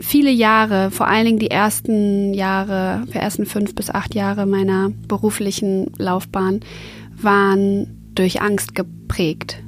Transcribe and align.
viele 0.00 0.30
Jahre, 0.30 0.90
vor 0.90 1.08
allen 1.08 1.26
Dingen 1.26 1.38
die 1.38 1.50
ersten 1.50 2.34
Jahre, 2.34 3.04
die 3.12 3.18
ersten 3.18 3.46
fünf 3.46 3.74
bis 3.74 3.90
acht 3.90 4.14
Jahre 4.14 4.46
meiner 4.46 4.90
beruflichen 5.08 5.92
Laufbahn 5.98 6.60
waren 7.16 8.10
durch 8.14 8.42
Angst 8.42 8.74
geprägt. 8.74 9.62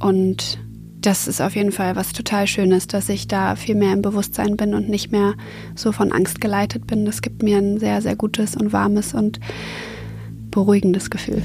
Und 0.00 0.58
das 1.00 1.28
ist 1.28 1.40
auf 1.40 1.54
jeden 1.54 1.72
Fall 1.72 1.94
was 1.94 2.12
total 2.12 2.46
Schönes, 2.46 2.88
dass 2.88 3.08
ich 3.08 3.28
da 3.28 3.54
viel 3.54 3.76
mehr 3.76 3.92
im 3.92 4.02
Bewusstsein 4.02 4.56
bin 4.56 4.74
und 4.74 4.88
nicht 4.88 5.12
mehr 5.12 5.34
so 5.74 5.92
von 5.92 6.10
Angst 6.10 6.40
geleitet 6.40 6.86
bin. 6.86 7.04
Das 7.04 7.22
gibt 7.22 7.42
mir 7.42 7.58
ein 7.58 7.78
sehr, 7.78 8.02
sehr 8.02 8.16
gutes 8.16 8.56
und 8.56 8.72
warmes 8.72 9.14
und 9.14 9.38
beruhigendes 10.50 11.10
Gefühl. 11.10 11.42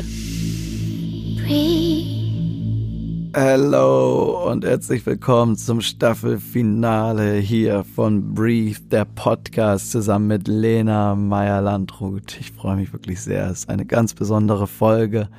Hallo 3.34 4.52
und 4.52 4.66
herzlich 4.66 5.05
willkommen 5.05 5.55
zum 5.55 5.80
Staffelfinale 5.80 7.36
hier 7.36 7.86
von 7.86 8.34
Breathe, 8.34 8.81
der 8.91 9.05
Podcast 9.05 9.91
zusammen 9.91 10.27
mit 10.27 10.49
Lena 10.49 11.16
Meyer-Landrut. 11.16 12.38
Ich 12.41 12.52
freue 12.52 12.75
mich 12.75 12.91
wirklich 12.91 13.22
sehr. 13.22 13.45
Es 13.45 13.59
ist 13.59 13.70
eine 13.70 13.86
ganz 13.86 14.13
besondere 14.13 14.67
Folge. 14.67 15.30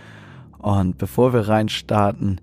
Und 0.56 0.96
bevor 0.96 1.34
wir 1.34 1.48
reinstarten, 1.48 2.40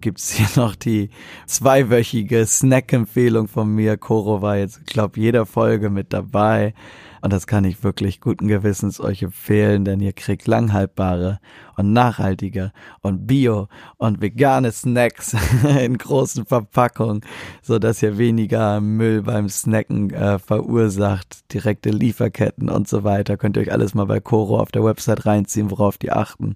gibt's 0.00 0.30
hier 0.30 0.46
noch 0.62 0.76
die 0.76 1.10
zweiwöchige 1.46 2.46
Snack-Empfehlung 2.46 3.48
von 3.48 3.74
mir. 3.74 3.96
Koro 3.96 4.40
war 4.40 4.56
jetzt, 4.56 4.86
glaube 4.86 5.18
jeder 5.18 5.46
Folge 5.46 5.90
mit 5.90 6.12
dabei. 6.12 6.74
Und 7.22 7.32
das 7.32 7.46
kann 7.46 7.64
ich 7.64 7.84
wirklich 7.84 8.20
guten 8.20 8.48
Gewissens 8.48 8.98
euch 8.98 9.22
empfehlen, 9.22 9.84
denn 9.84 10.00
ihr 10.00 10.12
kriegt 10.12 10.48
langhaltbare 10.48 11.38
und 11.76 11.92
nachhaltige 11.92 12.72
und 13.00 13.28
bio 13.28 13.68
und 13.96 14.20
vegane 14.20 14.72
Snacks 14.72 15.36
in 15.80 15.98
großen 15.98 16.46
Verpackungen, 16.46 17.20
so 17.62 17.78
dass 17.78 18.02
ihr 18.02 18.18
weniger 18.18 18.80
Müll 18.80 19.22
beim 19.22 19.48
Snacken 19.48 20.10
äh, 20.10 20.40
verursacht, 20.40 21.52
direkte 21.52 21.90
Lieferketten 21.90 22.68
und 22.68 22.88
so 22.88 23.04
weiter. 23.04 23.36
Könnt 23.36 23.56
ihr 23.56 23.62
euch 23.62 23.72
alles 23.72 23.94
mal 23.94 24.06
bei 24.06 24.18
Koro 24.18 24.58
auf 24.58 24.72
der 24.72 24.84
Website 24.84 25.24
reinziehen, 25.24 25.70
worauf 25.70 25.98
die 25.98 26.10
achten. 26.10 26.54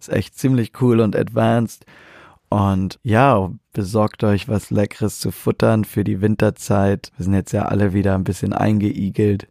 Ist 0.00 0.10
echt 0.10 0.36
ziemlich 0.36 0.72
cool 0.80 0.98
und 0.98 1.14
advanced. 1.14 1.86
Und 2.48 2.98
ja, 3.04 3.52
besorgt 3.72 4.24
euch 4.24 4.48
was 4.48 4.70
Leckeres 4.70 5.20
zu 5.20 5.30
futtern 5.30 5.84
für 5.84 6.02
die 6.02 6.20
Winterzeit. 6.20 7.12
Wir 7.16 7.24
sind 7.24 7.34
jetzt 7.34 7.52
ja 7.52 7.66
alle 7.66 7.92
wieder 7.92 8.16
ein 8.16 8.24
bisschen 8.24 8.52
eingeigelt. 8.52 9.46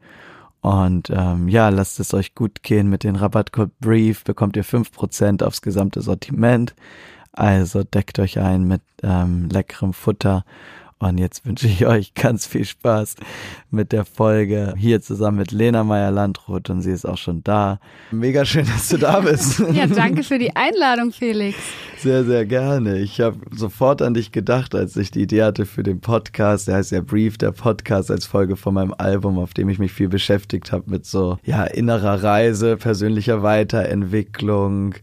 Und 0.67 1.09
ähm, 1.11 1.47
ja, 1.47 1.69
lasst 1.69 1.97
es 2.01 2.13
euch 2.13 2.35
gut 2.35 2.61
gehen 2.61 2.89
mit 2.89 3.05
dem 3.05 3.15
Rabattcode 3.15 3.71
Brief, 3.79 4.25
bekommt 4.25 4.57
ihr 4.57 4.65
fünf 4.65 4.91
Prozent 4.91 5.41
aufs 5.41 5.61
gesamte 5.61 6.01
Sortiment. 6.01 6.75
Also 7.31 7.85
deckt 7.85 8.19
euch 8.19 8.37
ein 8.37 8.65
mit 8.65 8.81
ähm, 9.01 9.47
leckerem 9.47 9.93
Futter 9.93 10.43
und 10.99 11.19
jetzt 11.19 11.45
wünsche 11.45 11.67
ich 11.67 11.85
euch 11.85 12.13
ganz 12.15 12.47
viel 12.47 12.65
Spaß 12.65 13.15
mit 13.69 13.91
der 13.91 14.03
Folge 14.03 14.73
hier 14.77 15.01
zusammen 15.01 15.37
mit 15.37 15.51
Lena 15.51 15.83
Meyer-Landrut 15.83 16.69
und 16.69 16.81
sie 16.81 16.91
ist 16.91 17.05
auch 17.05 17.17
schon 17.17 17.43
da. 17.43 17.79
Mega 18.11 18.45
schön, 18.45 18.65
dass 18.65 18.89
du 18.89 18.97
da 18.97 19.19
bist. 19.19 19.59
ja, 19.73 19.85
danke 19.85 20.23
für 20.23 20.39
die 20.39 20.55
Einladung, 20.55 21.11
Felix. 21.11 21.57
Sehr, 21.97 22.23
sehr 22.23 22.45
gerne. 22.45 22.99
Ich 22.99 23.21
habe 23.21 23.37
sofort 23.51 24.01
an 24.01 24.15
dich 24.15 24.31
gedacht, 24.31 24.73
als 24.73 24.95
ich 24.95 25.11
die 25.11 25.21
Idee 25.21 25.43
hatte 25.43 25.65
für 25.65 25.83
den 25.83 25.99
Podcast. 25.99 26.67
Der 26.67 26.75
heißt 26.75 26.91
ja 26.91 27.01
Brief, 27.01 27.37
der 27.37 27.51
Podcast 27.51 28.09
als 28.09 28.25
Folge 28.25 28.55
von 28.55 28.73
meinem 28.73 28.95
Album, 28.97 29.37
auf 29.37 29.53
dem 29.53 29.69
ich 29.69 29.77
mich 29.77 29.91
viel 29.91 30.09
beschäftigt 30.09 30.71
habe 30.71 30.89
mit 30.89 31.05
so, 31.05 31.37
ja, 31.43 31.63
innerer 31.63 32.23
Reise, 32.23 32.77
persönlicher 32.77 33.43
Weiterentwicklung, 33.43 34.95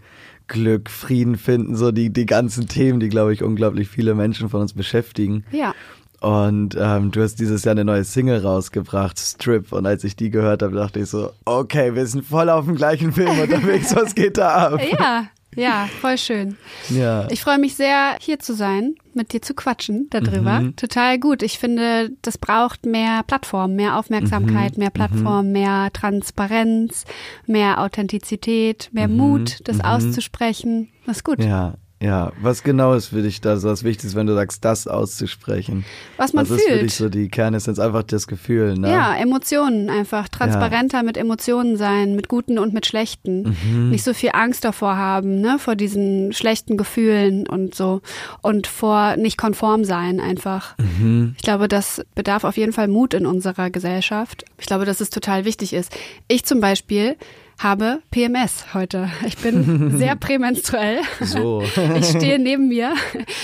Glück, 0.46 0.90
Frieden 0.90 1.36
finden, 1.36 1.76
so 1.76 1.90
die, 1.90 2.10
die 2.10 2.26
ganzen 2.26 2.68
Themen, 2.68 3.00
die, 3.00 3.08
glaube 3.08 3.32
ich, 3.32 3.42
unglaublich 3.42 3.88
viele 3.88 4.14
Menschen 4.14 4.48
von 4.48 4.60
uns 4.60 4.72
beschäftigen. 4.72 5.44
Ja. 5.50 5.74
Und 6.20 6.74
ähm, 6.80 7.10
du 7.10 7.22
hast 7.22 7.36
dieses 7.36 7.64
Jahr 7.64 7.72
eine 7.72 7.84
neue 7.84 8.04
Single 8.04 8.40
rausgebracht, 8.40 9.18
Strip. 9.18 9.72
Und 9.72 9.84
als 9.84 10.04
ich 10.04 10.16
die 10.16 10.30
gehört 10.30 10.62
habe, 10.62 10.74
dachte 10.74 11.00
ich 11.00 11.10
so, 11.10 11.32
okay, 11.44 11.94
wir 11.94 12.06
sind 12.06 12.24
voll 12.24 12.48
auf 12.48 12.64
dem 12.64 12.76
gleichen 12.76 13.12
Film 13.12 13.38
unterwegs, 13.42 13.94
was 13.94 14.14
geht 14.14 14.38
da 14.38 14.68
ab? 14.68 14.80
Ja, 14.98 15.26
ja, 15.56 15.88
voll 16.00 16.18
schön. 16.18 16.56
Ja. 16.90 17.28
Ich 17.30 17.40
freue 17.42 17.58
mich 17.58 17.74
sehr, 17.74 18.16
hier 18.20 18.38
zu 18.38 18.54
sein, 18.54 18.94
mit 19.14 19.32
dir 19.32 19.42
zu 19.42 19.54
quatschen 19.54 20.08
darüber. 20.10 20.60
Mhm. 20.60 20.76
Total 20.76 21.18
gut. 21.18 21.42
Ich 21.42 21.58
finde, 21.58 22.10
das 22.22 22.38
braucht 22.38 22.86
mehr 22.86 23.22
Plattform, 23.22 23.74
mehr 23.74 23.98
Aufmerksamkeit, 23.98 24.76
mhm. 24.76 24.80
mehr 24.80 24.90
Plattform, 24.90 25.46
mhm. 25.46 25.52
mehr 25.52 25.90
Transparenz, 25.92 27.04
mehr 27.46 27.80
Authentizität, 27.80 28.90
mehr 28.92 29.08
mhm. 29.08 29.16
Mut, 29.16 29.58
das 29.64 29.78
mhm. 29.78 29.84
auszusprechen. 29.84 30.90
Das 31.06 31.18
ist 31.18 31.24
gut. 31.24 31.42
Ja, 31.42 31.74
ja, 32.04 32.32
was 32.38 32.62
genau 32.62 32.92
ist 32.92 33.06
für 33.06 33.22
dich 33.22 33.40
da 33.40 33.56
so 33.56 33.70
was 33.70 33.82
Wichtiges, 33.82 34.14
wenn 34.14 34.26
du 34.26 34.34
sagst, 34.34 34.62
das 34.62 34.86
auszusprechen? 34.86 35.86
Was 36.18 36.34
man 36.34 36.48
was 36.48 36.58
fühlt. 36.60 36.60
ist 36.60 36.68
für 36.68 36.82
dich 36.82 36.94
so 36.96 37.08
die 37.08 37.28
Kernessenz? 37.30 37.78
Einfach 37.78 38.02
das 38.02 38.26
Gefühl, 38.26 38.76
ne? 38.76 38.90
Ja, 38.90 39.16
Emotionen 39.16 39.88
einfach. 39.88 40.28
Transparenter 40.28 40.98
ja. 40.98 41.02
mit 41.02 41.16
Emotionen 41.16 41.78
sein, 41.78 42.14
mit 42.14 42.28
guten 42.28 42.58
und 42.58 42.74
mit 42.74 42.84
schlechten. 42.84 43.56
Mhm. 43.64 43.88
Nicht 43.88 44.04
so 44.04 44.12
viel 44.12 44.32
Angst 44.34 44.66
davor 44.66 44.98
haben, 44.98 45.40
ne, 45.40 45.58
vor 45.58 45.76
diesen 45.76 46.34
schlechten 46.34 46.76
Gefühlen 46.76 47.48
und 47.48 47.74
so. 47.74 48.02
Und 48.42 48.66
vor 48.66 49.16
nicht 49.16 49.38
konform 49.38 49.84
sein 49.84 50.20
einfach. 50.20 50.76
Mhm. 50.76 51.32
Ich 51.38 51.42
glaube, 51.42 51.68
das 51.68 52.02
bedarf 52.14 52.44
auf 52.44 52.58
jeden 52.58 52.74
Fall 52.74 52.88
Mut 52.88 53.14
in 53.14 53.24
unserer 53.24 53.70
Gesellschaft. 53.70 54.44
Ich 54.58 54.66
glaube, 54.66 54.84
dass 54.84 55.00
es 55.00 55.08
total 55.08 55.46
wichtig 55.46 55.72
ist. 55.72 55.90
Ich 56.28 56.44
zum 56.44 56.60
Beispiel 56.60 57.16
habe 57.58 58.00
PMS 58.10 58.74
heute. 58.74 59.10
Ich 59.26 59.36
bin 59.38 59.96
sehr 59.98 60.16
prämenstruell. 60.16 60.98
So. 61.20 61.62
Ich 61.96 62.06
stehe 62.06 62.38
neben 62.38 62.68
mir. 62.68 62.94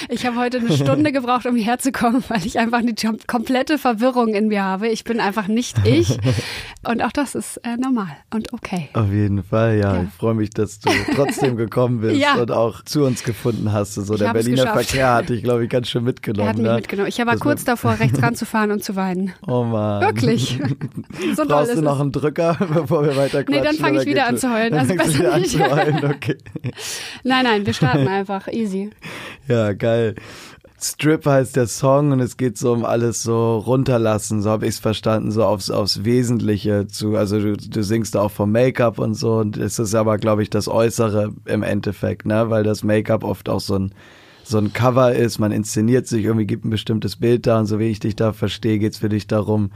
Ich 0.09 0.27
habe 0.27 0.37
heute 0.37 0.59
eine 0.59 0.73
Stunde 0.73 1.13
gebraucht, 1.13 1.47
um 1.47 1.57
hierher 1.57 1.79
zu 1.79 1.93
kommen, 1.93 2.25
weil 2.29 2.45
ich 2.45 2.59
einfach 2.59 2.79
eine 2.79 2.95
komplette 3.27 3.79
Verwirrung 3.79 4.35
in 4.35 4.49
mir 4.49 4.63
habe. 4.63 4.89
Ich 4.89 5.05
bin 5.05 5.21
einfach 5.21 5.47
nicht 5.47 5.87
ich. 5.87 6.19
Und 6.87 7.03
auch 7.03 7.13
das 7.13 7.35
ist 7.35 7.59
äh, 7.59 7.77
normal 7.77 8.09
und 8.33 8.53
okay. 8.53 8.89
Auf 8.95 9.11
jeden 9.11 9.43
Fall, 9.43 9.79
ja. 9.79 9.95
ja. 9.95 10.03
Ich 10.03 10.15
freue 10.15 10.35
mich, 10.35 10.51
dass 10.51 10.81
du 10.81 10.91
trotzdem 11.15 11.57
gekommen 11.57 12.01
bist 12.01 12.21
ja. 12.21 12.37
und 12.37 12.51
auch 12.51 12.83
zu 12.85 13.05
uns 13.05 13.23
gefunden 13.23 13.73
hast. 13.73 13.95
So, 13.95 14.17
der 14.17 14.33
Berliner 14.33 14.73
Verkehr 14.73 15.15
hatte 15.15 15.35
ich, 15.35 15.43
glaube 15.43 15.65
ich, 15.65 15.71
ganz 15.71 15.89
schön 15.89 16.05
mitgenommen. 16.05 16.47
Er 16.47 16.49
hat 16.49 16.57
mich 16.57 16.67
ne? 16.67 16.75
mitgenommen. 16.77 17.09
Ich 17.09 17.19
war 17.19 17.37
kurz 17.37 17.65
davor, 17.65 17.99
rechts 17.99 18.23
ranzufahren 18.23 18.71
und 18.71 18.83
zu 18.83 18.97
weinen. 18.97 19.33
Oh 19.47 19.65
Mann. 19.65 20.01
Wirklich. 20.01 20.59
So 21.37 21.45
Brauchst 21.45 21.77
du 21.77 21.83
noch 21.83 22.01
einen 22.01 22.13
Drücker, 22.13 22.57
bevor 22.73 23.05
wir 23.05 23.17
weiter? 23.17 23.45
Nee, 23.49 23.61
dann 23.61 23.77
fange 23.77 24.00
ich 24.00 24.00
wieder 24.07 24.27
an 24.27 24.39
zu 24.39 24.53
heulen. 24.53 24.75
Also 24.75 24.95
besser 24.95 25.19
wieder 25.19 25.39
nicht. 25.39 25.61
An 25.61 25.69
zu 25.69 25.77
heulen. 25.77 26.05
Okay. 26.05 26.37
nein, 27.25 27.45
nein, 27.45 27.67
wir 27.67 27.73
starten 27.73 28.09
einfach. 28.09 28.49
Easy. 28.49 28.91
Ja, 29.49 29.73
geil. 29.73 30.15
Strip 30.83 31.27
heißt 31.27 31.57
der 31.57 31.67
Song 31.67 32.13
und 32.13 32.21
es 32.21 32.39
geht 32.39 32.57
so 32.57 32.73
um 32.73 32.87
alles 32.87 33.23
so 33.23 33.59
runterlassen, 33.59 34.41
so 34.41 34.49
habe 34.49 34.65
ich 34.65 34.75
es 34.75 34.79
verstanden, 34.79 35.31
so 35.31 35.45
aufs, 35.45 35.71
aufs 35.71 36.05
Wesentliche 36.05 36.87
zu, 36.87 37.17
also 37.17 37.39
du, 37.39 37.57
du 37.57 37.83
singst 37.83 38.17
auch 38.17 38.31
vom 38.31 38.51
Make-up 38.51 38.99
und 38.99 39.13
so 39.13 39.35
und 39.35 39.59
es 39.59 39.79
ist 39.79 39.95
aber, 39.95 40.17
glaube 40.17 40.43
ich, 40.43 40.49
das 40.49 40.69
Äußere 40.69 41.35
im 41.45 41.63
Endeffekt, 41.63 42.25
ne, 42.25 42.49
weil 42.49 42.63
das 42.63 42.83
Make-up 42.83 43.25
oft 43.25 43.51
auch 43.51 43.61
so 43.61 43.79
ein, 43.79 43.93
so 44.43 44.57
ein 44.57 44.73
Cover 44.73 45.13
ist, 45.15 45.39
man 45.39 45.53
inszeniert 45.53 46.07
sich, 46.07 46.25
irgendwie 46.25 46.47
gibt 46.47 46.65
ein 46.65 46.71
bestimmtes 46.71 47.17
Bild 47.17 47.47
da 47.47 47.59
und 47.59 47.67
so 47.67 47.79
wie 47.79 47.91
ich 47.91 48.01
dich 48.01 48.17
da 48.17 48.33
verstehe, 48.33 48.79
geht's 48.79 48.99
für 48.99 49.11
dich 49.11 49.27
darum, 49.27 49.73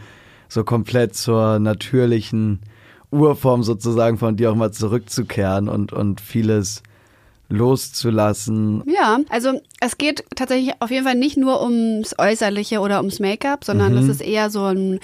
so 0.48 0.64
komplett 0.64 1.14
zur 1.14 1.58
natürlichen 1.58 2.60
Urform 3.10 3.62
sozusagen 3.62 4.18
von 4.18 4.36
dir 4.36 4.50
auch 4.50 4.56
mal 4.56 4.72
zurückzukehren 4.72 5.68
und, 5.68 5.92
und 5.92 6.20
vieles 6.20 6.82
loszulassen. 7.48 8.82
Ja, 8.86 9.18
also 9.28 9.60
es 9.80 9.98
geht 9.98 10.24
tatsächlich 10.34 10.74
auf 10.80 10.90
jeden 10.90 11.04
Fall 11.04 11.14
nicht 11.14 11.36
nur 11.36 11.62
ums 11.62 12.14
Äußerliche 12.18 12.80
oder 12.80 12.98
ums 12.98 13.20
Make-up, 13.20 13.64
sondern 13.64 13.92
mhm. 13.92 13.96
das 13.96 14.08
ist 14.08 14.20
eher 14.20 14.50
so 14.50 14.64
ein 14.64 14.98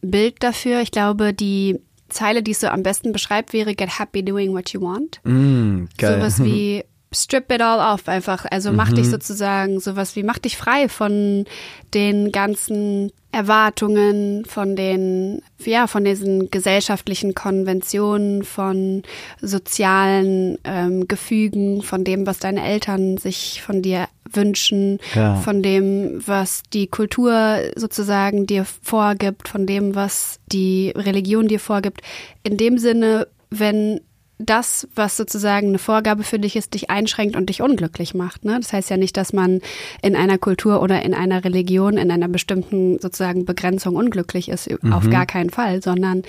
Bild 0.00 0.42
dafür. 0.42 0.80
Ich 0.80 0.90
glaube, 0.90 1.34
die 1.34 1.80
Zeile, 2.08 2.42
die 2.42 2.52
es 2.52 2.60
so 2.60 2.68
am 2.68 2.82
besten 2.82 3.12
beschreibt, 3.12 3.52
wäre 3.52 3.74
Get 3.74 3.98
happy 3.98 4.24
doing 4.24 4.52
what 4.52 4.70
you 4.70 4.80
want. 4.80 5.20
Mm, 5.24 5.84
geil. 5.96 6.18
Sowas 6.18 6.42
wie 6.42 6.84
strip 7.12 7.50
it 7.50 7.60
all 7.60 7.80
off 7.80 8.08
einfach. 8.08 8.46
Also 8.50 8.72
mach 8.72 8.90
mhm. 8.90 8.96
dich 8.96 9.10
sozusagen 9.10 9.80
sowas 9.80 10.14
wie, 10.16 10.22
mach 10.22 10.38
dich 10.38 10.56
frei 10.56 10.88
von 10.88 11.44
den 11.92 12.30
ganzen 12.30 13.10
Erwartungen, 13.32 14.44
von 14.44 14.74
den, 14.74 15.42
ja, 15.64 15.86
von 15.86 16.04
diesen 16.04 16.50
gesellschaftlichen 16.50 17.34
Konventionen, 17.34 18.42
von 18.42 19.02
sozialen 19.40 20.58
ähm, 20.64 21.06
Gefügen, 21.06 21.82
von 21.82 22.04
dem, 22.04 22.26
was 22.26 22.38
deine 22.38 22.64
Eltern 22.64 23.18
sich 23.18 23.62
von 23.62 23.82
dir 23.82 24.08
wünschen, 24.32 24.98
ja. 25.14 25.36
von 25.36 25.62
dem, 25.62 26.22
was 26.26 26.62
die 26.72 26.86
Kultur 26.86 27.60
sozusagen 27.76 28.46
dir 28.46 28.64
vorgibt, 28.64 29.48
von 29.48 29.66
dem, 29.66 29.94
was 29.94 30.38
die 30.50 30.92
Religion 30.96 31.48
dir 31.48 31.60
vorgibt. 31.60 32.02
In 32.42 32.56
dem 32.56 32.78
Sinne, 32.78 33.26
wenn 33.50 34.00
das, 34.40 34.88
was 34.94 35.16
sozusagen 35.16 35.68
eine 35.68 35.78
Vorgabe 35.78 36.22
für 36.22 36.38
dich 36.38 36.56
ist, 36.56 36.74
dich 36.74 36.90
einschränkt 36.90 37.36
und 37.36 37.48
dich 37.48 37.62
unglücklich 37.62 38.14
macht. 38.14 38.44
Ne? 38.44 38.58
Das 38.60 38.72
heißt 38.72 38.90
ja 38.90 38.96
nicht, 38.96 39.16
dass 39.16 39.32
man 39.32 39.60
in 40.02 40.16
einer 40.16 40.38
Kultur 40.38 40.82
oder 40.82 41.02
in 41.02 41.14
einer 41.14 41.44
Religion, 41.44 41.96
in 41.96 42.10
einer 42.10 42.28
bestimmten 42.28 42.98
sozusagen 42.98 43.44
Begrenzung 43.44 43.96
unglücklich 43.96 44.48
ist, 44.48 44.70
mhm. 44.82 44.92
auf 44.92 45.08
gar 45.10 45.26
keinen 45.26 45.50
Fall, 45.50 45.82
sondern 45.82 46.22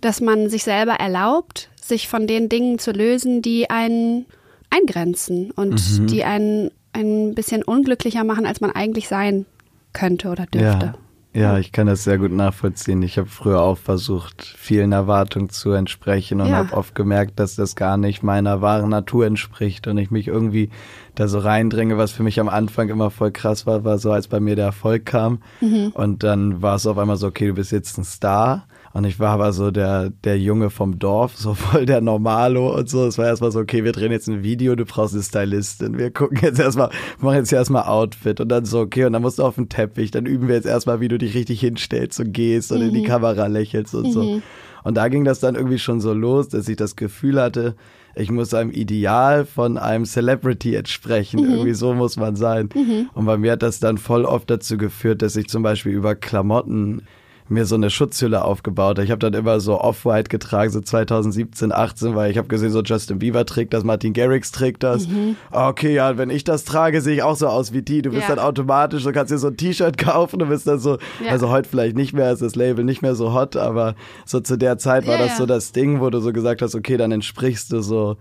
dass 0.00 0.20
man 0.20 0.50
sich 0.50 0.64
selber 0.64 0.94
erlaubt, 0.94 1.70
sich 1.80 2.08
von 2.08 2.26
den 2.26 2.48
Dingen 2.48 2.78
zu 2.78 2.90
lösen, 2.90 3.42
die 3.42 3.70
einen 3.70 4.26
eingrenzen 4.70 5.50
und 5.50 6.00
mhm. 6.00 6.06
die 6.06 6.24
einen 6.24 6.70
ein 6.92 7.34
bisschen 7.34 7.62
unglücklicher 7.62 8.24
machen, 8.24 8.46
als 8.46 8.60
man 8.60 8.70
eigentlich 8.70 9.08
sein 9.08 9.46
könnte 9.92 10.28
oder 10.28 10.46
dürfte. 10.46 10.86
Ja. 10.86 10.94
Ja, 11.34 11.58
ich 11.58 11.72
kann 11.72 11.88
das 11.88 12.04
sehr 12.04 12.18
gut 12.18 12.30
nachvollziehen. 12.30 13.02
Ich 13.02 13.18
habe 13.18 13.28
früher 13.28 13.60
auch 13.60 13.76
versucht, 13.76 14.40
vielen 14.56 14.92
Erwartungen 14.92 15.50
zu 15.50 15.72
entsprechen 15.72 16.40
und 16.40 16.48
ja. 16.48 16.58
habe 16.58 16.72
oft 16.74 16.94
gemerkt, 16.94 17.40
dass 17.40 17.56
das 17.56 17.74
gar 17.74 17.96
nicht 17.96 18.22
meiner 18.22 18.60
wahren 18.60 18.90
Natur 18.90 19.26
entspricht 19.26 19.88
und 19.88 19.98
ich 19.98 20.12
mich 20.12 20.28
irgendwie 20.28 20.70
da 21.16 21.26
so 21.26 21.40
reindränge, 21.40 21.98
was 21.98 22.12
für 22.12 22.22
mich 22.22 22.38
am 22.38 22.48
Anfang 22.48 22.88
immer 22.88 23.10
voll 23.10 23.32
krass 23.32 23.66
war, 23.66 23.84
war 23.84 23.98
so, 23.98 24.12
als 24.12 24.28
bei 24.28 24.38
mir 24.38 24.54
der 24.54 24.66
Erfolg 24.66 25.06
kam 25.06 25.42
mhm. 25.60 25.90
und 25.94 26.22
dann 26.22 26.62
war 26.62 26.76
es 26.76 26.86
auf 26.86 26.98
einmal 26.98 27.16
so, 27.16 27.26
okay, 27.26 27.48
du 27.48 27.54
bist 27.54 27.72
jetzt 27.72 27.98
ein 27.98 28.04
Star 28.04 28.68
und 28.94 29.04
ich 29.04 29.18
war 29.18 29.30
aber 29.30 29.52
so 29.52 29.72
der, 29.72 30.10
der 30.22 30.38
Junge 30.38 30.70
vom 30.70 31.00
Dorf, 31.00 31.36
so 31.36 31.54
voll 31.54 31.84
der 31.84 32.00
Normalo 32.00 32.78
und 32.78 32.88
so. 32.88 33.04
Es 33.04 33.18
war 33.18 33.26
erstmal 33.26 33.50
so, 33.50 33.58
okay, 33.58 33.82
wir 33.82 33.90
drehen 33.90 34.12
jetzt 34.12 34.28
ein 34.28 34.44
Video, 34.44 34.76
du 34.76 34.84
brauchst 34.84 35.14
eine 35.14 35.22
Stylistin. 35.24 35.98
Wir 35.98 36.12
gucken 36.12 36.38
jetzt 36.40 36.60
erstmal, 36.60 36.90
machen 37.18 37.38
jetzt 37.38 37.52
erstmal 37.52 37.88
Outfit 37.88 38.40
und 38.40 38.48
dann 38.48 38.64
so, 38.64 38.78
okay, 38.78 39.04
und 39.04 39.12
dann 39.12 39.22
musst 39.22 39.40
du 39.40 39.42
auf 39.42 39.56
den 39.56 39.68
Teppich, 39.68 40.12
dann 40.12 40.26
üben 40.26 40.46
wir 40.46 40.54
jetzt 40.54 40.66
erstmal, 40.66 41.00
wie 41.00 41.08
du 41.08 41.18
dich 41.18 41.34
richtig 41.34 41.58
hinstellst 41.58 42.20
und 42.20 42.32
gehst 42.32 42.70
und 42.70 42.78
mhm. 42.78 42.88
in 42.88 42.94
die 42.94 43.00
mhm. 43.00 43.06
Kamera 43.06 43.48
lächelst 43.48 43.96
und 43.96 44.06
mhm. 44.06 44.12
so. 44.12 44.42
Und 44.84 44.96
da 44.96 45.08
ging 45.08 45.24
das 45.24 45.40
dann 45.40 45.56
irgendwie 45.56 45.80
schon 45.80 46.00
so 46.00 46.12
los, 46.12 46.48
dass 46.48 46.68
ich 46.68 46.76
das 46.76 46.94
Gefühl 46.94 47.40
hatte, 47.40 47.74
ich 48.14 48.30
muss 48.30 48.54
einem 48.54 48.70
Ideal 48.70 49.44
von 49.44 49.76
einem 49.76 50.04
Celebrity 50.04 50.76
entsprechen. 50.76 51.40
Mhm. 51.40 51.50
Irgendwie 51.50 51.74
so 51.74 51.94
muss 51.94 52.16
man 52.16 52.36
sein. 52.36 52.68
Mhm. 52.72 53.10
Und 53.12 53.24
bei 53.24 53.38
mir 53.38 53.52
hat 53.52 53.62
das 53.64 53.80
dann 53.80 53.98
voll 53.98 54.24
oft 54.24 54.48
dazu 54.48 54.76
geführt, 54.76 55.20
dass 55.20 55.34
ich 55.34 55.48
zum 55.48 55.64
Beispiel 55.64 55.90
über 55.90 56.14
Klamotten 56.14 57.02
mir 57.48 57.66
so 57.66 57.74
eine 57.74 57.90
Schutzhülle 57.90 58.44
aufgebaut. 58.44 58.98
Ich 59.00 59.10
habe 59.10 59.18
dann 59.18 59.34
immer 59.34 59.60
so 59.60 59.78
Off-White 59.80 60.28
getragen, 60.28 60.70
so 60.70 60.80
2017, 60.80 61.72
18, 61.72 62.14
weil 62.14 62.30
ich 62.30 62.38
habe 62.38 62.48
gesehen, 62.48 62.70
so 62.70 62.82
Justin 62.82 63.18
Bieber 63.18 63.44
trägt 63.44 63.74
das, 63.74 63.84
Martin 63.84 64.14
Garrix 64.14 64.50
trägt 64.50 64.82
das. 64.82 65.06
Mhm. 65.06 65.36
Okay, 65.50 65.94
ja, 65.94 66.16
wenn 66.16 66.30
ich 66.30 66.44
das 66.44 66.64
trage, 66.64 67.02
sehe 67.02 67.16
ich 67.16 67.22
auch 67.22 67.36
so 67.36 67.48
aus 67.48 67.72
wie 67.72 67.82
die. 67.82 68.00
Du 68.00 68.10
bist 68.10 68.28
ja. 68.28 68.34
dann 68.34 68.44
automatisch, 68.44 69.04
du 69.04 69.12
kannst 69.12 69.30
dir 69.30 69.38
so 69.38 69.48
ein 69.48 69.56
T-Shirt 69.56 69.98
kaufen, 69.98 70.38
du 70.38 70.46
bist 70.46 70.66
dann 70.66 70.78
so, 70.78 70.98
ja. 71.24 71.32
also 71.32 71.50
heute 71.50 71.68
vielleicht 71.68 71.96
nicht 71.96 72.14
mehr, 72.14 72.32
ist 72.32 72.42
das 72.42 72.54
Label 72.54 72.84
nicht 72.84 73.02
mehr 73.02 73.14
so 73.14 73.34
hot, 73.34 73.56
aber 73.56 73.94
so 74.24 74.40
zu 74.40 74.56
der 74.56 74.78
Zeit 74.78 75.06
war 75.06 75.18
ja, 75.18 75.26
das 75.26 75.36
so 75.36 75.44
das 75.44 75.72
Ding, 75.72 76.00
wo 76.00 76.08
du 76.08 76.20
so 76.20 76.32
gesagt 76.32 76.62
hast, 76.62 76.74
okay, 76.74 76.96
dann 76.96 77.12
entsprichst 77.12 77.72
du 77.72 77.80
so, 77.82 78.16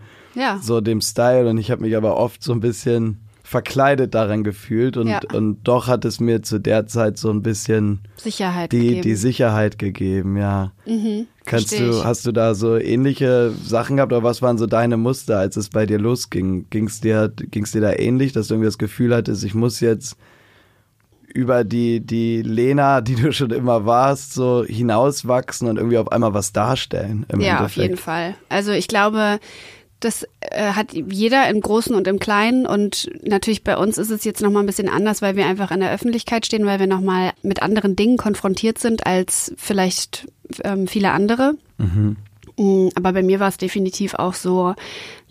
so 0.62 0.82
dem 0.82 1.00
Style 1.00 1.50
und 1.50 1.58
ich 1.58 1.72
habe 1.72 1.82
mich 1.82 1.96
aber 1.96 2.18
oft 2.18 2.44
so 2.44 2.52
ein 2.52 2.60
bisschen 2.60 3.20
verkleidet 3.54 4.16
daran 4.16 4.44
gefühlt 4.44 4.98
und, 4.98 5.10
ja. 5.10 5.20
und 5.32 5.62
doch 5.64 5.86
hat 5.86 6.06
es 6.06 6.20
mir 6.20 6.42
zu 6.42 6.58
der 6.58 6.88
Zeit 6.88 7.20
so 7.20 7.30
ein 7.30 7.44
bisschen 7.44 8.00
Sicherheit 8.16 8.72
die, 8.72 8.80
gegeben. 8.80 9.02
die 9.04 9.16
Sicherheit 9.16 9.78
gegeben, 9.78 10.38
ja. 10.38 10.72
Mhm, 10.88 11.28
Kannst 11.46 11.80
du, 11.80 12.04
hast 12.04 12.26
du 12.26 12.32
da 12.32 12.56
so 12.56 12.78
ähnliche 12.78 13.52
Sachen 13.64 13.98
gehabt 13.98 14.12
oder 14.12 14.24
was 14.24 14.42
waren 14.42 14.58
so 14.58 14.66
deine 14.66 14.98
Muster, 14.98 15.38
als 15.38 15.56
es 15.56 15.70
bei 15.70 15.86
dir 15.86 16.00
losging? 16.00 16.66
Ging 16.72 16.88
es 16.88 17.00
dir, 17.00 17.32
ging's 17.52 17.72
dir 17.74 17.82
da 17.82 17.94
ähnlich, 17.94 18.34
dass 18.34 18.48
du 18.48 18.56
irgendwie 18.56 18.70
das 18.70 18.80
Gefühl 18.80 19.14
hattest, 19.14 19.44
ich 19.44 19.54
muss 19.54 19.82
jetzt 19.82 20.18
über 21.28 21.64
die, 21.64 22.00
die 22.00 22.42
Lena, 22.42 23.02
die 23.02 23.14
du 23.14 23.32
schon 23.34 23.52
immer 23.52 23.86
warst, 23.86 24.34
so 24.34 24.66
hinauswachsen 24.66 25.68
und 25.68 25.78
irgendwie 25.78 26.00
auf 26.00 26.12
einmal 26.12 26.34
was 26.34 26.54
darstellen? 26.54 27.28
ja, 27.30 27.36
Endeffekt. 27.36 27.62
auf 27.62 27.76
jeden 27.76 27.98
Fall. 27.98 28.34
Also 28.50 28.72
ich 28.72 28.88
glaube, 28.88 29.40
das 30.04 30.28
äh, 30.42 30.74
hat 30.74 30.94
jeder 30.94 31.50
im 31.50 31.62
Großen 31.62 31.96
und 31.96 32.08
im 32.08 32.20
Kleinen. 32.20 32.66
Und 32.66 33.10
natürlich 33.24 33.64
bei 33.64 33.78
uns 33.78 33.98
ist 33.98 34.10
es 34.10 34.24
jetzt 34.24 34.42
nochmal 34.42 34.64
ein 34.64 34.68
bisschen 34.68 34.90
anders, 34.90 35.22
weil 35.22 35.36
wir 35.36 35.46
einfach 35.46 35.72
in 35.72 35.80
der 35.80 35.92
Öffentlichkeit 35.92 36.46
stehen, 36.46 36.66
weil 36.66 36.80
wir 36.80 36.88
nochmal 36.88 37.32
mit 37.42 37.62
anderen 37.62 37.96
Dingen 37.96 38.18
konfrontiert 38.18 38.80
sind 38.80 39.06
als 39.06 39.54
vielleicht 39.58 40.28
ähm, 40.64 40.88
viele 40.88 41.12
andere. 41.12 41.56
Mhm. 41.78 42.18
Mm, 42.58 42.90
aber 42.96 43.14
bei 43.14 43.24
mir 43.24 43.40
war 43.40 43.50
es 43.50 43.58
definitiv 43.58 44.14
auch 44.16 44.34
so, 44.34 44.76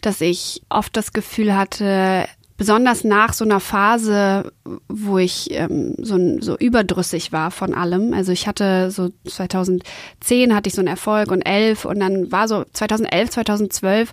dass 0.00 0.20
ich 0.20 0.62
oft 0.68 0.96
das 0.96 1.12
Gefühl 1.12 1.56
hatte, 1.56 2.26
besonders 2.56 3.02
nach 3.02 3.32
so 3.32 3.44
einer 3.44 3.60
Phase, 3.60 4.52
wo 4.88 5.18
ich 5.18 5.50
ähm, 5.50 5.94
so, 5.98 6.16
so 6.40 6.56
überdrüssig 6.56 7.32
war 7.32 7.50
von 7.50 7.74
allem. 7.74 8.12
Also 8.14 8.32
ich 8.32 8.46
hatte 8.46 8.90
so 8.90 9.10
2010 9.24 10.54
hatte 10.54 10.68
ich 10.68 10.74
so 10.74 10.80
einen 10.80 10.88
Erfolg 10.88 11.30
und 11.30 11.42
11 11.42 11.84
und 11.84 12.00
dann 12.00 12.30
war 12.30 12.48
so 12.48 12.64
2011, 12.72 13.30
2012 13.30 14.12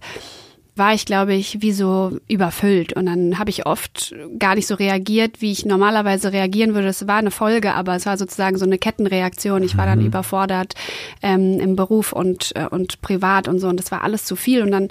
war 0.80 0.94
ich, 0.96 1.06
glaube 1.06 1.36
ich, 1.36 1.62
wie 1.62 1.72
so 1.72 2.18
überfüllt. 2.28 2.94
Und 2.94 3.06
dann 3.06 3.38
habe 3.38 3.52
ich 3.52 3.68
oft 3.68 4.16
gar 4.40 4.56
nicht 4.56 4.66
so 4.66 4.74
reagiert, 4.74 5.42
wie 5.42 5.52
ich 5.52 5.66
normalerweise 5.66 6.34
reagieren 6.34 6.74
würde. 6.74 6.88
Es 6.88 7.08
war 7.08 7.18
eine 7.18 7.30
Folge, 7.30 7.76
aber 7.76 7.96
es 7.96 8.08
war 8.08 8.18
sozusagen 8.18 8.58
so 8.58 8.66
eine 8.66 8.80
Kettenreaktion. 8.80 9.62
Ich 9.62 9.78
war 9.78 9.86
dann 9.86 10.00
mhm. 10.00 10.08
überfordert 10.08 10.74
ähm, 11.22 11.60
im 11.60 11.76
Beruf 11.76 12.14
und, 12.14 12.54
äh, 12.56 12.66
und 12.66 13.02
privat 13.02 13.48
und 13.48 13.60
so. 13.60 13.68
Und 13.68 13.80
das 13.80 13.92
war 13.92 14.04
alles 14.04 14.26
zu 14.26 14.36
viel. 14.36 14.64
Und 14.64 14.72
dann 14.72 14.88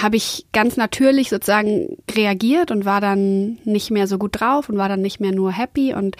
habe 0.00 0.16
ich 0.16 0.46
ganz 0.52 0.78
natürlich 0.78 1.28
sozusagen 1.28 1.98
reagiert 2.10 2.70
und 2.70 2.86
war 2.86 3.02
dann 3.02 3.58
nicht 3.64 3.90
mehr 3.90 4.06
so 4.06 4.16
gut 4.16 4.40
drauf 4.40 4.70
und 4.70 4.78
war 4.78 4.88
dann 4.88 5.02
nicht 5.02 5.20
mehr 5.20 5.32
nur 5.32 5.52
happy. 5.52 5.92
Und 5.92 6.16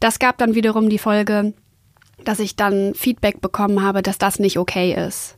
das 0.00 0.18
gab 0.18 0.38
dann 0.38 0.54
wiederum 0.54 0.88
die 0.88 0.98
Folge, 0.98 1.52
dass 2.24 2.40
ich 2.40 2.56
dann 2.56 2.94
Feedback 2.94 3.40
bekommen 3.40 3.82
habe, 3.82 4.02
dass 4.02 4.18
das 4.18 4.38
nicht 4.38 4.58
okay 4.58 4.94
ist. 5.06 5.36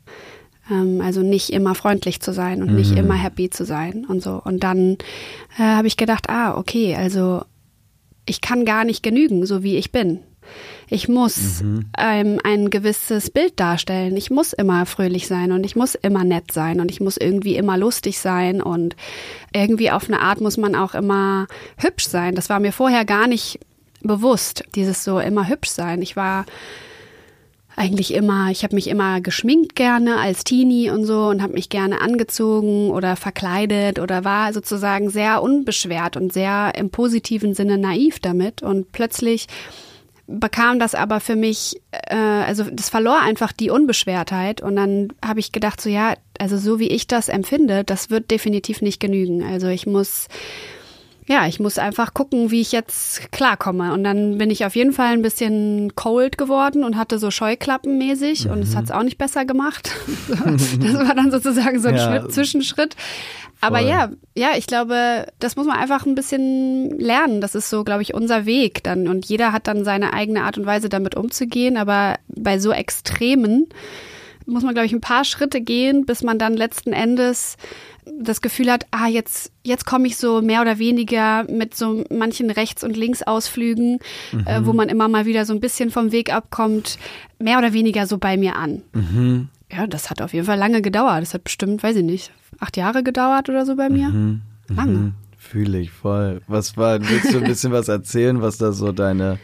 Ähm, 0.71 1.01
also 1.01 1.23
nicht 1.23 1.51
immer 1.51 1.75
freundlich 1.75 2.21
zu 2.21 2.33
sein 2.33 2.63
und 2.63 2.71
mhm. 2.71 2.77
nicht 2.77 2.97
immer 2.97 3.15
happy 3.15 3.51
zu 3.51 3.65
sein 3.65 4.05
und 4.07 4.23
so. 4.23 4.41
Und 4.45 4.63
dann 4.65 4.97
äh, 5.59 5.63
habe 5.63 5.87
ich 5.87 5.97
gedacht, 5.97 6.29
ah, 6.29 6.57
okay, 6.57 6.97
also 6.97 7.43
ich 8.27 8.41
kann 8.41 8.65
gar 8.65 8.85
nicht 8.85 9.03
genügen, 9.03 9.47
so 9.47 9.63
wie 9.63 9.77
ich 9.77 9.93
bin. 9.93 10.21
Ich 10.89 11.09
muss 11.09 11.63
mhm. 11.63 11.87
ähm, 11.99 12.41
ein 12.45 12.71
gewisses 12.71 13.31
Bild 13.31 13.59
darstellen. 13.59 14.17
Ich 14.17 14.31
muss 14.31 14.53
immer 14.53 14.87
fröhlich 14.87 15.27
sein 15.27 15.51
und 15.53 15.65
ich 15.65 15.75
muss 15.75 15.97
immer 15.97 16.25
nett 16.25 16.53
sein 16.53 16.81
und 16.81 16.91
ich 16.91 17.01
muss 17.01 17.17
irgendwie 17.17 17.57
immer 17.57 17.77
lustig 17.77 18.21
sein 18.21 18.63
und 18.63 18.95
irgendwie 19.53 19.91
auf 19.91 20.09
eine 20.09 20.21
Art 20.21 20.41
muss 20.41 20.57
man 20.57 20.77
auch 20.77 20.95
immer 20.95 21.49
hübsch 21.79 22.07
sein. 22.07 22.35
Das 22.35 22.49
war 22.49 22.61
mir 22.61 22.73
vorher 22.73 23.05
gar 23.05 23.27
nicht 23.27 23.59
bewusst, 24.03 24.63
dieses 24.75 25.03
so 25.03 25.19
immer 25.19 25.49
hübsch 25.49 25.71
sein. 25.71 26.03
Ich 26.03 26.15
war 26.15 26.47
eigentlich 27.77 28.15
immer, 28.15 28.51
ich 28.51 28.65
habe 28.65 28.75
mich 28.75 28.89
immer 28.89 29.21
geschminkt 29.21 29.77
gerne 29.77 30.17
als 30.17 30.45
Teenie 30.45 30.91
und 30.91 31.05
so 31.05 31.27
und 31.27 31.43
habe 31.43 31.53
mich 31.53 31.69
gerne 31.69 32.01
angezogen 32.01 32.91
oder 32.91 33.17
verkleidet 33.17 33.99
oder 33.99 34.25
war 34.25 34.55
sozusagen 34.55 35.11
sehr 35.11 35.43
unbeschwert 35.43 36.17
und 36.17 36.33
sehr 36.33 36.73
im 36.77 36.89
positiven 36.89 37.55
Sinne 37.55 37.77
naiv 37.77 38.19
damit 38.19 38.63
und 38.63 38.93
plötzlich 38.93 39.47
bekam 40.27 40.79
das 40.79 40.95
aber 40.95 41.21
für 41.21 41.37
mich, 41.37 41.81
äh, 41.93 42.17
also 42.17 42.65
das 42.65 42.89
verlor 42.89 43.21
einfach 43.21 43.53
die 43.53 43.71
Unbeschwertheit 43.71 44.63
und 44.63 44.75
dann 44.77 45.09
habe 45.25 45.41
ich 45.41 45.53
gedacht 45.53 45.81
so 45.81 45.89
ja, 45.89 46.15
also 46.39 46.57
so 46.57 46.79
wie 46.79 46.89
ich 46.89 47.07
das 47.07 47.29
empfinde, 47.29 47.85
das 47.85 48.11
wird 48.11 48.31
definitiv 48.31 48.81
nicht 48.81 49.01
genügen. 49.01 49.45
Also 49.45 49.69
ich 49.69 49.87
muss 49.87 50.29
ja, 51.29 51.47
ich 51.47 51.59
muss 51.59 51.79
einfach 51.79 52.15
gucken, 52.15 52.51
wie 52.51 52.61
ich 52.61 52.71
jetzt 52.71 53.33
klarkomme. 53.33 53.93
Und 53.93 54.05
dann 54.05 54.39
bin 54.39 54.51
ich 54.51 54.65
auf 54.65 54.77
jeden 54.77 54.93
Fall 54.93 55.13
ein 55.13 55.23
bisschen 55.23 55.95
cold 55.97 56.39
geworden 56.39 56.85
und 56.85 56.97
hatte 56.97 57.19
so 57.19 57.31
Scheuklappenmäßig 57.31 58.45
mhm. 58.45 58.53
und 58.53 58.59
es 58.61 58.71
mhm. 58.71 58.77
hat 58.77 58.85
es 58.85 58.91
auch 58.93 59.03
nicht 59.03 59.19
besser 59.19 59.45
gemacht. 59.45 59.91
das 60.29 60.95
war 60.95 61.15
dann 61.15 61.33
sozusagen 61.33 61.81
so 61.81 61.89
ein 61.89 61.97
ja. 61.97 62.21
Schritt, 62.21 62.33
Zwischenschritt. 62.33 62.97
Aber 63.61 63.81
ja, 63.81 64.11
ja, 64.37 64.51
ich 64.57 64.67
glaube, 64.67 65.27
das 65.39 65.57
muss 65.57 65.67
man 65.67 65.79
einfach 65.79 66.05
ein 66.07 66.15
bisschen 66.15 66.91
lernen. 67.01 67.41
Das 67.41 67.55
ist 67.55 67.71
so, 67.71 67.85
glaube 67.85 68.03
ich, 68.03 68.15
unser 68.15 68.47
Weg 68.47 68.85
dann. 68.85 69.09
Und 69.09 69.27
jeder 69.27 69.53
hat 69.53 69.67
dann 69.67 69.85
seine 69.85 70.13
eigene 70.13 70.45
Art 70.45 70.59
und 70.59 70.67
Weise, 70.67 70.89
damit 70.89 71.17
umzugehen. 71.17 71.77
Aber 71.77 72.17
bei 72.29 72.59
so 72.59 72.71
Extremen 72.71 73.67
muss 74.45 74.63
man, 74.63 74.75
glaube 74.75 74.87
ich, 74.87 74.93
ein 74.93 75.01
paar 75.01 75.25
Schritte 75.25 75.61
gehen, 75.61 76.07
bis 76.07 76.23
man 76.23 76.39
dann 76.39 76.55
letzten 76.55 76.93
Endes 76.93 77.57
das 78.21 78.41
Gefühl 78.41 78.71
hat, 78.71 78.87
ah, 78.91 79.09
jetzt, 79.09 79.53
jetzt 79.63 79.85
komme 79.85 80.07
ich 80.07 80.17
so 80.17 80.41
mehr 80.41 80.61
oder 80.63 80.79
weniger 80.79 81.45
mit 81.51 81.75
so 81.75 82.05
manchen 82.11 82.51
Rechts- 82.51 82.85
und 82.85 82.97
Linksausflügen, 82.97 83.99
mhm. 84.33 84.47
äh, 84.47 84.65
wo 84.65 84.73
man 84.73 84.89
immer 84.89 85.09
mal 85.09 85.27
wieder 85.27 85.45
so 85.45 85.53
ein 85.53 85.61
bisschen 85.61 85.91
vom 85.91 86.13
Weg 86.13 86.33
abkommt, 86.33 86.99
mehr 87.39 87.59
oder 87.59 87.73
weniger 87.73 88.07
so 88.07 88.19
bei 88.19 88.37
mir 88.37 88.57
an. 88.57 88.83
Mhm. 88.93 89.49
Ja, 89.71 89.87
das 89.87 90.11
hat 90.11 90.23
auf 90.23 90.33
jeden 90.33 90.47
Fall 90.47 90.59
lange 90.59 90.83
gedauert. 90.83 91.23
Das 91.23 91.35
hat 91.35 91.45
bestimmt, 91.45 91.83
weiß 91.83 91.97
ich 91.97 92.05
nicht, 92.05 92.33
acht 92.61 92.77
Jahre 92.77 93.03
gedauert 93.03 93.49
oder 93.49 93.67
so 93.67 93.75
bei 93.75 93.89
mir. 93.89 94.09
Mhm. 94.09 94.43
Lange. 94.69 94.93
Mhm. 94.93 95.15
Fühle 95.37 95.79
ich 95.79 95.91
voll. 95.91 96.41
Was 96.47 96.77
war, 96.77 97.01
willst 97.01 97.33
du 97.33 97.39
ein 97.39 97.45
bisschen 97.45 97.73
was 97.73 97.89
erzählen, 97.89 98.43
was 98.43 98.59
da 98.59 98.73
so 98.73 98.93
deine 98.93 99.39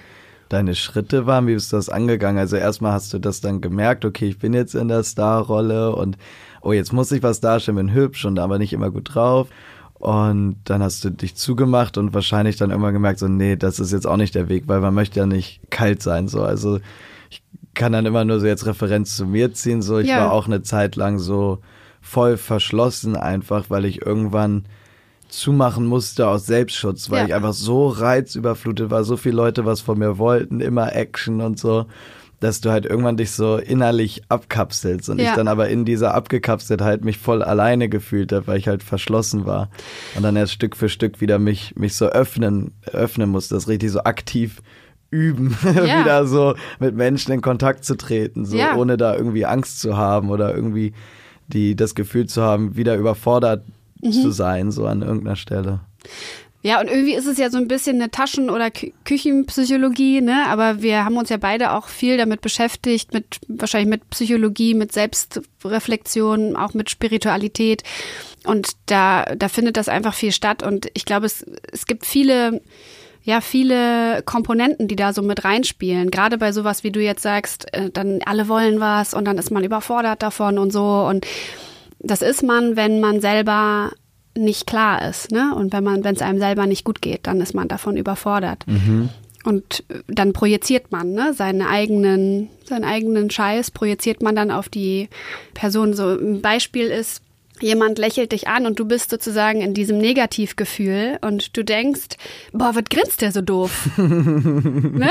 deine 0.52 0.74
Schritte 0.74 1.26
waren? 1.26 1.46
Wie 1.46 1.54
bist 1.54 1.72
du 1.72 1.76
das 1.76 1.88
angegangen? 1.88 2.38
Also 2.38 2.56
erstmal 2.56 2.92
hast 2.92 3.12
du 3.12 3.18
das 3.18 3.40
dann 3.40 3.60
gemerkt, 3.60 4.04
okay, 4.04 4.26
ich 4.28 4.38
bin 4.38 4.54
jetzt 4.54 4.74
in 4.74 4.88
der 4.88 5.02
Starrolle 5.02 5.94
und 5.94 6.18
oh, 6.60 6.72
jetzt 6.72 6.92
muss 6.92 7.12
ich 7.12 7.22
was 7.22 7.40
darstellen, 7.40 7.76
bin 7.76 7.94
hübsch 7.94 8.24
und 8.24 8.38
aber 8.38 8.58
nicht 8.58 8.72
immer 8.72 8.90
gut 8.90 9.14
drauf. 9.14 9.48
Und 9.94 10.56
dann 10.64 10.82
hast 10.82 11.04
du 11.04 11.10
dich 11.10 11.36
zugemacht 11.36 11.96
und 11.96 12.12
wahrscheinlich 12.12 12.56
dann 12.56 12.72
immer 12.72 12.90
gemerkt, 12.90 13.20
so, 13.20 13.28
nee, 13.28 13.54
das 13.56 13.78
ist 13.78 13.92
jetzt 13.92 14.06
auch 14.06 14.16
nicht 14.16 14.34
der 14.34 14.48
Weg, 14.48 14.64
weil 14.66 14.80
man 14.80 14.94
möchte 14.94 15.20
ja 15.20 15.26
nicht 15.26 15.60
kalt 15.70 16.02
sein, 16.02 16.26
so. 16.26 16.42
Also, 16.42 16.80
ich 17.30 17.40
kann 17.74 17.92
dann 17.92 18.04
immer 18.04 18.24
nur 18.24 18.40
so 18.40 18.46
jetzt 18.46 18.66
Referenz 18.66 19.16
zu 19.16 19.26
mir 19.26 19.52
ziehen, 19.52 19.80
so. 19.80 19.98
Ich 19.98 20.08
ja. 20.08 20.18
war 20.18 20.32
auch 20.32 20.46
eine 20.46 20.62
Zeit 20.62 20.96
lang 20.96 21.20
so 21.20 21.60
voll 22.00 22.36
verschlossen 22.36 23.16
einfach, 23.16 23.70
weil 23.70 23.84
ich 23.84 24.04
irgendwann 24.04 24.64
zumachen 25.32 25.86
musste 25.86 26.28
aus 26.28 26.46
Selbstschutz, 26.46 27.10
weil 27.10 27.20
ja. 27.20 27.26
ich 27.26 27.34
einfach 27.34 27.54
so 27.54 27.88
reizüberflutet 27.88 28.90
war, 28.90 29.02
so 29.02 29.16
viele 29.16 29.36
Leute 29.36 29.64
was 29.64 29.80
von 29.80 29.98
mir 29.98 30.18
wollten, 30.18 30.60
immer 30.60 30.94
Action 30.94 31.40
und 31.40 31.58
so, 31.58 31.86
dass 32.40 32.60
du 32.60 32.70
halt 32.70 32.84
irgendwann 32.84 33.16
dich 33.16 33.30
so 33.30 33.56
innerlich 33.56 34.22
abkapselst 34.28 35.08
und 35.08 35.20
ja. 35.20 35.30
ich 35.30 35.36
dann 35.36 35.48
aber 35.48 35.68
in 35.68 35.84
dieser 35.84 36.14
Abgekapseltheit 36.14 37.04
mich 37.04 37.18
voll 37.18 37.42
alleine 37.42 37.88
gefühlt 37.88 38.32
habe, 38.32 38.46
weil 38.46 38.58
ich 38.58 38.68
halt 38.68 38.82
verschlossen 38.82 39.46
war 39.46 39.70
und 40.16 40.22
dann 40.22 40.36
erst 40.36 40.52
Stück 40.52 40.76
für 40.76 40.88
Stück 40.88 41.20
wieder 41.20 41.38
mich 41.38 41.74
mich 41.76 41.94
so 41.94 42.06
öffnen 42.06 42.72
öffnen 42.92 43.30
musste, 43.30 43.54
das 43.54 43.68
richtig 43.68 43.90
so 43.90 44.04
aktiv 44.04 44.60
üben, 45.10 45.56
ja. 45.64 46.00
wieder 46.00 46.26
so 46.26 46.54
mit 46.78 46.94
Menschen 46.94 47.32
in 47.32 47.40
Kontakt 47.40 47.84
zu 47.84 47.96
treten, 47.96 48.44
so 48.44 48.58
ohne 48.76 48.96
da 48.98 49.16
irgendwie 49.16 49.46
Angst 49.46 49.80
zu 49.80 49.96
haben 49.96 50.30
oder 50.30 50.54
irgendwie 50.54 50.92
die 51.48 51.74
das 51.74 51.94
Gefühl 51.94 52.26
zu 52.26 52.42
haben, 52.42 52.76
wieder 52.76 52.96
überfordert 52.96 53.64
mhm. 54.02 54.12
zu 54.12 54.30
sein, 54.30 54.70
so 54.70 54.86
an 54.86 55.02
irgendeiner 55.02 55.36
Stelle. 55.36 55.80
Ja, 56.64 56.80
und 56.80 56.88
irgendwie 56.88 57.14
ist 57.14 57.26
es 57.26 57.38
ja 57.38 57.50
so 57.50 57.58
ein 57.58 57.66
bisschen 57.66 57.96
eine 57.96 58.10
Taschen- 58.10 58.48
oder 58.48 58.70
Kü 58.70 58.92
Küchenpsychologie, 59.04 60.20
ne? 60.20 60.46
Aber 60.46 60.80
wir 60.80 61.04
haben 61.04 61.16
uns 61.16 61.28
ja 61.28 61.36
beide 61.36 61.72
auch 61.72 61.88
viel 61.88 62.16
damit 62.16 62.40
beschäftigt, 62.40 63.12
mit 63.12 63.40
wahrscheinlich 63.48 63.90
mit 63.90 64.10
Psychologie, 64.10 64.74
mit 64.74 64.92
Selbstreflexion, 64.92 66.54
auch 66.54 66.72
mit 66.72 66.88
Spiritualität. 66.88 67.82
Und 68.44 68.68
da, 68.86 69.24
da 69.36 69.48
findet 69.48 69.76
das 69.76 69.88
einfach 69.88 70.14
viel 70.14 70.30
statt. 70.30 70.62
Und 70.62 70.88
ich 70.94 71.04
glaube, 71.04 71.26
es, 71.26 71.44
es 71.72 71.86
gibt 71.86 72.06
viele, 72.06 72.60
ja, 73.24 73.40
viele 73.40 74.22
Komponenten, 74.22 74.86
die 74.86 74.96
da 74.96 75.12
so 75.12 75.22
mit 75.22 75.44
reinspielen. 75.44 76.12
Gerade 76.12 76.38
bei 76.38 76.52
sowas, 76.52 76.84
wie 76.84 76.92
du 76.92 77.00
jetzt 77.00 77.22
sagst, 77.22 77.74
äh, 77.74 77.90
dann 77.90 78.20
alle 78.24 78.46
wollen 78.46 78.78
was 78.78 79.14
und 79.14 79.24
dann 79.24 79.36
ist 79.36 79.50
man 79.50 79.64
überfordert 79.64 80.22
davon 80.22 80.58
und 80.58 80.72
so. 80.72 80.84
Und 81.08 81.26
das 82.02 82.22
ist 82.22 82.42
man, 82.42 82.76
wenn 82.76 83.00
man 83.00 83.20
selber 83.20 83.92
nicht 84.36 84.66
klar 84.66 85.08
ist. 85.08 85.30
Ne? 85.30 85.54
Und 85.54 85.72
wenn 85.72 85.84
man, 85.84 86.04
wenn 86.04 86.14
es 86.14 86.22
einem 86.22 86.38
selber 86.38 86.66
nicht 86.66 86.84
gut 86.84 87.02
geht, 87.02 87.26
dann 87.26 87.40
ist 87.40 87.54
man 87.54 87.68
davon 87.68 87.96
überfordert. 87.96 88.66
Mhm. 88.66 89.10
Und 89.44 89.84
dann 90.06 90.32
projiziert 90.32 90.92
man 90.92 91.12
ne, 91.12 91.34
seinen 91.34 91.62
eigenen, 91.62 92.48
seinen 92.64 92.84
eigenen 92.84 93.28
Scheiß, 93.28 93.72
projiziert 93.72 94.22
man 94.22 94.36
dann 94.36 94.50
auf 94.50 94.68
die 94.68 95.08
Person. 95.52 95.94
So 95.94 96.10
ein 96.10 96.40
Beispiel 96.40 96.86
ist, 96.86 97.22
jemand 97.62 97.98
lächelt 97.98 98.32
dich 98.32 98.48
an 98.48 98.66
und 98.66 98.78
du 98.78 98.84
bist 98.84 99.10
sozusagen 99.10 99.60
in 99.60 99.74
diesem 99.74 99.98
Negativgefühl 99.98 101.18
und 101.20 101.56
du 101.56 101.64
denkst, 101.64 102.16
boah, 102.52 102.74
was 102.74 102.84
grinst 102.90 103.22
der 103.22 103.32
so 103.32 103.40
doof? 103.40 103.88
ne? 103.96 105.10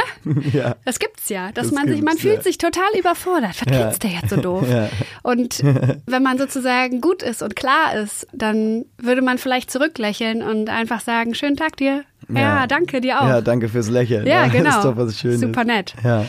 Ja. 0.53 0.75
Das 0.86 1.00
gibt's 1.00 1.29
ja, 1.29 1.51
dass 1.51 1.70
das 1.70 1.75
man 1.75 1.88
sich, 1.88 2.01
man 2.01 2.17
fühlt 2.17 2.38
ja. 2.38 2.41
sich 2.41 2.58
total 2.58 2.89
überfordert. 2.98 3.55
Was 3.62 3.74
ja. 3.74 3.84
grinst 3.84 4.03
der 4.03 4.12
jetzt 4.12 4.29
so 4.29 4.38
doof? 4.38 4.65
Ja. 4.70 4.89
Und 5.24 5.63
wenn 6.05 6.24
man 6.24 6.38
sozusagen 6.38 7.01
gut 7.01 7.24
ist 7.24 7.41
und 7.41 7.55
klar 7.55 7.96
ist, 7.96 8.27
dann 8.34 8.86
würde 8.98 9.22
man 9.22 9.38
vielleicht 9.38 9.72
zurücklächeln 9.72 10.41
und 10.41 10.70
einfach 10.70 11.01
sagen, 11.01 11.34
schönen 11.34 11.58
Tag 11.58 11.77
dir. 11.77 12.03
Ja, 12.34 12.67
danke 12.67 13.01
dir 13.01 13.22
auch. 13.22 13.27
Ja, 13.27 13.41
danke 13.41 13.67
fürs 13.67 13.89
Lächeln. 13.89 14.25
Ja, 14.25 14.48
genau. 14.48 14.62
Das 14.72 14.77
ist 14.77 14.86
doch 14.86 14.98
was 14.98 15.20
Schönes. 15.20 15.41
Super 15.41 15.65
nett. 15.65 15.93
Ja. 16.03 16.25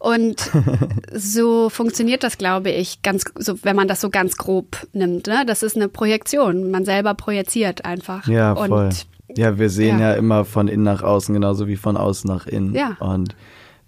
Und 0.00 0.50
so 1.12 1.68
funktioniert 1.68 2.24
das, 2.24 2.38
glaube 2.38 2.70
ich, 2.70 3.02
ganz, 3.02 3.24
so, 3.36 3.62
wenn 3.62 3.76
man 3.76 3.86
das 3.86 4.00
so 4.00 4.08
ganz 4.08 4.38
grob 4.38 4.78
nimmt. 4.94 5.26
Ne? 5.26 5.44
Das 5.46 5.62
ist 5.62 5.76
eine 5.76 5.88
Projektion. 5.88 6.70
Man 6.70 6.86
selber 6.86 7.12
projiziert 7.12 7.84
einfach. 7.84 8.26
Ja, 8.26 8.56
voll. 8.56 8.70
Und, 8.72 9.06
ja, 9.36 9.58
wir 9.58 9.68
sehen 9.68 10.00
ja. 10.00 10.12
ja 10.12 10.14
immer 10.14 10.46
von 10.46 10.68
innen 10.68 10.84
nach 10.84 11.02
außen, 11.02 11.34
genauso 11.34 11.68
wie 11.68 11.76
von 11.76 11.98
außen 11.98 12.28
nach 12.28 12.46
innen. 12.46 12.74
Ja. 12.74 12.96
Und 12.98 13.36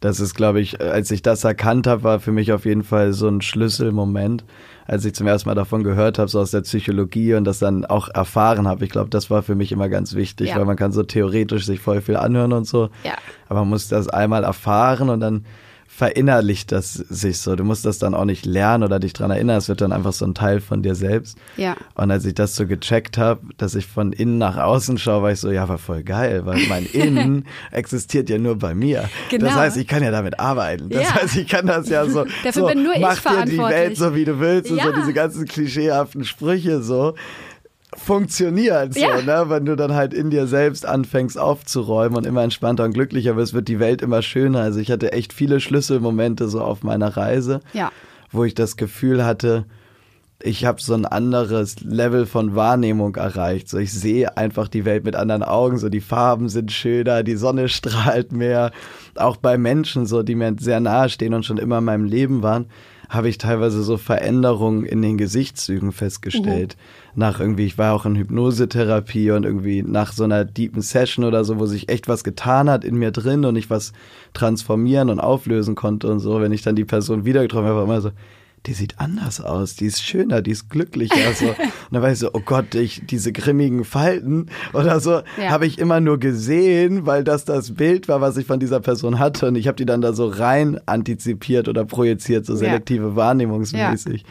das 0.00 0.20
ist, 0.20 0.34
glaube 0.34 0.60
ich, 0.60 0.82
als 0.82 1.10
ich 1.10 1.22
das 1.22 1.44
erkannt 1.44 1.86
habe, 1.86 2.02
war 2.02 2.20
für 2.20 2.30
mich 2.30 2.52
auf 2.52 2.66
jeden 2.66 2.84
Fall 2.84 3.14
so 3.14 3.26
ein 3.26 3.40
Schlüsselmoment, 3.40 4.44
als 4.86 5.06
ich 5.06 5.14
zum 5.14 5.26
ersten 5.26 5.48
Mal 5.48 5.54
davon 5.54 5.82
gehört 5.82 6.18
habe, 6.18 6.28
so 6.28 6.40
aus 6.40 6.50
der 6.50 6.60
Psychologie 6.60 7.34
und 7.34 7.44
das 7.44 7.58
dann 7.58 7.86
auch 7.86 8.10
erfahren 8.10 8.68
habe. 8.68 8.84
Ich 8.84 8.90
glaube, 8.90 9.08
das 9.08 9.30
war 9.30 9.42
für 9.42 9.54
mich 9.54 9.72
immer 9.72 9.88
ganz 9.88 10.14
wichtig, 10.14 10.50
ja. 10.50 10.56
weil 10.56 10.66
man 10.66 10.76
kann 10.76 10.92
so 10.92 11.04
theoretisch 11.04 11.64
sich 11.64 11.80
voll 11.80 12.02
viel 12.02 12.16
anhören 12.16 12.52
und 12.52 12.66
so. 12.66 12.90
Ja. 13.02 13.14
Aber 13.48 13.60
man 13.60 13.70
muss 13.70 13.88
das 13.88 14.08
einmal 14.08 14.44
erfahren 14.44 15.08
und 15.08 15.20
dann 15.20 15.46
verinnerlicht 15.94 16.72
das 16.72 16.94
sich 16.94 17.38
so. 17.38 17.54
Du 17.54 17.64
musst 17.64 17.84
das 17.84 17.98
dann 17.98 18.14
auch 18.14 18.24
nicht 18.24 18.46
lernen 18.46 18.82
oder 18.82 18.98
dich 18.98 19.12
dran 19.12 19.30
erinnern. 19.30 19.58
Es 19.58 19.68
wird 19.68 19.82
dann 19.82 19.92
einfach 19.92 20.14
so 20.14 20.24
ein 20.24 20.34
Teil 20.34 20.60
von 20.60 20.82
dir 20.82 20.94
selbst. 20.94 21.36
Ja. 21.58 21.76
Und 21.94 22.10
als 22.10 22.24
ich 22.24 22.34
das 22.34 22.56
so 22.56 22.66
gecheckt 22.66 23.18
habe, 23.18 23.42
dass 23.58 23.74
ich 23.74 23.86
von 23.86 24.12
innen 24.12 24.38
nach 24.38 24.56
außen 24.56 24.96
schaue, 24.96 25.22
war 25.22 25.32
ich 25.32 25.40
so, 25.40 25.50
ja, 25.50 25.68
war 25.68 25.76
voll 25.76 26.02
geil, 26.02 26.46
weil 26.46 26.66
mein 26.68 26.86
Innen 26.92 27.44
existiert 27.70 28.30
ja 28.30 28.38
nur 28.38 28.56
bei 28.56 28.74
mir. 28.74 29.10
Genau. 29.28 29.44
Das 29.44 29.54
heißt, 29.54 29.76
ich 29.76 29.86
kann 29.86 30.02
ja 30.02 30.10
damit 30.10 30.40
arbeiten. 30.40 30.88
Das 30.88 31.02
ja. 31.02 31.14
heißt, 31.14 31.36
ich 31.36 31.46
kann 31.46 31.66
das 31.66 31.90
ja 31.90 32.06
so, 32.06 32.24
Dafür 32.42 32.52
so 32.52 32.66
bin 32.68 32.84
nur 32.84 32.98
mach 32.98 33.18
ich 33.18 33.22
dir 33.22 33.44
die 33.44 33.58
Welt 33.58 33.98
so, 33.98 34.14
wie 34.14 34.24
du 34.24 34.40
willst 34.40 34.70
ja. 34.70 34.76
und 34.76 34.94
so 34.94 35.00
diese 35.00 35.12
ganzen 35.12 35.44
klischeehaften 35.44 36.24
Sprüche 36.24 36.82
so 36.82 37.14
funktioniert, 37.94 38.94
so, 38.94 39.00
ja. 39.00 39.20
ne? 39.20 39.44
Wenn 39.48 39.66
du 39.66 39.76
dann 39.76 39.94
halt 39.94 40.14
in 40.14 40.30
dir 40.30 40.46
selbst 40.46 40.86
anfängst 40.86 41.38
aufzuräumen 41.38 42.16
und 42.16 42.26
immer 42.26 42.42
entspannter 42.42 42.84
und 42.84 42.94
glücklicher 42.94 43.36
wirst, 43.36 43.54
wird 43.54 43.68
die 43.68 43.80
Welt 43.80 44.02
immer 44.02 44.22
schöner. 44.22 44.60
Also 44.60 44.80
ich 44.80 44.90
hatte 44.90 45.12
echt 45.12 45.32
viele 45.32 45.60
Schlüsselmomente 45.60 46.48
so 46.48 46.62
auf 46.62 46.82
meiner 46.82 47.16
Reise, 47.16 47.60
ja. 47.72 47.90
wo 48.30 48.44
ich 48.44 48.54
das 48.54 48.76
Gefühl 48.76 49.24
hatte, 49.24 49.66
ich 50.44 50.64
habe 50.64 50.80
so 50.80 50.94
ein 50.94 51.06
anderes 51.06 51.80
Level 51.80 52.26
von 52.26 52.54
Wahrnehmung 52.56 53.14
erreicht. 53.14 53.68
So, 53.68 53.78
ich 53.78 53.92
sehe 53.92 54.36
einfach 54.36 54.68
die 54.68 54.84
Welt 54.84 55.04
mit 55.04 55.14
anderen 55.14 55.42
Augen. 55.42 55.78
So, 55.78 55.88
die 55.88 56.00
Farben 56.00 56.48
sind 56.48 56.72
schöner, 56.72 57.22
die 57.22 57.36
Sonne 57.36 57.68
strahlt 57.68 58.32
mehr. 58.32 58.72
Auch 59.14 59.36
bei 59.36 59.56
Menschen, 59.58 60.06
so, 60.06 60.22
die 60.22 60.34
mir 60.34 60.56
sehr 60.58 60.80
nahe 60.80 61.08
stehen 61.08 61.34
und 61.34 61.44
schon 61.44 61.58
immer 61.58 61.78
in 61.78 61.84
meinem 61.84 62.04
Leben 62.04 62.42
waren, 62.42 62.66
habe 63.12 63.28
ich 63.28 63.36
teilweise 63.36 63.82
so 63.82 63.98
Veränderungen 63.98 64.86
in 64.86 65.02
den 65.02 65.18
Gesichtszügen 65.18 65.92
festgestellt. 65.92 66.76
Mhm. 66.78 67.20
Nach 67.20 67.40
irgendwie, 67.40 67.66
ich 67.66 67.76
war 67.76 67.92
auch 67.92 68.06
in 68.06 68.16
Hypnosetherapie 68.16 69.32
und 69.32 69.44
irgendwie 69.44 69.82
nach 69.82 70.12
so 70.12 70.24
einer 70.24 70.46
deepen 70.46 70.80
Session 70.80 71.26
oder 71.26 71.44
so, 71.44 71.60
wo 71.60 71.66
sich 71.66 71.90
echt 71.90 72.08
was 72.08 72.24
getan 72.24 72.70
hat 72.70 72.84
in 72.86 72.96
mir 72.96 73.10
drin 73.10 73.44
und 73.44 73.56
ich 73.56 73.68
was 73.68 73.92
transformieren 74.32 75.10
und 75.10 75.20
auflösen 75.20 75.74
konnte 75.74 76.10
und 76.10 76.20
so. 76.20 76.40
Wenn 76.40 76.52
ich 76.52 76.62
dann 76.62 76.74
die 76.74 76.86
Person 76.86 77.26
wieder 77.26 77.42
getroffen 77.42 77.66
habe, 77.66 77.76
war 77.76 77.84
immer 77.84 78.00
so, 78.00 78.12
die 78.66 78.74
sieht 78.74 79.00
anders 79.00 79.40
aus, 79.40 79.74
die 79.74 79.86
ist 79.86 80.02
schöner, 80.02 80.40
die 80.40 80.52
ist 80.52 80.70
glücklicher. 80.70 81.32
So. 81.34 81.46
Und 81.48 81.56
dann 81.90 82.02
war 82.02 82.12
ich 82.12 82.18
so, 82.18 82.30
oh 82.32 82.40
Gott, 82.44 82.74
ich, 82.74 83.02
diese 83.06 83.32
grimmigen 83.32 83.84
Falten 83.84 84.46
oder 84.72 85.00
so, 85.00 85.22
ja. 85.40 85.50
habe 85.50 85.66
ich 85.66 85.78
immer 85.78 86.00
nur 86.00 86.18
gesehen, 86.18 87.06
weil 87.06 87.24
das 87.24 87.44
das 87.44 87.74
Bild 87.74 88.08
war, 88.08 88.20
was 88.20 88.36
ich 88.36 88.46
von 88.46 88.60
dieser 88.60 88.80
Person 88.80 89.18
hatte. 89.18 89.48
Und 89.48 89.56
ich 89.56 89.66
habe 89.66 89.76
die 89.76 89.86
dann 89.86 90.00
da 90.00 90.12
so 90.12 90.28
rein 90.28 90.80
antizipiert 90.86 91.68
oder 91.68 91.84
projiziert, 91.84 92.46
so 92.46 92.54
selektive 92.54 93.08
ja. 93.08 93.16
wahrnehmungsmäßig. 93.16 94.24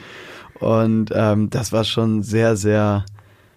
Ja. 0.61 0.67
Und 0.67 1.11
ähm, 1.13 1.49
das 1.49 1.73
war 1.73 1.83
schon 1.83 2.23
sehr, 2.23 2.55
sehr 2.55 3.05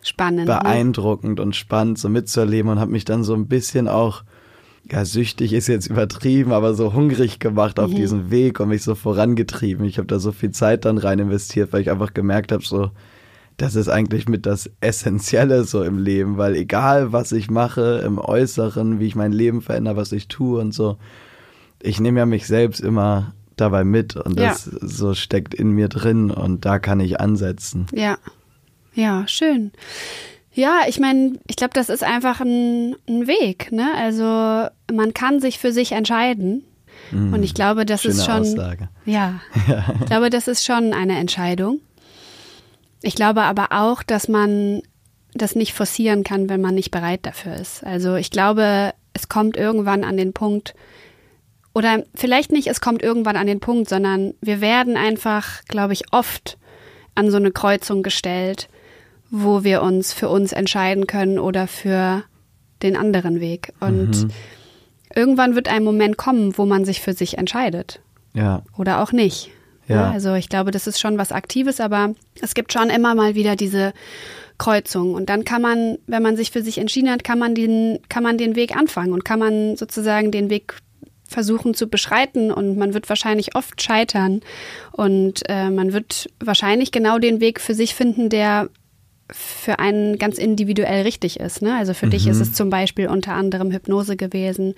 spannend, 0.02 0.48
ne? 0.48 0.58
beeindruckend 0.60 1.38
ne? 1.38 1.42
und 1.42 1.54
spannend, 1.54 1.98
so 1.98 2.08
mitzuerleben 2.08 2.70
und 2.70 2.80
habe 2.80 2.90
mich 2.90 3.04
dann 3.04 3.24
so 3.24 3.34
ein 3.34 3.46
bisschen 3.46 3.88
auch 3.88 4.22
ja, 4.90 5.04
süchtig 5.04 5.52
ist 5.52 5.66
jetzt 5.66 5.86
übertrieben, 5.86 6.52
aber 6.52 6.74
so 6.74 6.92
hungrig 6.92 7.38
gemacht 7.38 7.78
auf 7.78 7.90
mhm. 7.90 7.96
diesen 7.96 8.30
Weg 8.30 8.60
und 8.60 8.68
mich 8.68 8.82
so 8.82 8.94
vorangetrieben. 8.94 9.86
Ich 9.86 9.98
habe 9.98 10.06
da 10.06 10.18
so 10.18 10.32
viel 10.32 10.50
Zeit 10.50 10.84
dann 10.84 10.98
rein 10.98 11.18
investiert, 11.18 11.72
weil 11.72 11.80
ich 11.80 11.90
einfach 11.90 12.12
gemerkt 12.12 12.52
habe, 12.52 12.62
so, 12.62 12.90
das 13.56 13.76
ist 13.76 13.88
eigentlich 13.88 14.28
mit 14.28 14.46
das 14.46 14.70
Essentielle 14.80 15.64
so 15.64 15.82
im 15.82 15.98
Leben, 15.98 16.36
weil 16.36 16.54
egal 16.54 17.12
was 17.12 17.32
ich 17.32 17.50
mache 17.50 18.02
im 18.04 18.18
Äußeren, 18.18 19.00
wie 19.00 19.06
ich 19.06 19.14
mein 19.14 19.32
Leben 19.32 19.62
verändere, 19.62 19.96
was 19.96 20.12
ich 20.12 20.28
tue 20.28 20.60
und 20.60 20.74
so, 20.74 20.98
ich 21.82 22.00
nehme 22.00 22.20
ja 22.20 22.26
mich 22.26 22.46
selbst 22.46 22.80
immer 22.80 23.34
dabei 23.56 23.84
mit 23.84 24.16
und 24.16 24.38
das 24.38 24.66
ja. 24.66 24.78
so 24.80 25.14
steckt 25.14 25.54
in 25.54 25.70
mir 25.70 25.88
drin 25.88 26.30
und 26.30 26.64
da 26.64 26.78
kann 26.78 27.00
ich 27.00 27.20
ansetzen. 27.20 27.86
Ja, 27.92 28.18
ja, 28.94 29.26
schön. 29.26 29.72
Ja, 30.54 30.82
ich 30.86 31.00
meine, 31.00 31.38
ich 31.48 31.56
glaube, 31.56 31.72
das 31.74 31.88
ist 31.88 32.04
einfach 32.04 32.40
ein, 32.40 32.94
ein, 33.08 33.26
Weg. 33.26 33.72
Ne? 33.72 33.88
Also 33.96 34.68
man 34.92 35.12
kann 35.12 35.40
sich 35.40 35.58
für 35.58 35.72
sich 35.72 35.92
entscheiden. 35.92 36.64
Mm, 37.10 37.34
und 37.34 37.42
ich 37.42 37.54
glaube, 37.54 37.84
das 37.84 38.04
ist 38.04 38.24
schon. 38.24 38.42
Aussage. 38.42 38.88
Ja, 39.04 39.40
ja. 39.68 39.84
Ich 40.00 40.06
glaube, 40.06 40.30
das 40.30 40.46
ist 40.46 40.64
schon 40.64 40.92
eine 40.92 41.18
Entscheidung. 41.18 41.80
Ich 43.02 43.16
glaube 43.16 43.42
aber 43.42 43.68
auch, 43.72 44.02
dass 44.02 44.28
man 44.28 44.82
das 45.34 45.56
nicht 45.56 45.74
forcieren 45.74 46.22
kann, 46.22 46.48
wenn 46.48 46.60
man 46.60 46.76
nicht 46.76 46.92
bereit 46.92 47.26
dafür 47.26 47.56
ist. 47.56 47.84
Also 47.84 48.14
ich 48.14 48.30
glaube, 48.30 48.94
es 49.12 49.28
kommt 49.28 49.56
irgendwann 49.56 50.04
an 50.04 50.16
den 50.16 50.32
Punkt, 50.32 50.74
oder 51.74 52.04
vielleicht 52.14 52.52
nicht, 52.52 52.68
es 52.68 52.80
kommt 52.80 53.02
irgendwann 53.02 53.36
an 53.36 53.48
den 53.48 53.58
Punkt, 53.58 53.88
sondern 53.88 54.34
wir 54.40 54.60
werden 54.60 54.96
einfach, 54.96 55.64
glaube 55.64 55.92
ich, 55.92 56.12
oft 56.12 56.56
an 57.16 57.32
so 57.32 57.36
eine 57.36 57.50
Kreuzung 57.50 58.04
gestellt 58.04 58.68
wo 59.36 59.64
wir 59.64 59.82
uns 59.82 60.12
für 60.12 60.28
uns 60.28 60.52
entscheiden 60.52 61.08
können 61.08 61.40
oder 61.40 61.66
für 61.66 62.22
den 62.84 62.96
anderen 62.96 63.40
Weg. 63.40 63.72
Und 63.80 64.24
mhm. 64.24 64.30
irgendwann 65.12 65.56
wird 65.56 65.68
ein 65.68 65.82
Moment 65.82 66.16
kommen, 66.16 66.56
wo 66.56 66.66
man 66.66 66.84
sich 66.84 67.00
für 67.00 67.14
sich 67.14 67.36
entscheidet. 67.36 68.00
Ja. 68.32 68.62
Oder 68.78 69.02
auch 69.02 69.10
nicht. 69.10 69.50
Ja. 69.88 69.96
ja. 69.96 70.10
Also 70.12 70.34
ich 70.34 70.48
glaube, 70.48 70.70
das 70.70 70.86
ist 70.86 71.00
schon 71.00 71.18
was 71.18 71.32
Aktives, 71.32 71.80
aber 71.80 72.14
es 72.40 72.54
gibt 72.54 72.72
schon 72.72 72.90
immer 72.90 73.16
mal 73.16 73.34
wieder 73.34 73.56
diese 73.56 73.92
Kreuzung. 74.56 75.14
Und 75.14 75.28
dann 75.28 75.44
kann 75.44 75.60
man, 75.60 75.98
wenn 76.06 76.22
man 76.22 76.36
sich 76.36 76.52
für 76.52 76.62
sich 76.62 76.78
entschieden 76.78 77.10
hat, 77.10 77.24
kann 77.24 77.40
man 77.40 77.56
den, 77.56 77.98
kann 78.08 78.22
man 78.22 78.38
den 78.38 78.54
Weg 78.54 78.76
anfangen 78.76 79.12
und 79.12 79.24
kann 79.24 79.40
man 79.40 79.76
sozusagen 79.76 80.30
den 80.30 80.48
Weg 80.48 80.76
versuchen 81.26 81.74
zu 81.74 81.88
beschreiten 81.88 82.52
und 82.52 82.76
man 82.76 82.94
wird 82.94 83.08
wahrscheinlich 83.08 83.56
oft 83.56 83.82
scheitern 83.82 84.42
und 84.92 85.42
äh, 85.48 85.70
man 85.70 85.92
wird 85.92 86.28
wahrscheinlich 86.38 86.92
genau 86.92 87.18
den 87.18 87.40
Weg 87.40 87.60
für 87.60 87.74
sich 87.74 87.96
finden, 87.96 88.28
der 88.28 88.68
für 89.30 89.78
einen 89.78 90.18
ganz 90.18 90.38
individuell 90.38 91.02
richtig 91.02 91.40
ist. 91.40 91.62
Ne? 91.62 91.76
Also 91.76 91.94
für 91.94 92.06
mhm. 92.06 92.10
dich 92.10 92.26
ist 92.26 92.40
es 92.40 92.52
zum 92.52 92.70
Beispiel 92.70 93.08
unter 93.08 93.32
anderem 93.32 93.70
Hypnose 93.70 94.16
gewesen. 94.16 94.74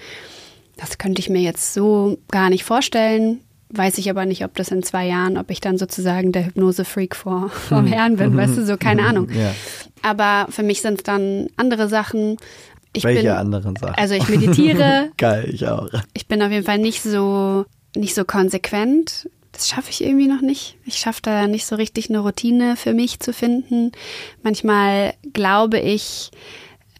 Das 0.76 0.98
könnte 0.98 1.20
ich 1.20 1.30
mir 1.30 1.40
jetzt 1.40 1.74
so 1.74 2.18
gar 2.30 2.50
nicht 2.50 2.64
vorstellen. 2.64 3.40
Weiß 3.70 3.98
ich 3.98 4.08
aber 4.08 4.26
nicht, 4.26 4.44
ob 4.44 4.54
das 4.54 4.70
in 4.70 4.84
zwei 4.84 5.06
Jahren, 5.06 5.36
ob 5.38 5.50
ich 5.50 5.60
dann 5.60 5.76
sozusagen 5.76 6.30
der 6.30 6.46
Hypnose-Freak 6.46 7.16
vor, 7.16 7.48
vom 7.68 7.86
Herrn 7.86 8.16
bin, 8.16 8.36
weißt 8.36 8.56
du, 8.56 8.64
so 8.64 8.76
keine 8.76 9.02
Ahnung. 9.02 9.28
Ja. 9.30 9.54
Aber 10.02 10.46
für 10.50 10.62
mich 10.62 10.82
sind 10.82 10.98
es 10.98 11.02
dann 11.02 11.48
andere 11.56 11.88
Sachen. 11.88 12.36
ich 12.92 13.02
Welche 13.02 13.22
bin, 13.22 13.30
anderen 13.32 13.74
Sachen? 13.74 13.96
Also 13.96 14.14
ich 14.14 14.28
meditiere. 14.28 15.10
Geil, 15.16 15.50
ich 15.52 15.66
auch. 15.66 15.88
Ich 16.14 16.28
bin 16.28 16.42
auf 16.42 16.52
jeden 16.52 16.64
Fall 16.64 16.78
nicht 16.78 17.02
so, 17.02 17.64
nicht 17.96 18.14
so 18.14 18.24
konsequent. 18.24 19.28
Das 19.56 19.68
schaffe 19.68 19.88
ich 19.88 20.04
irgendwie 20.04 20.26
noch 20.26 20.42
nicht. 20.42 20.76
Ich 20.84 20.98
schaffe 20.98 21.22
da 21.22 21.46
nicht 21.46 21.64
so 21.64 21.76
richtig 21.76 22.10
eine 22.10 22.18
Routine 22.18 22.76
für 22.76 22.92
mich 22.92 23.20
zu 23.20 23.32
finden. 23.32 23.90
Manchmal 24.42 25.14
glaube 25.32 25.80
ich, 25.80 26.30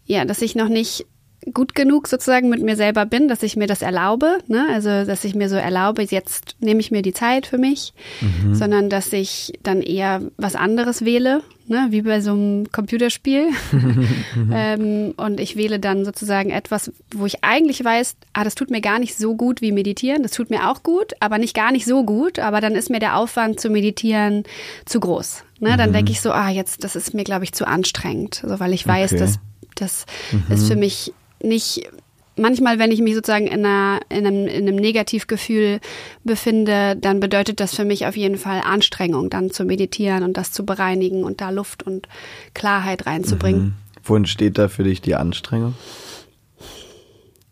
ja, 0.07 0.25
dass 0.25 0.41
ich 0.41 0.55
noch 0.55 0.71
nicht 0.71 1.05
gut 1.53 1.75
genug 1.75 2.09
sozusagen 2.09 2.49
mit 2.49 2.63
mir 2.63 2.77
selber 2.77 3.07
bin, 3.07 3.29
dass 3.29 3.43
ich 3.43 3.57
mir 3.57 3.67
das 3.67 3.83
erlaube, 3.83 4.39
ne? 4.49 4.67
also 4.73 5.05
dass 5.05 5.25
ich 5.25 5.35
mir 5.35 5.49
so 5.49 5.57
erlaube, 5.57 6.03
jetzt 6.03 6.57
nehme 6.61 6.81
ich 6.81 6.91
mir 6.91 7.03
die 7.03 7.13
Zeit 7.13 7.47
für 7.47 7.59
mich, 7.59 7.93
mhm. 8.21 8.55
sondern 8.55 8.91
dass 8.91 9.13
ich 9.13 9.53
dann 9.63 9.81
eher 9.81 10.23
was 10.37 10.57
anderes 10.57 11.05
wähle, 11.05 11.43
ne? 11.69 11.87
wie 11.91 12.03
bei 12.03 12.21
so 12.21 12.33
einem 12.33 12.71
Computerspiel. 12.73 13.49
ähm, 14.53 15.15
und 15.17 15.39
ich 15.39 15.57
wähle 15.57 15.79
dann 15.79 16.05
sozusagen 16.05 16.51
etwas, 16.51 16.91
wo 17.15 17.27
ich 17.27 17.45
eigentlich 17.45 17.85
weiß, 17.85 18.17
ah, 18.33 18.43
das 18.43 18.57
tut 18.57 18.71
mir 18.71 18.81
gar 18.81 18.99
nicht 18.99 19.17
so 19.17 19.37
gut 19.37 19.61
wie 19.61 19.71
meditieren, 19.71 20.23
das 20.23 20.33
tut 20.33 20.51
mir 20.51 20.69
auch 20.69 20.83
gut, 20.83 21.13
aber 21.21 21.39
nicht 21.39 21.55
gar 21.55 21.71
nicht 21.71 21.87
so 21.87 22.05
gut, 22.05 22.41
aber 22.41 22.61
dann 22.61 22.75
ist 22.75 22.91
mir 22.91 23.01
der 23.01 23.17
Aufwand 23.17 23.61
zu 23.61 23.71
meditieren 23.71 24.43
zu 24.85 24.99
groß. 24.99 25.45
Ne? 25.61 25.77
Dann 25.77 25.91
mhm. 25.91 25.95
denke 25.95 26.11
ich 26.11 26.21
so, 26.21 26.33
ah, 26.33 26.51
jetzt, 26.51 26.83
das 26.83 26.97
ist 26.97 27.15
mir, 27.15 27.25
glaube 27.25 27.45
ich, 27.45 27.53
zu 27.53 27.69
anstrengend, 27.69 28.41
also 28.43 28.59
weil 28.59 28.73
ich 28.73 28.87
weiß, 28.87 29.13
okay. 29.13 29.21
dass 29.21 29.39
das 29.77 30.07
mhm. 30.33 30.55
ist 30.55 30.67
für 30.67 30.77
mich 30.77 31.13
nicht 31.43 31.89
manchmal, 32.37 32.79
wenn 32.79 32.93
ich 32.93 33.01
mich 33.01 33.15
sozusagen 33.15 33.47
in, 33.47 33.65
einer, 33.65 34.01
in, 34.09 34.27
einem, 34.27 34.47
in 34.47 34.69
einem 34.69 34.77
Negativgefühl 34.77 35.81
befinde, 36.25 36.97
dann 36.97 37.21
bedeutet 37.21 37.61
das 37.61 37.75
für 37.75 37.85
mich 37.85 38.07
auf 38.07 38.17
jeden 38.17 38.37
Fall 38.37 38.61
Anstrengung, 38.65 39.31
dann 39.31 39.51
zu 39.51 39.65
meditieren 39.65 40.23
und 40.23 40.37
das 40.37 40.53
zu 40.53 40.65
bereinigen 40.65 41.25
und 41.25 41.41
da 41.41 41.51
Luft 41.51 41.83
und 41.83 42.09
Klarheit 42.55 43.07
reinzubringen. 43.07 43.63
Mhm. 43.63 43.75
Wo 44.05 44.17
entsteht 44.17 44.59
da 44.59 44.69
für 44.69 44.85
dich 44.85 45.01
die 45.01 45.15
Anstrengung? 45.15 45.75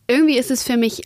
Irgendwie 0.06 0.38
ist 0.38 0.50
es 0.50 0.62
für 0.62 0.76
mich 0.76 1.02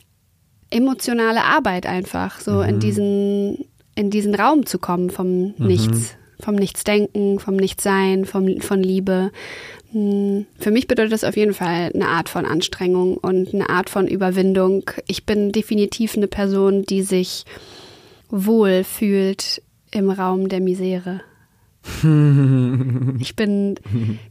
emotionale 0.70 1.44
Arbeit 1.44 1.86
einfach, 1.86 2.40
so 2.40 2.54
mhm. 2.54 2.68
in 2.68 2.80
diesen 2.80 3.64
in 3.94 4.10
diesen 4.10 4.36
Raum 4.36 4.64
zu 4.64 4.78
kommen 4.78 5.10
vom 5.10 5.54
mhm. 5.56 5.66
Nichts, 5.66 6.14
vom 6.40 6.54
Nichtsdenken, 6.54 7.40
vom 7.40 7.56
Nichtsein, 7.56 8.26
vom, 8.26 8.60
von 8.60 8.80
Liebe. 8.80 9.32
Hm, 9.92 10.46
für 10.58 10.70
mich 10.70 10.86
bedeutet 10.86 11.12
das 11.12 11.24
auf 11.24 11.36
jeden 11.36 11.54
Fall 11.54 11.90
eine 11.94 12.08
Art 12.08 12.28
von 12.28 12.44
Anstrengung 12.44 13.16
und 13.16 13.54
eine 13.54 13.70
Art 13.70 13.88
von 13.90 14.06
Überwindung. 14.06 14.90
Ich 15.06 15.24
bin 15.24 15.52
definitiv 15.52 16.16
eine 16.16 16.28
Person, 16.28 16.82
die 16.84 17.02
sich 17.02 17.44
wohl 18.28 18.84
fühlt 18.84 19.62
im 19.90 20.10
Raum 20.10 20.48
der 20.48 20.60
Misere. 20.60 21.22
ich 23.18 23.34
bin 23.34 23.76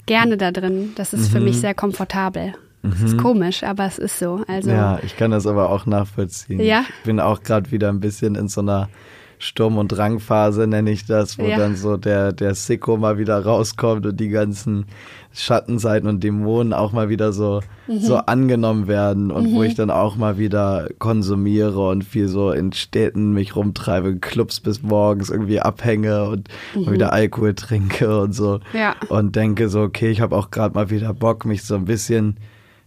gerne 0.06 0.38
da 0.38 0.52
drin. 0.52 0.92
Das 0.96 1.14
ist 1.14 1.30
für 1.30 1.40
mich 1.40 1.56
mhm. 1.56 1.62
sehr 1.62 1.74
komfortabel. 1.74 2.54
Das 2.84 3.02
ist 3.02 3.14
mhm. 3.14 3.22
komisch, 3.22 3.64
aber 3.64 3.86
es 3.86 3.98
ist 3.98 4.20
so. 4.20 4.44
Also, 4.48 4.70
ja, 4.70 5.00
ich 5.04 5.18
kann 5.18 5.32
das 5.32 5.48
aber 5.48 5.72
auch 5.72 5.86
nachvollziehen. 5.86 6.60
Ja? 6.60 6.86
Ich 7.00 7.06
bin 7.06 7.20
auch 7.20 7.42
gerade 7.42 7.72
wieder 7.72 7.90
ein 7.90 8.00
bisschen 8.00 8.36
in 8.36 8.48
so 8.48 8.62
einer 8.62 8.90
Sturm- 9.39 9.77
und 9.77 9.89
Drangphase, 9.89 10.67
nenne 10.67 10.91
ich 10.91 11.06
das, 11.06 11.38
wo 11.38 11.46
ja. 11.46 11.58
dann 11.58 11.75
so 11.75 11.98
der, 11.98 12.34
der 12.34 12.56
Sicko 12.56 12.98
mal 12.98 13.17
wieder 13.17 13.44
rauskommt 13.44 14.06
und 14.06 14.20
die 14.20 14.29
ganzen 14.29 14.86
Schattenseiten 15.34 16.10
und 16.10 16.24
Dämonen 16.24 16.74
auch 16.74 16.91
mal 16.91 17.10
wieder 17.10 17.32
so, 17.32 17.62
mhm. 17.88 18.00
so 18.00 18.17
angenommen 18.17 18.88
werden 18.88 19.29
und 19.29 19.51
mhm. 19.51 19.56
wo 19.56 19.63
ich 19.63 19.75
dann 19.75 19.91
auch 19.91 20.15
mal 20.15 20.39
wieder 20.39 20.89
konsumiere 20.98 21.89
und 21.89 22.03
viel 22.03 22.27
so 22.27 22.51
in 22.51 22.74
Städten 22.74 23.34
mich 23.34 23.56
rumtreibe, 23.56 24.17
Clubs 24.17 24.60
bis 24.60 24.82
morgens 24.82 25.29
irgendwie 25.29 25.60
abhänge 25.60 26.24
und 26.25 26.50
mhm. 26.74 26.86
mal 26.86 26.94
wieder 26.94 27.13
Alkohol 27.13 27.53
trinke 27.53 28.20
und 28.22 28.34
so. 28.34 28.60
Ja. 28.74 28.96
Und 29.10 29.36
denke 29.36 29.70
so, 29.70 29.82
okay, 29.82 30.10
ich 30.10 30.22
habe 30.22 30.36
auch 30.36 30.50
gerade 30.50 30.74
mal 30.74 30.89
wieder 30.89 31.13
Bock, 31.13 31.46
mich 31.46 31.63
so 31.63 31.75
ein 31.75 31.86
bisschen 31.86 32.38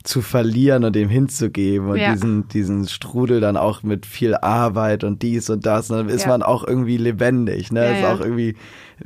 zu 0.02 0.22
verlieren 0.22 0.84
und 0.84 0.96
dem 0.96 1.10
hinzugeben 1.10 1.90
und 1.90 1.98
ja. 1.98 2.12
diesen, 2.12 2.48
diesen 2.48 2.88
Strudel 2.88 3.40
dann 3.40 3.58
auch 3.58 3.82
mit 3.82 4.06
viel 4.06 4.34
Arbeit 4.34 5.04
und 5.04 5.22
dies 5.22 5.50
und 5.50 5.66
das. 5.66 5.90
Und 5.90 5.98
dann 5.98 6.08
ist 6.08 6.22
ja. 6.22 6.28
man 6.28 6.42
auch 6.42 6.66
irgendwie 6.66 6.96
lebendig. 6.96 7.70
Ne? 7.70 7.84
Ja, 7.84 7.90
ist 7.90 8.04
auch 8.04 8.20
irgendwie 8.20 8.56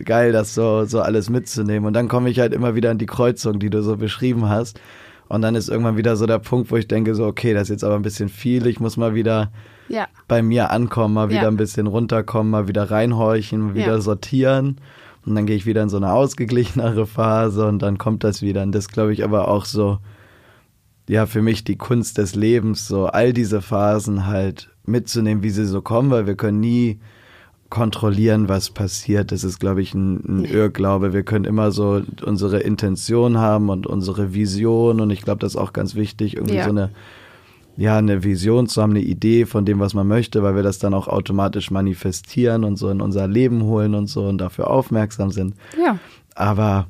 geil, 0.04 0.32
das 0.32 0.54
so, 0.54 0.84
so 0.84 1.00
alles 1.00 1.30
mitzunehmen. 1.30 1.86
Und 1.86 1.94
dann 1.94 2.06
komme 2.06 2.30
ich 2.30 2.38
halt 2.38 2.52
immer 2.52 2.76
wieder 2.76 2.90
an 2.90 2.98
die 2.98 3.06
Kreuzung, 3.06 3.58
die 3.58 3.70
du 3.70 3.82
so 3.82 3.96
beschrieben 3.96 4.48
hast. 4.48 4.80
Und 5.26 5.42
dann 5.42 5.56
ist 5.56 5.68
irgendwann 5.68 5.96
wieder 5.96 6.14
so 6.14 6.26
der 6.26 6.38
Punkt, 6.38 6.70
wo 6.70 6.76
ich 6.76 6.86
denke, 6.86 7.14
so, 7.14 7.26
okay, 7.26 7.54
das 7.54 7.64
ist 7.64 7.70
jetzt 7.70 7.84
aber 7.84 7.96
ein 7.96 8.02
bisschen 8.02 8.28
viel. 8.28 8.66
Ich 8.66 8.78
muss 8.78 8.96
mal 8.96 9.16
wieder 9.16 9.50
ja. 9.88 10.06
bei 10.28 10.42
mir 10.42 10.70
ankommen, 10.70 11.14
mal 11.14 11.28
wieder 11.28 11.42
ja. 11.42 11.48
ein 11.48 11.56
bisschen 11.56 11.88
runterkommen, 11.88 12.50
mal 12.50 12.68
wieder 12.68 12.90
reinhorchen, 12.90 13.60
mal 13.60 13.74
wieder 13.74 13.94
ja. 13.94 14.00
sortieren. 14.00 14.80
Und 15.26 15.34
dann 15.34 15.46
gehe 15.46 15.56
ich 15.56 15.66
wieder 15.66 15.82
in 15.82 15.88
so 15.88 15.96
eine 15.96 16.12
ausgeglichenere 16.12 17.06
Phase 17.06 17.66
und 17.66 17.80
dann 17.80 17.98
kommt 17.98 18.22
das 18.22 18.42
wieder. 18.42 18.62
Und 18.62 18.72
das 18.72 18.88
glaube 18.88 19.12
ich 19.12 19.24
aber 19.24 19.48
auch 19.48 19.64
so 19.64 19.98
ja 21.08 21.26
für 21.26 21.42
mich 21.42 21.64
die 21.64 21.76
Kunst 21.76 22.18
des 22.18 22.34
Lebens, 22.34 22.86
so 22.86 23.06
all 23.06 23.32
diese 23.32 23.62
Phasen 23.62 24.26
halt 24.26 24.70
mitzunehmen, 24.86 25.42
wie 25.42 25.50
sie 25.50 25.66
so 25.66 25.82
kommen, 25.82 26.10
weil 26.10 26.26
wir 26.26 26.34
können 26.34 26.60
nie 26.60 27.00
kontrollieren, 27.70 28.48
was 28.48 28.70
passiert. 28.70 29.32
Das 29.32 29.42
ist, 29.42 29.58
glaube 29.58 29.82
ich, 29.82 29.94
ein, 29.94 30.40
ein 30.42 30.44
Irrglaube. 30.44 31.12
Wir 31.12 31.24
können 31.24 31.44
immer 31.44 31.72
so 31.72 32.02
unsere 32.24 32.60
Intention 32.60 33.38
haben 33.38 33.68
und 33.68 33.86
unsere 33.86 34.32
Vision 34.32 35.00
und 35.00 35.10
ich 35.10 35.22
glaube, 35.22 35.40
das 35.40 35.54
ist 35.54 35.60
auch 35.60 35.72
ganz 35.72 35.94
wichtig, 35.94 36.36
irgendwie 36.36 36.56
ja. 36.56 36.64
so 36.64 36.70
eine 36.70 36.90
ja, 37.76 37.98
eine 37.98 38.22
Vision 38.22 38.68
zu 38.68 38.80
haben, 38.80 38.92
eine 38.92 39.00
Idee 39.00 39.46
von 39.46 39.64
dem, 39.64 39.80
was 39.80 39.94
man 39.94 40.06
möchte, 40.06 40.42
weil 40.42 40.54
wir 40.54 40.62
das 40.62 40.78
dann 40.78 40.94
auch 40.94 41.08
automatisch 41.08 41.70
manifestieren 41.70 42.62
und 42.62 42.76
so 42.76 42.88
in 42.88 43.00
unser 43.00 43.26
Leben 43.26 43.64
holen 43.64 43.94
und 43.94 44.06
so 44.06 44.28
und 44.28 44.38
dafür 44.38 44.70
aufmerksam 44.70 45.32
sind. 45.32 45.56
Ja. 45.76 45.98
Aber 46.36 46.86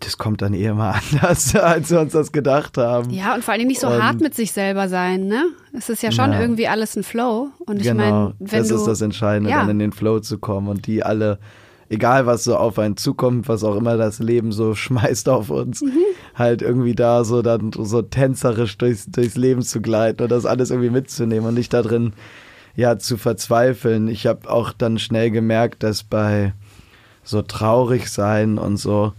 das 0.00 0.18
kommt 0.18 0.42
dann 0.42 0.54
eh 0.54 0.66
immer 0.66 0.94
anders, 1.12 1.54
als 1.54 1.90
wir 1.90 2.00
uns 2.00 2.12
das 2.12 2.32
gedacht 2.32 2.76
haben. 2.78 3.10
Ja, 3.10 3.34
und 3.34 3.44
vor 3.44 3.54
allem 3.54 3.66
nicht 3.66 3.80
so 3.80 3.88
und, 3.88 4.02
hart 4.02 4.20
mit 4.20 4.34
sich 4.34 4.52
selber 4.52 4.88
sein, 4.88 5.26
ne? 5.26 5.46
Es 5.72 5.88
ist 5.88 6.02
ja 6.02 6.12
schon 6.12 6.32
ja. 6.32 6.40
irgendwie 6.40 6.68
alles 6.68 6.96
ein 6.96 7.02
Flow. 7.02 7.48
Und 7.66 7.78
ich 7.78 7.84
genau, 7.84 8.02
meine, 8.02 8.34
wenn 8.38 8.58
das 8.60 8.68
du, 8.68 8.76
ist 8.76 8.86
das 8.86 9.00
Entscheidende, 9.00 9.50
ja. 9.50 9.60
dann 9.60 9.70
in 9.70 9.78
den 9.78 9.92
Flow 9.92 10.20
zu 10.20 10.38
kommen 10.38 10.68
und 10.68 10.86
die 10.86 11.02
alle, 11.02 11.38
egal 11.88 12.26
was 12.26 12.44
so 12.44 12.56
auf 12.56 12.78
einen 12.78 12.96
zukommt, 12.96 13.48
was 13.48 13.64
auch 13.64 13.76
immer 13.76 13.96
das 13.96 14.18
Leben 14.18 14.52
so 14.52 14.74
schmeißt 14.76 15.28
auf 15.28 15.50
uns, 15.50 15.82
mhm. 15.82 15.92
halt 16.34 16.62
irgendwie 16.62 16.94
da 16.94 17.24
so 17.24 17.42
dann 17.42 17.72
so 17.72 18.02
tänzerisch 18.02 18.78
durchs, 18.78 19.06
durchs 19.06 19.36
Leben 19.36 19.62
zu 19.62 19.80
gleiten 19.80 20.22
und 20.22 20.30
das 20.30 20.46
alles 20.46 20.70
irgendwie 20.70 20.90
mitzunehmen 20.90 21.48
und 21.48 21.54
nicht 21.54 21.72
da 21.72 21.82
drin, 21.82 22.12
ja, 22.74 22.98
zu 22.98 23.16
verzweifeln. 23.16 24.08
Ich 24.08 24.26
habe 24.26 24.50
auch 24.50 24.72
dann 24.72 24.98
schnell 24.98 25.30
gemerkt, 25.30 25.82
dass 25.82 26.02
bei 26.02 26.52
so 27.24 27.42
traurig 27.42 28.08
sein 28.08 28.58
und 28.58 28.76
so, 28.76 29.12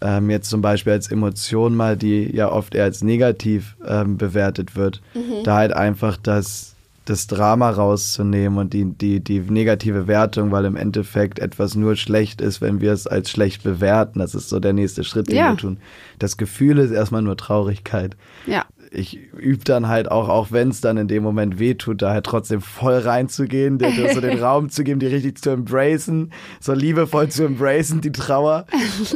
ähm, 0.00 0.30
jetzt 0.30 0.48
zum 0.48 0.62
Beispiel 0.62 0.92
als 0.92 1.10
Emotion 1.10 1.74
mal, 1.74 1.96
die 1.96 2.34
ja 2.34 2.50
oft 2.50 2.74
eher 2.74 2.84
als 2.84 3.02
negativ 3.02 3.76
ähm, 3.86 4.16
bewertet 4.16 4.76
wird, 4.76 5.00
mhm. 5.14 5.44
da 5.44 5.56
halt 5.56 5.72
einfach 5.72 6.16
das, 6.16 6.74
das 7.04 7.26
Drama 7.26 7.70
rauszunehmen 7.70 8.58
und 8.58 8.72
die, 8.72 8.84
die, 8.84 9.20
die 9.20 9.40
negative 9.40 10.06
Wertung, 10.06 10.52
weil 10.52 10.64
im 10.64 10.76
Endeffekt 10.76 11.38
etwas 11.38 11.74
nur 11.74 11.96
schlecht 11.96 12.40
ist, 12.40 12.60
wenn 12.60 12.80
wir 12.80 12.92
es 12.92 13.06
als 13.06 13.30
schlecht 13.30 13.62
bewerten. 13.62 14.20
Das 14.20 14.34
ist 14.34 14.48
so 14.48 14.60
der 14.60 14.72
nächste 14.72 15.04
Schritt, 15.04 15.28
den 15.28 15.36
ja. 15.36 15.50
wir 15.50 15.56
tun. 15.56 15.78
Das 16.18 16.36
Gefühl 16.36 16.78
ist 16.78 16.90
erstmal 16.90 17.22
nur 17.22 17.36
Traurigkeit. 17.36 18.16
Ja 18.46 18.64
ich 18.90 19.18
übe 19.34 19.64
dann 19.64 19.88
halt 19.88 20.10
auch, 20.10 20.28
auch 20.28 20.50
wenn 20.50 20.68
es 20.68 20.80
dann 20.80 20.96
in 20.96 21.08
dem 21.08 21.22
Moment 21.22 21.58
wehtut, 21.58 22.02
da 22.02 22.12
halt 22.12 22.26
trotzdem 22.26 22.60
voll 22.60 22.98
reinzugehen, 22.98 23.78
dir 23.78 24.12
so 24.12 24.20
den 24.20 24.38
Raum 24.42 24.70
zu 24.70 24.84
geben, 24.84 25.00
die 25.00 25.06
richtig 25.06 25.40
zu 25.40 25.50
embracen, 25.50 26.32
so 26.60 26.72
liebevoll 26.72 27.28
zu 27.28 27.44
embracen, 27.44 28.00
die 28.00 28.12
Trauer. 28.12 28.66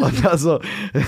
Und 0.00 0.24
da 0.24 0.36
so, 0.36 0.60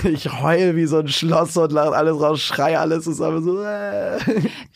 ich 0.05 0.41
heul 0.41 0.77
wie 0.77 0.87
so 0.87 0.99
ein 0.99 1.09
Schloss 1.09 1.57
und 1.57 1.73
lache 1.73 1.95
alles 1.95 2.21
raus, 2.21 2.41
schrei 2.41 2.79
alles 2.79 3.05
zusammen 3.05 3.43
so. 3.43 3.63
Äh. 3.63 4.19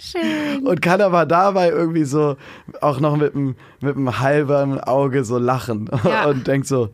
Schön. 0.01 0.67
Und 0.67 0.83
kann 0.83 1.01
aber 1.01 1.27
dabei 1.27 1.71
irgendwie 1.71 2.05
so 2.05 2.37
auch 2.81 3.01
noch 3.01 3.17
mit 3.17 3.35
einem 3.35 3.57
mit 3.81 3.97
einem 3.97 4.21
halben 4.21 4.81
Auge 4.81 5.25
so 5.25 5.39
lachen 5.39 5.89
ja. 6.05 6.27
und 6.27 6.47
denk 6.47 6.67
so, 6.67 6.91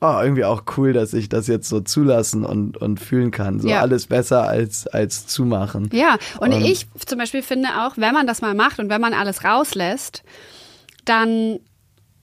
oh, 0.00 0.18
irgendwie 0.22 0.44
auch 0.44 0.64
cool, 0.76 0.92
dass 0.92 1.14
ich 1.14 1.28
das 1.28 1.46
jetzt 1.46 1.68
so 1.68 1.80
zulassen 1.80 2.44
und, 2.44 2.76
und 2.76 3.00
fühlen 3.00 3.30
kann. 3.30 3.60
So 3.60 3.68
ja. 3.68 3.80
alles 3.80 4.06
besser 4.06 4.46
als, 4.46 4.86
als 4.86 5.26
zumachen. 5.26 5.88
Ja, 5.92 6.18
und, 6.38 6.52
und 6.52 6.64
ich 6.64 6.86
zum 7.04 7.18
Beispiel 7.18 7.42
finde 7.42 7.68
auch, 7.80 7.96
wenn 7.96 8.12
man 8.12 8.26
das 8.26 8.42
mal 8.42 8.54
macht 8.54 8.78
und 8.78 8.88
wenn 8.88 9.00
man 9.00 9.14
alles 9.14 9.44
rauslässt, 9.44 10.22
dann 11.04 11.60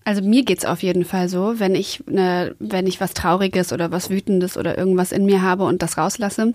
also 0.06 0.22
mir 0.22 0.44
geht's 0.44 0.66
auf 0.66 0.84
jeden 0.84 1.06
Fall 1.06 1.30
so, 1.30 1.60
wenn 1.60 1.76
ich 1.76 2.04
ne, 2.08 2.56
wenn 2.60 2.88
ich 2.88 3.00
was 3.00 3.14
Trauriges 3.14 3.72
oder 3.72 3.92
was 3.92 4.10
Wütendes 4.10 4.58
oder 4.58 4.78
irgendwas 4.78 5.14
in 5.14 5.26
mir 5.26 5.42
habe 5.42 5.64
und 5.64 5.82
das 5.82 5.98
rauslasse, 5.98 6.54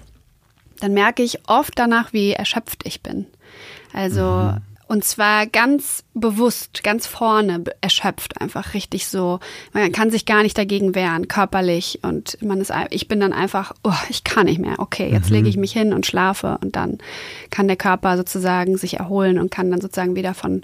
dann 0.81 0.93
merke 0.93 1.23
ich 1.23 1.49
oft 1.49 1.73
danach, 1.79 2.13
wie 2.13 2.33
erschöpft 2.33 2.87
ich 2.87 3.03
bin. 3.03 3.27
Also 3.93 4.23
mhm. 4.23 4.61
Und 4.89 5.05
zwar 5.05 5.47
ganz 5.47 6.03
bewusst, 6.15 6.83
ganz 6.83 7.07
vorne 7.07 7.63
erschöpft, 7.83 8.41
einfach 8.41 8.73
richtig 8.73 9.07
so. 9.07 9.39
Man 9.75 9.93
kann 9.93 10.11
sich 10.11 10.25
gar 10.25 10.43
nicht 10.43 10.57
dagegen 10.57 10.95
wehren, 10.95 11.29
körperlich. 11.29 12.01
Und 12.03 12.43
man 12.43 12.59
ist, 12.61 12.73
ich 12.89 13.07
bin 13.07 13.21
dann 13.21 13.35
einfach, 13.35 13.75
oh, 13.85 13.93
ich 14.09 14.25
kann 14.25 14.47
nicht 14.47 14.59
mehr. 14.59 14.79
Okay, 14.79 15.11
jetzt 15.13 15.29
mhm. 15.29 15.37
lege 15.37 15.49
ich 15.51 15.59
mich 15.59 15.73
hin 15.73 15.93
und 15.93 16.07
schlafe. 16.07 16.59
Und 16.63 16.75
dann 16.75 16.99
kann 17.51 17.69
der 17.69 17.77
Körper 17.77 18.17
sozusagen 18.17 18.79
sich 18.79 18.95
erholen 18.95 19.39
und 19.39 19.51
kann 19.51 19.71
dann 19.71 19.83
sozusagen 19.83 20.17
wieder 20.17 20.33
von, 20.33 20.63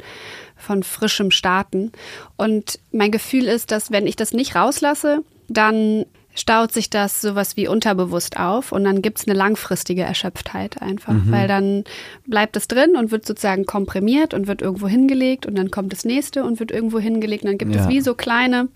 von 0.56 0.82
frischem 0.82 1.30
starten. 1.30 1.92
Und 2.36 2.78
mein 2.92 3.10
Gefühl 3.10 3.44
ist, 3.44 3.72
dass 3.72 3.92
wenn 3.92 4.06
ich 4.06 4.16
das 4.16 4.32
nicht 4.32 4.56
rauslasse, 4.56 5.20
dann 5.48 6.06
staut 6.34 6.72
sich 6.72 6.90
das 6.90 7.20
sowas 7.20 7.56
wie 7.56 7.68
unterbewusst 7.68 8.38
auf 8.38 8.72
und 8.72 8.84
dann 8.84 9.02
gibt's 9.02 9.26
eine 9.28 9.38
langfristige 9.38 10.02
Erschöpftheit 10.02 10.82
einfach, 10.82 11.12
Mhm. 11.12 11.30
weil 11.32 11.46
dann 11.48 11.84
bleibt 12.26 12.56
es 12.56 12.66
drin 12.68 12.96
und 12.96 13.10
wird 13.12 13.24
sozusagen 13.24 13.66
komprimiert 13.66 14.34
und 14.34 14.46
wird 14.48 14.60
irgendwo 14.60 14.88
hingelegt 14.88 15.46
und 15.46 15.54
dann 15.56 15.70
kommt 15.70 15.92
das 15.92 16.04
nächste 16.04 16.44
und 16.44 16.58
wird 16.60 16.72
irgendwo 16.72 16.98
hingelegt 16.98 17.44
und 17.44 17.50
dann 17.50 17.58
gibt 17.58 17.74
Ja. 17.74 17.82
es 17.82 17.88
wie 17.88 18.00
so 18.00 18.14
kleine 18.14 18.68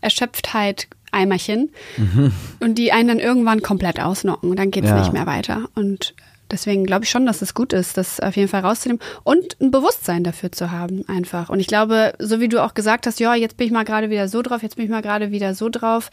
Erschöpftheit 0.00 0.88
Eimerchen 1.14 1.70
Mhm. 1.98 2.32
und 2.60 2.76
die 2.78 2.90
einen 2.92 3.08
dann 3.08 3.18
irgendwann 3.18 3.60
komplett 3.60 4.00
ausnocken 4.00 4.48
und 4.50 4.58
dann 4.58 4.70
geht's 4.70 4.88
Ja. 4.88 4.98
nicht 4.98 5.12
mehr 5.12 5.26
weiter 5.26 5.68
und 5.74 6.14
Deswegen 6.52 6.84
glaube 6.84 7.04
ich 7.04 7.10
schon, 7.10 7.24
dass 7.24 7.40
es 7.40 7.54
gut 7.54 7.72
ist, 7.72 7.96
das 7.96 8.20
auf 8.20 8.36
jeden 8.36 8.48
Fall 8.48 8.60
rauszunehmen 8.60 9.00
und 9.24 9.58
ein 9.60 9.70
Bewusstsein 9.70 10.22
dafür 10.22 10.52
zu 10.52 10.70
haben, 10.70 11.08
einfach. 11.08 11.48
Und 11.48 11.58
ich 11.60 11.66
glaube, 11.66 12.12
so 12.18 12.40
wie 12.40 12.48
du 12.48 12.62
auch 12.62 12.74
gesagt 12.74 13.06
hast, 13.06 13.18
ja, 13.18 13.34
jetzt 13.34 13.56
bin 13.56 13.66
ich 13.66 13.72
mal 13.72 13.84
gerade 13.84 14.10
wieder 14.10 14.28
so 14.28 14.42
drauf, 14.42 14.62
jetzt 14.62 14.76
bin 14.76 14.84
ich 14.84 14.90
mal 14.90 15.02
gerade 15.02 15.30
wieder 15.30 15.54
so 15.54 15.70
drauf. 15.70 16.10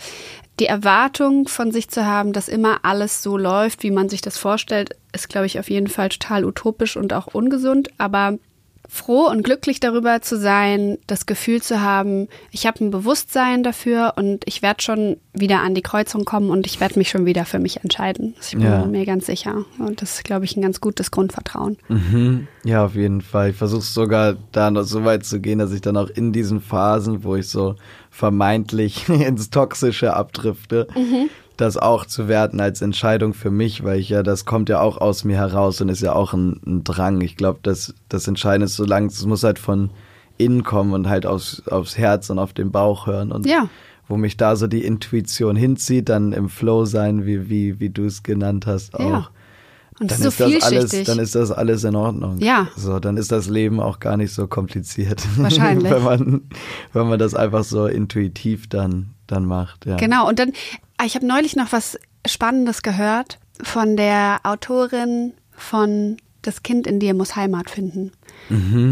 Die 0.59 0.65
Erwartung 0.65 1.47
von 1.49 1.71
sich 1.71 1.89
zu 1.89 2.05
haben, 2.05 2.31
dass 2.31 2.47
immer 2.47 2.79
alles 2.83 3.21
so 3.21 3.37
läuft, 3.37 3.83
wie 3.83 3.91
man 3.91 4.07
sich 4.07 4.21
das 4.21 4.37
vorstellt, 4.37 4.95
ist, 5.13 5.27
glaube 5.27 5.45
ich, 5.45 5.59
auf 5.59 5.69
jeden 5.69 5.87
Fall 5.87 6.09
total 6.09 6.45
utopisch 6.45 6.95
und 6.95 7.11
auch 7.13 7.27
ungesund. 7.27 7.89
Aber 7.97 8.37
froh 8.91 9.27
und 9.29 9.43
glücklich 9.43 9.79
darüber 9.79 10.19
zu 10.21 10.37
sein, 10.37 10.97
das 11.05 11.27
Gefühl 11.27 11.61
zu 11.61 11.79
haben, 11.81 12.27
ich 12.51 12.65
habe 12.65 12.83
ein 12.83 12.89
Bewusstsein 12.89 13.61
dafür 13.61 14.13
und 14.17 14.43
ich 14.47 14.61
werde 14.63 14.81
schon 14.81 15.17
wieder 15.31 15.59
an 15.59 15.75
die 15.75 15.83
Kreuzung 15.83 16.25
kommen 16.25 16.49
und 16.49 16.65
ich 16.65 16.79
werde 16.81 16.97
mich 16.97 17.09
schon 17.09 17.25
wieder 17.27 17.45
für 17.45 17.59
mich 17.59 17.77
entscheiden. 17.83 18.33
Ich 18.41 18.51
bin 18.51 18.61
Ja. 18.63 18.85
mir 18.85 19.05
ganz 19.05 19.27
sicher. 19.27 19.63
Und 19.77 20.01
das 20.01 20.15
ist, 20.15 20.23
glaube 20.23 20.45
ich, 20.45 20.57
ein 20.57 20.63
ganz 20.63 20.81
gutes 20.81 21.11
Grundvertrauen. 21.11 21.77
Mhm. 21.87 22.47
Ja, 22.63 22.83
auf 22.83 22.95
jeden 22.95 23.21
Fall. 23.21 23.51
Ich 23.51 23.55
versuche 23.57 23.83
sogar 23.83 24.35
da 24.51 24.71
noch 24.71 24.83
so 24.83 25.05
weit 25.05 25.23
zu 25.23 25.39
gehen, 25.39 25.59
dass 25.59 25.71
ich 25.71 25.81
dann 25.81 25.95
auch 25.95 26.09
in 26.09 26.33
diesen 26.33 26.59
Phasen, 26.59 27.23
wo 27.23 27.35
ich 27.35 27.47
so 27.47 27.75
vermeintlich 28.09 29.07
ins 29.09 29.49
Toxische 29.49 30.13
abdrifte, 30.15 30.87
das 31.61 31.77
auch 31.77 32.05
zu 32.05 32.27
werten 32.27 32.59
als 32.59 32.81
Entscheidung 32.81 33.33
für 33.33 33.51
mich, 33.51 33.83
weil 33.83 33.99
ich 33.99 34.09
ja, 34.09 34.23
das 34.23 34.45
kommt 34.45 34.69
ja 34.69 34.79
auch 34.81 34.97
aus 34.97 35.23
mir 35.23 35.37
heraus 35.37 35.81
und 35.81 35.89
ist 35.89 36.01
ja 36.01 36.13
auch 36.13 36.33
ein, 36.33 36.59
ein 36.65 36.83
Drang. 36.83 37.21
Ich 37.21 37.35
glaube, 37.35 37.59
dass 37.63 37.93
das 38.07 38.27
Entscheidende 38.27 38.65
ist, 38.65 38.75
solange 38.75 39.07
es 39.07 39.25
muss 39.25 39.43
halt 39.43 39.59
von 39.59 39.89
innen 40.37 40.63
kommen 40.63 40.93
und 40.93 41.09
halt 41.09 41.25
aufs, 41.25 41.63
aufs 41.67 41.97
Herz 41.97 42.29
und 42.29 42.39
auf 42.39 42.53
den 42.53 42.71
Bauch 42.71 43.07
hören 43.07 43.31
und 43.31 43.45
Ja. 43.45 43.67
wo 44.07 44.15
mich 44.17 44.37
da 44.37 44.55
so 44.55 44.67
die 44.67 44.85
Intuition 44.85 45.55
hinzieht, 45.55 46.07
dann 46.09 46.31
im 46.31 46.47
Flow 46.49 46.85
sein, 46.85 47.25
wie, 47.25 47.49
wie, 47.49 47.79
wie 47.79 47.89
du 47.89 48.05
es 48.05 48.23
genannt 48.23 48.65
hast, 48.65 48.95
auch. 48.95 48.99
Ja. 49.09 49.29
Und 49.99 50.11
Dann 50.11 50.17
so 50.17 50.27
ist 50.29 50.39
das 50.39 50.63
alles, 50.63 51.03
dann 51.03 51.19
ist 51.19 51.35
das 51.35 51.51
alles 51.51 51.83
in 51.83 51.93
Ordnung. 51.93 52.37
Ja. 52.39 52.69
So, 52.77 52.99
dann 52.99 53.17
ist 53.17 53.33
das 53.33 53.49
Leben 53.49 53.81
auch 53.81 53.99
gar 53.99 54.15
nicht 54.15 54.31
so 54.33 54.47
kompliziert. 54.47 55.21
Wahrscheinlich. 55.37 55.91
wenn 55.91 56.03
man, 56.03 56.41
wenn 56.93 57.09
man 57.09 57.19
das 57.19 57.35
einfach 57.35 57.65
so 57.65 57.85
intuitiv 57.85 58.69
dann, 58.69 59.09
dann 59.31 59.45
macht, 59.45 59.85
ja. 59.85 59.95
Genau, 59.97 60.27
und 60.27 60.39
dann, 60.39 60.51
ah, 60.97 61.05
ich 61.05 61.15
habe 61.15 61.25
neulich 61.25 61.55
noch 61.55 61.71
was 61.71 61.97
Spannendes 62.27 62.81
gehört 62.81 63.39
von 63.61 63.95
der 63.97 64.39
Autorin 64.43 65.33
von 65.51 66.17
Das 66.41 66.63
Kind 66.63 66.87
in 66.87 66.99
dir 66.99 67.13
muss 67.13 67.35
Heimat 67.35 67.69
finden. 67.69 68.11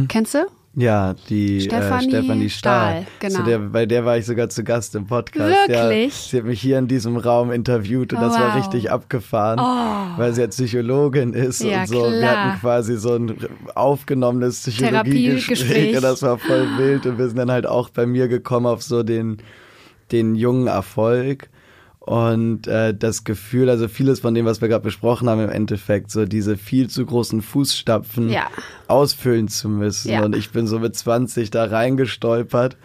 Kennst 0.10 0.34
du? 0.34 0.46
Ja, 0.80 1.16
die 1.30 1.62
Stefanie 1.62 2.06
äh, 2.06 2.10
Stefanie 2.10 2.50
Stahl. 2.52 3.06
Stahl, 3.20 3.30
genau. 3.32 3.44
Der, 3.46 3.58
bei 3.60 3.86
der 3.88 4.06
war 4.06 4.18
ich 4.18 4.28
sogar 4.28 4.48
zu 4.50 4.64
Gast 4.64 4.94
im 4.94 5.08
Podcast. 5.08 5.70
Wirklich? 5.70 6.14
Ja, 6.14 6.30
sie 6.30 6.38
hat 6.38 6.46
mich 6.46 6.62
hier 6.62 6.78
in 6.78 6.88
diesem 6.88 7.18
Raum 7.18 7.52
interviewt 7.52 8.14
und 8.14 8.22
das 8.22 8.34
war 8.34 8.50
Wow. 8.50 8.54
Oh. 8.54 8.60
richtig 8.60 8.92
abgefahren, 8.92 9.60
weil 10.20 10.34
sie 10.34 10.42
ja 10.42 10.48
Psychologin 10.48 11.34
ist 11.34 11.64
Ja, 11.64 11.80
und 11.82 11.88
so. 11.88 12.04
Wir 12.12 12.20
klar. 12.20 12.36
hatten 12.50 12.60
quasi 12.60 12.98
so 12.98 13.16
ein 13.16 13.36
aufgenommenes 13.74 14.60
Psychologiegespräch 14.60 15.96
und 15.96 16.04
das 16.04 16.22
war 16.22 16.38
voll 16.38 16.68
wild 16.78 17.08
und 17.08 17.18
wir 17.18 17.28
sind 17.28 17.38
dann 17.38 17.50
halt 17.52 17.66
auch 17.66 17.90
bei 17.90 18.06
mir 18.06 18.28
gekommen 18.28 18.68
auf 18.68 18.84
so 18.84 19.02
den, 19.02 19.38
den 20.12 20.36
jungen 20.36 20.68
Erfolg. 20.68 21.50
Und 22.00 22.68
äh, 22.68 22.96
das 22.96 23.26
Gefühl, 23.26 23.70
also 23.70 23.90
vieles 23.90 24.22
von 24.22 24.34
dem, 24.34 24.46
was 24.46 24.62
wir 24.62 24.70
gerade 24.70 24.84
besprochen 24.84 25.28
haben, 25.30 25.42
im 25.42 25.50
Endeffekt, 25.50 26.10
so 26.10 26.24
diese 26.26 26.56
viel 26.56 26.90
zu 26.90 27.06
großen 27.06 27.42
Fußstapfen 27.42 28.30
Ja. 28.30 28.48
ausfüllen 28.88 29.50
zu 29.50 29.68
müssen. 29.68 30.12
Ja. 30.12 30.24
Und 30.24 30.34
ich 30.34 30.52
bin 30.52 30.68
so 30.68 30.80
mit 30.80 30.96
20 30.96 31.50
da 31.52 31.66
reingestolpert. 31.66 32.78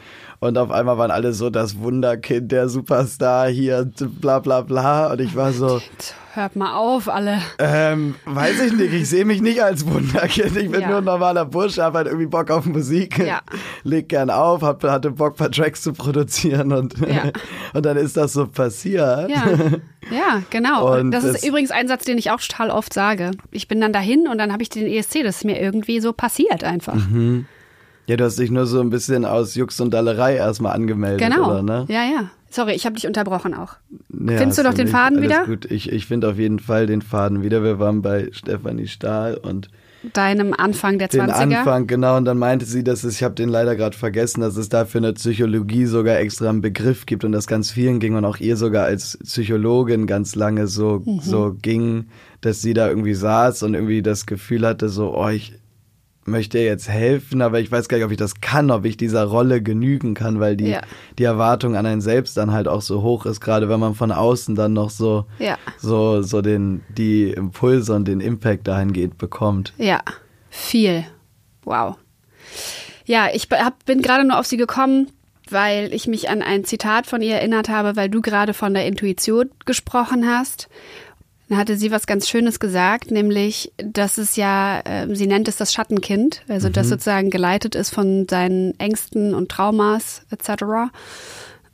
Und 0.42 0.58
auf 0.58 0.72
einmal 0.72 0.98
waren 0.98 1.12
alle 1.12 1.32
so 1.34 1.50
das 1.50 1.78
Wunderkind, 1.78 2.50
der 2.50 2.68
Superstar 2.68 3.46
hier, 3.48 3.88
bla 4.20 4.40
bla 4.40 4.62
bla. 4.62 5.12
Und 5.12 5.20
ich 5.20 5.36
war 5.36 5.52
so, 5.52 5.80
Hört 6.34 6.56
mal 6.56 6.74
auf, 6.74 7.08
alle. 7.08 7.38
ähm, 7.60 8.16
weiß 8.24 8.60
ich 8.62 8.72
nicht, 8.72 8.92
ich 8.92 9.08
sehe 9.08 9.24
mich 9.24 9.40
nicht 9.40 9.62
als 9.62 9.86
Wunderkind. 9.86 10.56
Ich 10.56 10.68
bin 10.68 10.80
Ja. 10.80 10.88
nur 10.88 10.98
ein 10.98 11.04
normaler 11.04 11.44
Bursche, 11.44 11.84
hab 11.84 11.94
halt 11.94 12.08
irgendwie 12.08 12.26
Bock 12.26 12.50
auf 12.50 12.64
Musik. 12.66 13.18
Ja. 13.24 13.40
Leg 13.84 14.08
gern 14.08 14.30
auf, 14.30 14.62
hab, 14.62 14.82
hatte 14.82 15.12
Bock, 15.12 15.36
paar 15.36 15.52
Tracks 15.52 15.82
zu 15.82 15.92
produzieren 15.92 16.72
und, 16.72 16.94
Ja. 17.06 17.30
und 17.74 17.86
dann 17.86 17.96
ist 17.96 18.16
das 18.16 18.32
so 18.32 18.48
passiert. 18.48 19.30
Ja, 19.30 19.44
ja 20.10 20.42
genau. 20.50 20.98
Und 20.98 21.12
das, 21.12 21.22
das- 21.22 21.36
ist 21.36 21.46
übrigens 21.46 21.70
ein 21.70 21.86
Satz, 21.86 22.04
den 22.04 22.18
ich 22.18 22.32
auch 22.32 22.40
total 22.40 22.70
oft 22.70 22.92
sage. 22.92 23.30
Ich 23.52 23.68
bin 23.68 23.80
dann 23.80 23.92
dahin 23.92 24.26
und 24.26 24.38
dann 24.38 24.52
habe 24.52 24.64
ich 24.64 24.70
den 24.70 24.88
ESC. 24.88 25.22
Das 25.22 25.36
ist 25.36 25.44
mir 25.44 25.60
irgendwie 25.60 26.00
so 26.00 26.12
passiert 26.12 26.64
einfach. 26.64 26.96
Mhm. 26.96 27.46
Ja, 28.06 28.16
du 28.16 28.24
hast 28.24 28.38
dich 28.38 28.50
nur 28.50 28.66
so 28.66 28.80
ein 28.80 28.90
bisschen 28.90 29.24
aus 29.24 29.54
Jux 29.54 29.80
und 29.80 29.92
Dallerei 29.94 30.34
erstmal 30.36 30.74
angemeldet, 30.74 31.20
Genau. 31.30 31.50
oder, 31.50 31.62
ne? 31.62 31.84
Ja, 31.88 32.02
ja. 32.04 32.30
Sorry, 32.50 32.72
ich 32.72 32.84
habe 32.84 32.96
dich 32.96 33.06
unterbrochen 33.06 33.54
auch. 33.54 33.74
Ja, 34.10 34.36
Findest 34.38 34.58
du 34.58 34.62
doch 34.62 34.74
den. 34.74 34.88
Faden 34.88 35.18
Alles 35.18 35.30
wieder? 35.30 35.46
Gut, 35.46 35.64
ich, 35.70 35.90
ich 35.90 36.06
finde 36.06 36.28
auf 36.28 36.36
jeden 36.36 36.58
Fall 36.58 36.86
den 36.86 37.00
Faden 37.00 37.42
wieder. 37.42 37.62
Wir 37.62 37.78
waren 37.78 38.02
bei 38.02 38.28
Stefanie 38.32 38.88
Stahl 38.88 39.36
und 39.36 39.68
Deinem 40.14 40.52
Anfang 40.52 40.98
der 40.98 41.06
den 41.06 41.20
20er. 41.30 41.58
Anfang, 41.58 41.86
genau, 41.86 42.16
und 42.16 42.24
dann 42.24 42.36
meinte 42.36 42.64
sie, 42.66 42.82
dass 42.82 43.04
es, 43.04 43.14
ich 43.14 43.22
habe 43.22 43.36
den 43.36 43.48
leider 43.48 43.76
gerade 43.76 43.96
vergessen, 43.96 44.40
dass 44.40 44.56
es 44.56 44.68
dafür 44.68 44.98
in 44.98 45.04
der 45.04 45.12
Psychologie 45.12 45.86
sogar 45.86 46.18
extra 46.18 46.48
einen 46.50 46.60
Begriff 46.60 47.06
gibt 47.06 47.24
und 47.24 47.30
das 47.30 47.46
ganz 47.46 47.70
vielen 47.70 48.00
ging 48.00 48.16
und 48.16 48.24
auch 48.24 48.38
ihr 48.38 48.56
sogar 48.56 48.84
als 48.84 49.16
Psychologin 49.22 50.08
ganz 50.08 50.34
lange 50.34 50.66
so, 50.66 51.02
Mhm. 51.06 51.20
so 51.20 51.54
ging, 51.62 52.06
dass 52.40 52.60
sie 52.62 52.74
da 52.74 52.88
irgendwie 52.88 53.14
saß 53.14 53.62
und 53.62 53.74
irgendwie 53.74 54.02
das 54.02 54.26
Gefühl 54.26 54.66
hatte, 54.66 54.88
so, 54.88 55.16
oh, 55.16 55.28
ich 55.28 55.54
möchte 56.24 56.58
jetzt 56.60 56.88
helfen, 56.88 57.42
aber 57.42 57.58
ich 57.60 57.70
weiß 57.72 57.88
gar 57.88 57.96
nicht, 57.96 58.04
ob 58.06 58.12
ich 58.12 58.16
das 58.16 58.40
kann, 58.40 58.70
ob 58.70 58.84
ich 58.84 58.96
dieser 58.96 59.24
Rolle 59.24 59.60
genügen 59.62 60.14
kann, 60.14 60.38
weil 60.40 60.56
die, 60.56 60.68
Ja. 60.68 60.82
die 61.18 61.24
Erwartung 61.24 61.74
an 61.76 61.84
einen 61.86 62.00
selbst 62.00 62.36
dann 62.36 62.52
halt 62.52 62.68
auch 62.68 62.82
so 62.82 63.02
hoch 63.02 63.26
ist, 63.26 63.40
gerade 63.40 63.68
wenn 63.68 63.80
man 63.80 63.94
von 63.94 64.12
außen 64.12 64.54
dann 64.54 64.72
noch 64.72 64.90
so, 64.90 65.26
Ja. 65.38 65.58
so, 65.78 66.22
so 66.22 66.40
den, 66.42 66.82
die 66.96 67.30
Impulse 67.30 67.92
und 67.94 68.06
den 68.06 68.20
Impact 68.20 68.68
dahingehend 68.68 69.18
bekommt. 69.18 69.72
Ja, 69.78 70.00
viel. 70.48 71.04
Wow. 71.64 71.96
Ja, 73.04 73.26
ich 73.32 73.48
hab, 73.50 73.84
bin 73.84 74.00
gerade 74.02 74.24
nur 74.26 74.38
auf 74.38 74.46
sie 74.46 74.56
gekommen, 74.56 75.10
weil 75.50 75.92
ich 75.92 76.06
mich 76.06 76.30
an 76.30 76.40
ein 76.40 76.64
Zitat 76.64 77.06
von 77.06 77.20
ihr 77.20 77.34
erinnert 77.34 77.68
habe, 77.68 77.96
weil 77.96 78.08
du 78.08 78.20
gerade 78.22 78.54
von 78.54 78.74
der 78.74 78.86
Intuition 78.86 79.50
gesprochen 79.64 80.26
hast. 80.26 80.68
Dann 81.48 81.58
hatte 81.58 81.76
sie 81.76 81.90
was 81.90 82.06
ganz 82.06 82.28
Schönes 82.28 82.60
gesagt, 82.60 83.10
nämlich, 83.10 83.72
dass 83.76 84.18
es 84.18 84.36
ja, 84.36 84.80
äh, 84.80 85.14
sie 85.14 85.26
nennt 85.26 85.48
es 85.48 85.56
das 85.56 85.72
Schattenkind, 85.72 86.42
also 86.48 86.68
das 86.68 86.88
sozusagen 86.88 87.30
geleitet 87.30 87.74
ist 87.74 87.90
von 87.90 88.26
seinen 88.28 88.78
Ängsten 88.78 89.34
und 89.34 89.50
Traumas 89.50 90.22
etc. 90.30 90.92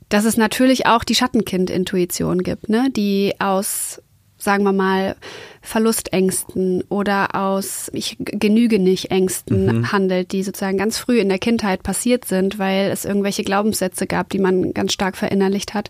Dass 0.09 0.25
es 0.25 0.37
natürlich 0.37 0.85
auch 0.85 1.03
die 1.03 1.15
Schattenkind-Intuition 1.15 2.43
gibt, 2.43 2.67
ne, 2.67 2.89
die 2.95 3.35
aus 3.39 4.01
sagen 4.39 4.63
wir 4.63 4.71
mal, 4.71 5.15
Verlustängsten 5.61 6.83
oder 6.89 7.35
aus 7.35 7.91
ich 7.93 8.15
genüge 8.19 8.79
nicht 8.79 9.11
Ängsten 9.11 9.91
handelt, 9.91 10.31
die 10.31 10.43
sozusagen 10.43 10.77
ganz 10.77 10.97
früh 10.97 11.19
in 11.19 11.29
der 11.29 11.39
Kindheit 11.39 11.83
passiert 11.83 12.25
sind, 12.25 12.57
weil 12.57 12.89
es 12.89 13.05
irgendwelche 13.05 13.43
Glaubenssätze 13.43 14.07
gab, 14.07 14.29
die 14.29 14.39
man 14.39 14.73
ganz 14.73 14.93
stark 14.93 15.17
verinnerlicht 15.17 15.73
hat 15.73 15.89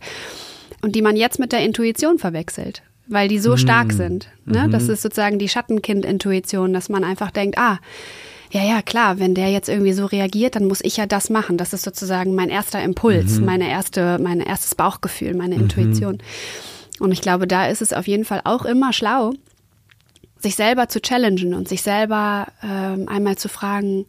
und 0.81 0.95
die 0.95 1.03
man 1.03 1.15
jetzt 1.15 1.39
mit 1.39 1.51
der 1.51 1.61
Intuition 1.61 2.17
verwechselt, 2.17 2.81
weil 3.09 3.27
die 3.27 3.39
so 3.39 3.57
stark 3.57 3.91
sind. 3.91 4.29
Ne? 4.45 4.69
Das 4.69 4.87
ist 4.87 5.01
sozusagen 5.01 5.39
die 5.39 5.49
Schattenkind-Intuition, 5.49 6.73
dass 6.73 6.89
man 6.89 7.03
einfach 7.03 7.31
denkt, 7.31 7.57
ah, 7.57 7.79
ja, 8.51 8.63
ja, 8.63 8.81
klar, 8.81 9.19
wenn 9.19 9.35
der 9.35 9.51
jetzt 9.51 9.69
irgendwie 9.69 9.93
so 9.93 10.05
reagiert, 10.05 10.55
dann 10.55 10.65
muss 10.65 10.81
ich 10.81 10.97
ja 10.97 11.05
das 11.05 11.29
machen. 11.29 11.57
Das 11.57 11.73
ist 11.73 11.83
sozusagen 11.83 12.33
mein 12.33 12.49
erster 12.49 12.81
Impuls, 12.81 13.39
meine 13.39 13.69
erste, 13.69 14.17
mein 14.19 14.39
erstes 14.39 14.73
Bauchgefühl, 14.75 15.35
meine 15.35 15.55
Intuition. 15.55 16.17
Und 16.99 17.11
ich 17.11 17.21
glaube, 17.21 17.47
da 17.47 17.67
ist 17.67 17.81
es 17.81 17.93
auf 17.93 18.07
jeden 18.07 18.25
Fall 18.25 18.41
auch 18.43 18.65
immer 18.65 18.91
schlau, 18.91 19.33
sich 20.37 20.55
selber 20.55 20.87
zu 20.87 21.01
challengen 21.01 21.53
und 21.53 21.67
sich 21.67 21.81
selber 21.81 22.47
ähm, 22.63 23.07
einmal 23.07 23.37
zu 23.37 23.49
fragen, 23.49 24.05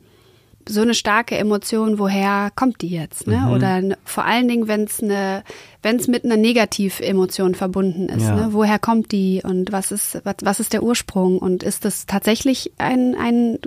so 0.70 0.80
eine 0.82 0.94
starke 0.94 1.36
Emotion, 1.36 1.98
woher 1.98 2.50
kommt 2.54 2.80
die 2.82 2.88
jetzt? 2.88 3.26
Ne? 3.26 3.50
Oder 3.54 3.76
n- 3.78 3.96
vor 4.04 4.24
allen 4.24 4.48
Dingen, 4.48 4.68
wenn 4.68 4.84
es 4.84 5.02
eine, 5.02 5.42
wenn 5.82 5.96
es 5.96 6.06
mit 6.08 6.24
einer 6.24 6.36
Negativemotion 6.36 7.54
verbunden 7.54 8.08
ist, 8.08 8.22
Ja. 8.22 8.34
ne? 8.36 8.48
woher 8.52 8.78
kommt 8.78 9.12
die 9.12 9.42
und 9.44 9.72
was 9.72 9.92
ist, 9.92 10.20
was, 10.24 10.36
was 10.42 10.60
ist 10.60 10.72
der 10.72 10.82
Ursprung? 10.82 11.38
Und 11.38 11.62
ist 11.62 11.84
das 11.84 12.06
tatsächlich 12.06 12.72
ein, 12.78 13.14
ein 13.20 13.58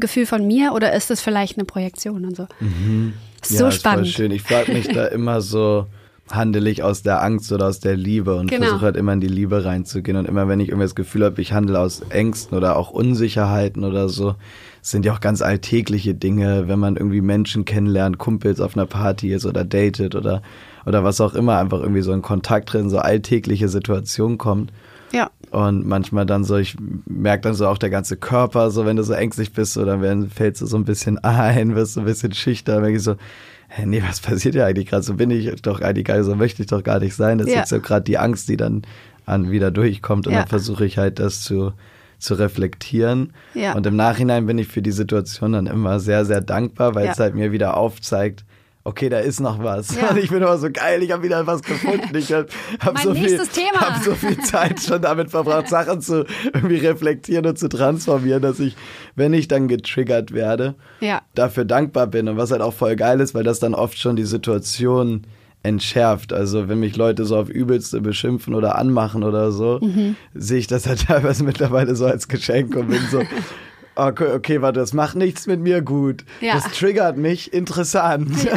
Gefühl 0.00 0.26
von 0.26 0.46
mir 0.46 0.72
oder 0.74 0.92
ist 0.92 1.10
das 1.10 1.20
vielleicht 1.20 1.56
eine 1.56 1.64
Projektion 1.64 2.24
und 2.24 2.36
so? 2.36 2.46
Ist 3.42 3.56
so 3.56 3.64
ja, 3.64 3.68
ist 3.68 3.76
spannend. 3.76 4.08
Schön. 4.08 4.30
Ich 4.32 4.42
frage 4.42 4.72
mich 4.72 4.88
da 4.88 5.06
immer 5.06 5.40
so, 5.40 5.86
handle 6.30 6.70
ich 6.70 6.82
aus 6.84 7.02
der 7.02 7.22
Angst 7.22 7.50
oder 7.52 7.66
aus 7.68 7.80
der 7.80 7.96
Liebe 7.96 8.36
und 8.36 8.48
Genau. 8.50 8.66
versuche 8.66 8.84
halt 8.84 8.96
immer 8.96 9.12
in 9.12 9.20
die 9.20 9.26
Liebe 9.28 9.64
reinzugehen. 9.64 10.16
Und 10.16 10.26
immer 10.28 10.46
wenn 10.48 10.60
ich 10.60 10.68
irgendwie 10.68 10.84
das 10.84 10.94
Gefühl 10.94 11.24
habe, 11.24 11.40
ich 11.42 11.52
handle 11.52 11.78
aus 11.78 12.02
Ängsten 12.10 12.56
oder 12.56 12.76
auch 12.76 12.90
Unsicherheiten 12.90 13.82
oder 13.84 14.08
so, 14.08 14.36
es 14.82 14.90
sind 14.90 15.04
ja 15.04 15.12
auch 15.12 15.20
ganz 15.20 15.42
alltägliche 15.42 16.14
Dinge, 16.14 16.68
wenn 16.68 16.78
man 16.78 16.96
irgendwie 16.96 17.20
Menschen 17.20 17.64
kennenlernt, 17.64 18.18
Kumpels 18.18 18.60
auf 18.60 18.76
einer 18.76 18.86
Party 18.86 19.32
ist 19.32 19.44
oder 19.46 19.64
datet 19.64 20.14
oder, 20.14 20.42
oder 20.86 21.04
was 21.04 21.20
auch 21.20 21.34
immer, 21.34 21.58
einfach 21.58 21.80
irgendwie 21.80 22.02
so 22.02 22.12
in 22.12 22.22
Kontakt 22.22 22.72
drin, 22.72 22.88
so 22.90 22.98
alltägliche 22.98 23.68
Situationen 23.68 24.38
kommt. 24.38 24.72
Ja. 25.12 25.30
Und 25.50 25.86
manchmal 25.86 26.24
dann 26.24 26.44
so, 26.44 26.56
ich 26.56 26.76
merke 27.06 27.42
dann 27.42 27.54
so 27.54 27.66
auch 27.66 27.78
der 27.78 27.90
ganze 27.90 28.16
Körper, 28.16 28.70
so 28.70 28.86
wenn 28.86 28.96
du 28.96 29.02
so 29.02 29.12
ängstlich 29.12 29.52
bist, 29.52 29.72
so 29.72 29.84
dann 29.84 30.00
werden, 30.00 30.30
fällst 30.30 30.62
du 30.62 30.66
so 30.66 30.76
ein 30.76 30.84
bisschen 30.84 31.18
ein, 31.24 31.74
wirst 31.74 31.94
so 31.94 32.00
ein 32.00 32.06
bisschen 32.06 32.32
schüchtern, 32.32 32.76
dann 32.76 32.82
merke 32.82 32.96
ich 32.96 33.02
so, 33.02 33.16
hä, 33.68 33.86
nee, 33.86 34.02
was 34.06 34.20
passiert 34.20 34.54
ja 34.54 34.66
eigentlich 34.66 34.86
gerade? 34.86 35.02
So 35.02 35.14
bin 35.14 35.30
ich 35.30 35.60
doch 35.62 35.80
eigentlich 35.80 36.06
gar 36.06 36.16
nicht, 36.16 36.26
so 36.26 36.34
möchte 36.36 36.62
ich 36.62 36.68
doch 36.68 36.82
gar 36.84 37.00
nicht 37.00 37.14
sein. 37.14 37.38
Das 37.38 37.48
ist 37.48 37.52
Ja. 37.54 37.60
jetzt 37.60 37.70
so 37.70 37.80
gerade 37.80 38.04
die 38.04 38.18
Angst, 38.18 38.48
die 38.48 38.56
dann 38.56 38.82
an 39.26 39.50
wieder 39.50 39.70
durchkommt 39.70 40.26
und 40.26 40.32
Ja. 40.32 40.40
dann 40.40 40.48
versuche 40.48 40.84
ich 40.86 40.96
halt 40.98 41.18
das 41.18 41.42
zu, 41.42 41.72
zu 42.20 42.34
reflektieren. 42.34 43.32
Ja. 43.54 43.74
Und 43.74 43.86
im 43.86 43.96
Nachhinein 43.96 44.46
bin 44.46 44.58
ich 44.58 44.68
für 44.68 44.82
die 44.82 44.92
Situation 44.92 45.52
dann 45.52 45.66
immer 45.66 45.98
sehr, 46.00 46.24
sehr 46.24 46.40
dankbar, 46.40 46.94
weil 46.94 47.06
Ja. 47.06 47.12
es 47.12 47.18
halt 47.18 47.34
mir 47.34 47.50
wieder 47.52 47.76
aufzeigt, 47.76 48.44
okay, 48.82 49.08
da 49.10 49.18
ist 49.18 49.40
noch 49.40 49.62
was. 49.62 49.94
Ja. 50.00 50.08
Und 50.10 50.16
ich 50.18 50.30
bin 50.30 50.38
immer 50.38 50.56
so 50.56 50.68
geil, 50.70 51.02
ich 51.02 51.10
habe 51.12 51.22
wieder 51.22 51.46
was 51.46 51.62
gefunden. 51.62 52.16
Ich 52.16 52.32
habe 52.32 52.46
hab 52.80 52.98
so 53.02 53.14
viel, 53.14 53.38
hab 53.38 54.02
so 54.02 54.14
viel 54.14 54.38
Zeit 54.38 54.80
schon 54.80 55.02
damit 55.02 55.30
verbracht, 55.30 55.68
Sachen 55.70 56.00
zu 56.00 56.24
irgendwie 56.54 56.76
reflektieren 56.78 57.44
und 57.46 57.58
zu 57.58 57.68
transformieren, 57.68 58.40
dass 58.42 58.58
ich, 58.58 58.76
wenn 59.16 59.34
ich 59.34 59.48
dann 59.48 59.68
getriggert 59.68 60.32
werde, 60.32 60.76
Ja. 61.00 61.20
dafür 61.34 61.64
dankbar 61.66 62.06
bin. 62.06 62.28
Und 62.28 62.36
was 62.38 62.50
halt 62.52 62.62
auch 62.62 62.74
voll 62.74 62.96
geil 62.96 63.20
ist, 63.20 63.34
weil 63.34 63.44
das 63.44 63.60
dann 63.60 63.74
oft 63.74 63.98
schon 63.98 64.16
die 64.16 64.24
Situation 64.24 65.22
entschärft. 65.62 66.32
Also 66.32 66.68
wenn 66.68 66.80
mich 66.80 66.96
Leute 66.96 67.24
so 67.24 67.36
auf 67.36 67.48
übelste 67.48 68.00
beschimpfen 68.00 68.54
oder 68.54 68.76
anmachen 68.78 69.22
oder 69.22 69.52
so, 69.52 69.78
Mhm. 69.82 70.16
sehe 70.34 70.58
ich 70.58 70.66
das 70.66 70.86
halt 70.86 71.02
teilweise 71.06 71.44
mittlerweile 71.44 71.94
so 71.96 72.06
als 72.06 72.28
Geschenk 72.28 72.74
und 72.76 72.88
bin 72.88 73.00
so, 73.10 73.22
okay, 74.06 74.32
okay 74.32 74.62
warte, 74.62 74.80
das 74.80 74.92
macht 74.92 75.16
nichts 75.16 75.46
mit 75.46 75.60
mir 75.60 75.82
gut. 75.82 76.24
Ja. 76.40 76.54
Das 76.54 76.72
triggert 76.72 77.16
mich, 77.16 77.52
interessant. 77.52 78.30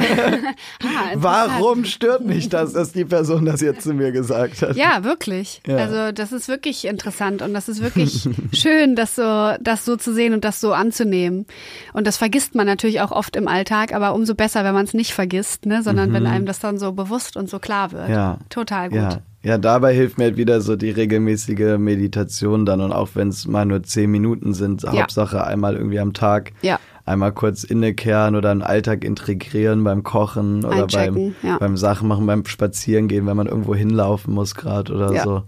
Ah, 0.83 1.13
interessant. 1.13 1.23
Warum 1.23 1.85
stört 1.85 2.25
mich 2.25 2.49
das, 2.49 2.73
dass 2.73 2.91
die 2.91 3.05
Person 3.05 3.45
das 3.45 3.61
jetzt 3.61 3.83
zu 3.83 3.93
mir 3.93 4.11
gesagt 4.11 4.61
hat? 4.61 4.75
Ja, 4.75 5.03
wirklich. 5.03 5.61
Ja. 5.65 5.77
Also 5.77 6.11
das 6.11 6.31
ist 6.31 6.47
wirklich 6.47 6.85
interessant 6.85 7.41
und 7.41 7.53
das 7.53 7.69
ist 7.69 7.81
wirklich 7.81 8.27
schön, 8.53 8.95
das 8.95 9.15
so, 9.15 9.53
das 9.61 9.85
so 9.85 9.95
zu 9.95 10.13
sehen 10.13 10.33
und 10.33 10.43
das 10.43 10.59
so 10.59 10.73
anzunehmen. 10.73 11.45
Und 11.93 12.07
das 12.07 12.17
vergisst 12.17 12.55
man 12.55 12.65
natürlich 12.65 13.01
auch 13.01 13.11
oft 13.11 13.35
im 13.35 13.47
Alltag, 13.47 13.93
aber 13.93 14.13
umso 14.13 14.35
besser, 14.35 14.63
wenn 14.63 14.73
man 14.73 14.85
es 14.85 14.93
nicht 14.93 15.13
vergisst, 15.13 15.65
ne? 15.65 15.83
sondern 15.83 16.13
wenn 16.13 16.25
einem 16.25 16.45
das 16.45 16.59
dann 16.59 16.77
so 16.77 16.91
bewusst 16.91 17.37
und 17.37 17.49
so 17.49 17.59
klar 17.59 17.91
wird. 17.91 18.09
Mhm. 18.09 18.13
Ja. 18.13 18.37
Total 18.49 18.89
gut. 18.89 18.97
Ja. 18.97 19.19
Ja, 19.43 19.57
dabei 19.57 19.93
hilft 19.93 20.17
mir 20.17 20.25
halt 20.25 20.37
wieder 20.37 20.61
so 20.61 20.77
die 20.77 20.89
regelmäßige 20.89 21.77
Meditation 21.77 22.65
dann 22.65 22.79
und 22.79 22.93
auch 22.93 23.09
wenn 23.13 23.27
es 23.27 23.45
mal 23.45 23.65
nur 23.65 23.83
zehn 23.83 24.09
Minuten 24.09 24.53
sind, 24.53 24.85
Hauptsache 24.85 25.45
einmal 25.45 25.75
irgendwie 25.75 25.99
am 25.99 26.13
Tag. 26.13 26.53
Ja. 26.61 26.79
Einmal 27.05 27.33
kurz 27.33 27.65
innekehren 27.65 28.37
oder 28.37 28.51
einen 28.51 28.61
Alltag 28.61 29.03
integrieren 29.03 29.83
beim 29.83 30.03
Kochen 30.03 30.63
oder 30.63 30.87
beim, 30.87 31.35
ja. 31.43 31.57
beim 31.57 31.75
Sachen 31.75 32.07
machen, 32.07 32.25
beim 32.25 32.45
Spazierengehen, 32.45 33.27
wenn 33.27 33.35
man 33.35 33.47
irgendwo 33.47 33.75
hinlaufen 33.75 34.33
muss 34.33 34.55
gerade 34.55 34.93
oder 34.93 35.11
Ja. 35.13 35.23
so. 35.23 35.43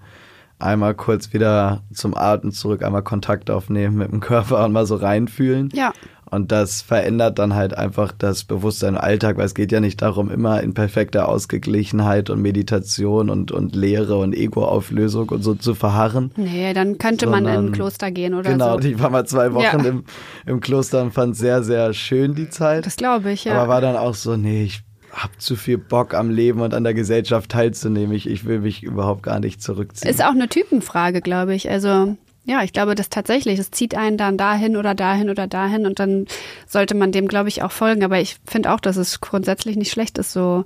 Einmal 0.60 0.94
kurz 0.94 1.34
wieder 1.34 1.84
zum 1.94 2.16
Atem 2.16 2.52
zurück, 2.52 2.84
einmal 2.84 3.04
Kontakt 3.04 3.50
aufnehmen 3.50 3.98
mit 3.98 4.12
dem 4.12 4.20
Körper 4.20 4.66
und 4.66 4.74
mal 4.74 4.86
so 4.86 4.96
reinfühlen. 4.96 5.70
Ja. 5.74 5.94
Und 6.30 6.52
das 6.52 6.82
verändert 6.82 7.38
dann 7.38 7.54
halt 7.54 7.78
einfach 7.78 8.12
das 8.12 8.44
Bewusstsein 8.44 8.96
im 8.96 9.00
Alltag, 9.02 9.38
weil 9.38 9.46
es 9.46 9.54
geht 9.54 9.72
ja 9.72 9.80
nicht 9.80 10.02
darum, 10.02 10.32
immer 10.32 10.62
in 10.62 10.74
perfekter 10.74 11.30
Ausgeglichenheit 11.30 12.30
und 12.30 12.42
Meditation 12.42 13.30
und, 13.30 13.52
und 13.52 13.76
Lehre 13.76 14.18
und 14.18 14.34
Ego-Auflösung 14.36 15.30
und 15.30 15.44
so 15.44 15.54
zu 15.56 15.76
verharren. 15.76 16.32
Nee, 16.36 16.74
dann 16.74 16.98
könnte 16.98 17.28
man 17.28 17.46
in 17.46 17.54
Sondern- 17.54 17.66
ein 17.68 17.72
Kloster 17.74 18.12
gehen 18.12 18.34
oder 18.34 18.50
genau, 18.52 18.80
so. 18.82 18.88
ich 18.88 19.00
war 19.00 19.10
mal 19.12 19.26
zwei 19.28 19.54
Wochen 19.54 19.64
Ja. 19.64 19.74
im, 19.86 20.04
im 20.46 20.60
Kloster 20.62 21.02
und 21.04 21.14
fand 21.14 21.36
sehr, 21.38 21.64
sehr 21.64 21.94
schön 21.94 22.34
die 22.36 22.50
Zeit. 22.50 22.86
Das 22.86 22.96
glaube 22.96 23.32
ich, 23.32 23.46
ja. 23.46 23.54
Aber 23.54 23.68
war 23.70 23.82
dann 23.82 23.96
auch 23.96 24.16
so, 24.16 24.36
nee, 24.36 24.64
ich 24.64 24.82
hab 25.12 25.40
zu 25.40 25.56
viel 25.56 25.78
Bock 25.78 26.14
am 26.14 26.30
Leben 26.30 26.60
und 26.62 26.74
an 26.74 26.84
der 26.84 26.94
Gesellschaft 26.94 27.50
teilzunehmen. 27.52 28.14
Ich, 28.14 28.28
ich 28.30 28.46
will 28.46 28.60
mich 28.60 28.84
überhaupt 28.84 29.24
gar 29.24 29.40
nicht 29.40 29.62
zurückziehen. 29.62 30.10
Ist 30.12 30.22
auch 30.24 30.32
eine 30.32 30.50
Typenfrage, 30.50 31.22
glaube 31.22 31.56
ich. 31.56 31.70
Also 31.70 32.18
ja, 32.46 32.64
ich 32.64 32.74
glaube, 32.74 32.94
das 32.94 33.10
tatsächlich, 33.10 33.58
es 33.60 33.72
zieht 33.72 33.96
einen 33.96 34.18
dann 34.18 34.38
dahin 34.38 34.78
oder 34.78 34.94
dahin 34.94 35.30
oder 35.30 35.48
dahin 35.48 35.86
und 35.88 36.00
dann 36.00 36.28
sollte 36.68 36.96
man 36.96 37.12
dem, 37.12 37.28
glaube 37.28 37.50
ich, 37.50 37.64
auch 37.64 37.72
folgen. 37.72 38.04
Aber 38.04 38.20
ich 38.20 38.38
finde 38.46 38.72
auch, 38.72 38.80
dass 38.80 38.98
es 38.98 39.20
grundsätzlich 39.20 39.76
nicht 39.78 39.92
schlecht 39.92 40.20
ist, 40.20 40.32
so 40.32 40.64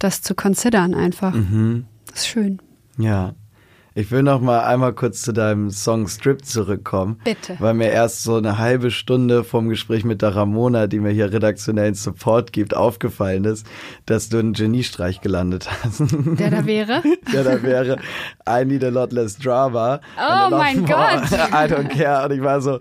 das 0.00 0.22
zu 0.22 0.34
considern 0.34 0.94
einfach. 0.94 1.32
Mhm. 1.34 1.86
Das 2.06 2.20
ist 2.20 2.26
schön. 2.26 2.60
Ja. 2.98 3.34
Ich 3.94 4.12
will 4.12 4.22
noch 4.22 4.40
mal 4.40 4.60
einmal 4.60 4.92
kurz 4.92 5.22
zu 5.22 5.32
deinem 5.32 5.70
Song 5.70 6.06
Strip 6.06 6.44
zurückkommen. 6.44 7.20
Bitte. 7.24 7.56
Weil 7.58 7.74
mir 7.74 7.90
erst 7.90 8.22
so 8.22 8.36
eine 8.36 8.58
halbe 8.58 8.92
Stunde 8.92 9.42
vom 9.42 9.68
Gespräch 9.68 10.04
mit 10.04 10.22
der 10.22 10.36
Ramona, 10.36 10.86
die 10.86 11.00
mir 11.00 11.10
hier 11.10 11.32
redaktionellen 11.32 11.94
Support 11.94 12.52
gibt, 12.52 12.76
aufgefallen 12.76 13.44
ist, 13.44 13.66
dass 14.06 14.28
du 14.28 14.38
einen 14.38 14.52
Geniestreich 14.52 15.20
gelandet 15.20 15.68
hast. 15.82 16.02
Der 16.38 16.50
da 16.50 16.66
wäre. 16.66 17.02
Der 17.32 17.42
da 17.42 17.62
wäre 17.62 17.98
I 18.48 18.64
need 18.64 18.84
a 18.84 18.88
lot 18.88 19.12
less 19.12 19.36
drama. 19.36 20.00
Oh 20.16 20.50
mein 20.50 20.86
Gott. 20.86 21.32
I 21.32 21.66
don't 21.66 21.88
care. 21.88 22.24
Und 22.26 22.32
ich 22.32 22.42
war 22.42 22.60
so, 22.60 22.78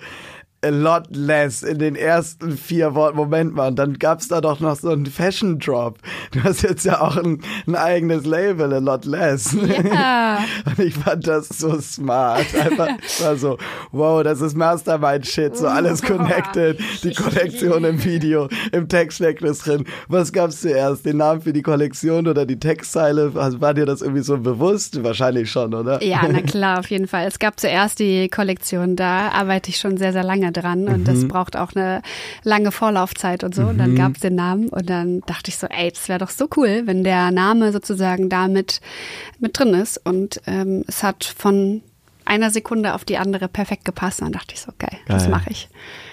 a 0.61 0.69
lot 0.69 1.07
less 1.09 1.63
in 1.63 1.79
den 1.79 1.95
ersten 1.95 2.57
vier 2.57 2.93
Worten. 2.93 3.17
Moment 3.17 3.55
mal, 3.55 3.69
und 3.69 3.79
dann 3.79 3.97
gab's 3.97 4.27
da 4.27 4.41
doch 4.41 4.59
noch 4.59 4.75
so 4.75 4.89
einen 4.89 5.05
Fashion 5.05 5.57
Drop. 5.57 5.97
Du 6.31 6.43
hast 6.43 6.63
jetzt 6.63 6.85
ja 6.85 7.01
auch 7.01 7.15
ein, 7.15 7.41
ein 7.65 7.75
eigenes 7.75 8.25
Label, 8.25 8.73
a 8.73 8.79
lot 8.79 9.05
less. 9.05 9.53
Ja. 9.53 10.39
Und 10.65 10.79
ich 10.79 10.95
fand 10.95 11.27
das 11.27 11.47
so 11.49 11.79
smart. 11.79 12.45
Einfach 12.55 12.89
ich 13.01 13.23
war 13.23 13.35
so, 13.35 13.57
wow, 13.91 14.21
das 14.23 14.41
ist 14.41 14.55
Mastermind-Shit, 14.55 15.57
so 15.57 15.67
alles 15.67 16.01
connected. 16.01 16.79
Die 17.03 17.13
Kollektion 17.13 17.83
im 17.85 18.03
Video, 18.03 18.49
im 18.71 18.87
Text 18.87 19.17
steckt 19.17 19.41
es 19.43 19.59
drin. 19.59 19.85
Was 20.07 20.33
gab's 20.33 20.61
zuerst? 20.61 21.05
Den 21.05 21.17
Namen 21.17 21.41
für 21.41 21.53
die 21.53 21.61
Kollektion 21.61 22.27
oder 22.27 22.45
die 22.45 22.59
Textzeile? 22.59 23.31
Also 23.35 23.61
War 23.61 23.73
dir 23.73 23.85
das 23.85 24.01
irgendwie 24.01 24.23
so 24.23 24.37
bewusst? 24.37 25.03
Wahrscheinlich 25.03 25.49
schon, 25.49 25.73
oder? 25.73 26.03
Ja, 26.03 26.21
na 26.29 26.41
klar, 26.45 26.79
auf 26.79 26.89
jeden 26.89 27.07
Fall. 27.07 27.27
Es 27.27 27.39
gab 27.39 27.59
zuerst 27.59 27.99
die 27.99 28.29
Kollektion, 28.29 28.95
da 28.95 29.29
arbeite 29.29 29.69
ich 29.69 29.77
schon 29.77 29.97
sehr, 29.97 30.13
sehr 30.13 30.23
lange 30.23 30.48
dran 30.51 30.87
und 30.87 31.07
das 31.07 31.27
braucht 31.27 31.55
auch 31.55 31.75
eine 31.75 32.01
lange 32.43 32.71
Vorlaufzeit 32.71 33.43
und 33.43 33.55
so. 33.55 33.63
Und 33.63 33.77
dann 33.77 33.95
gab 33.95 34.15
es 34.15 34.21
den 34.21 34.35
Namen 34.35 34.69
und 34.69 34.89
dann 34.89 35.21
dachte 35.21 35.49
ich 35.49 35.57
so, 35.57 35.67
ey, 35.67 35.91
das 35.91 36.09
wäre 36.09 36.19
doch 36.19 36.29
so 36.29 36.47
cool, 36.57 36.83
wenn 36.85 37.03
der 37.03 37.31
Name 37.31 37.71
sozusagen 37.71 38.29
da 38.29 38.47
mit, 38.47 38.81
drin 39.39 39.73
ist. 39.73 39.99
Und 40.05 40.41
ähm, 40.47 40.83
es 40.87 41.03
hat 41.03 41.23
von 41.23 41.81
einer 42.25 42.51
Sekunde 42.51 42.93
auf 42.93 43.05
die 43.05 43.17
andere 43.17 43.47
perfekt 43.47 43.85
gepasst. 43.85 44.21
Und 44.21 44.27
dann 44.27 44.33
dachte 44.33 44.53
ich 44.53 44.61
so, 44.61 44.71
geil, 44.77 44.97
das 45.07 45.23
Geil. 45.23 45.31
mache 45.31 45.49
ich. 45.49 45.67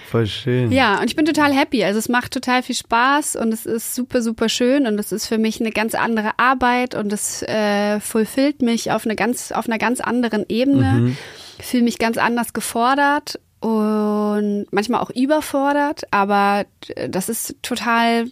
Voll 0.09 0.27
schön. 0.27 0.72
Ja, 0.72 1.01
und 1.01 1.07
ich 1.07 1.16
bin 1.16 1.27
total 1.27 1.53
happy. 1.53 1.85
Also 1.85 1.99
es 1.99 2.09
macht 2.09 2.33
total 2.33 2.62
viel 2.62 2.75
Spaß 2.75 3.37
und 3.37 3.53
es 3.53 3.66
ist 3.66 3.94
super, 3.94 4.22
super 4.22 4.49
schön 4.49 4.87
und 4.87 4.99
es 4.99 5.12
ist 5.12 5.27
für 5.27 5.38
mich 5.38 5.61
eine 5.61 5.72
ganz 5.72 5.94
andere 5.94 6.38
Arbeit 6.38 6.94
und 6.94 7.12
es 7.12 7.42
äh, 7.42 8.01
fulfillt 8.01 8.62
mich 8.62 8.92
auf, 8.92 9.05
eine 9.05 9.16
ganz, 9.16 9.53
auf 9.53 9.68
einer 9.68 9.79
ganz 9.79 10.01
anderen 10.01 10.46
Ebene. 10.49 11.16
Ich 11.59 11.66
fühle 11.66 11.83
mich 11.83 11.99
ganz 11.99 12.18
anders 12.18 12.53
gefordert 12.53 13.40
und 13.66 14.66
manchmal 14.70 15.00
auch 15.00 15.11
überfordert, 15.11 16.02
aber 16.12 16.66
äh, 16.94 17.09
das 17.09 17.29
ist 17.29 17.57
total 17.62 18.26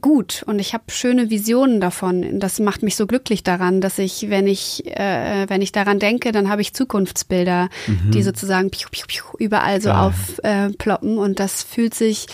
gut 0.00 0.42
und 0.46 0.58
ich 0.58 0.74
habe 0.74 0.84
schöne 0.88 1.30
Visionen 1.30 1.80
davon. 1.80 2.40
Das 2.40 2.58
macht 2.58 2.82
mich 2.82 2.96
so 2.96 3.06
glücklich 3.06 3.44
daran, 3.44 3.80
dass 3.80 3.98
ich, 3.98 4.30
wenn 4.30 4.48
ich, 4.48 4.84
äh, 4.86 5.48
wenn 5.48 5.62
ich 5.62 5.70
daran 5.70 6.00
denke, 6.00 6.32
dann 6.32 6.48
habe 6.48 6.60
ich 6.60 6.74
Zukunftsbilder, 6.74 7.68
die 8.12 8.22
sozusagen 8.24 8.70
piu, 8.70 8.88
piu, 8.90 9.04
piu, 9.06 9.22
überall 9.38 9.80
so 9.80 9.90
Geil. 9.90 10.12
aufploppen 10.42 11.16
äh, 11.18 11.20
und 11.20 11.38
das 11.38 11.62
fühlt 11.62 11.94
sich 11.94 12.26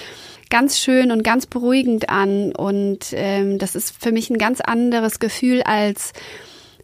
ganz 0.49 0.79
schön 0.79 1.11
und 1.11 1.23
ganz 1.23 1.45
beruhigend 1.45 2.09
an 2.09 2.55
und 2.55 3.09
ähm, 3.13 3.59
das 3.59 3.75
ist 3.75 4.03
für 4.03 4.13
mich 4.13 4.31
ein 4.31 4.39
ganz 4.39 4.63
anderes 4.63 5.19
Gefühl 5.19 5.63
als 5.63 6.15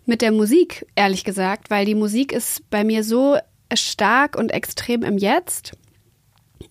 mit 0.05 0.21
der 0.21 0.33
Musik, 0.33 0.85
ehrlich 0.97 1.25
gesagt, 1.25 1.71
weil 1.71 1.87
die 1.87 1.95
Musik 1.95 2.33
ist 2.33 2.69
bei 2.69 2.85
mir 2.85 3.05
so 3.05 3.39
stark 3.73 4.37
und 4.37 4.51
extrem 4.53 5.03
im 5.03 5.19
Jetzt. 5.19 5.73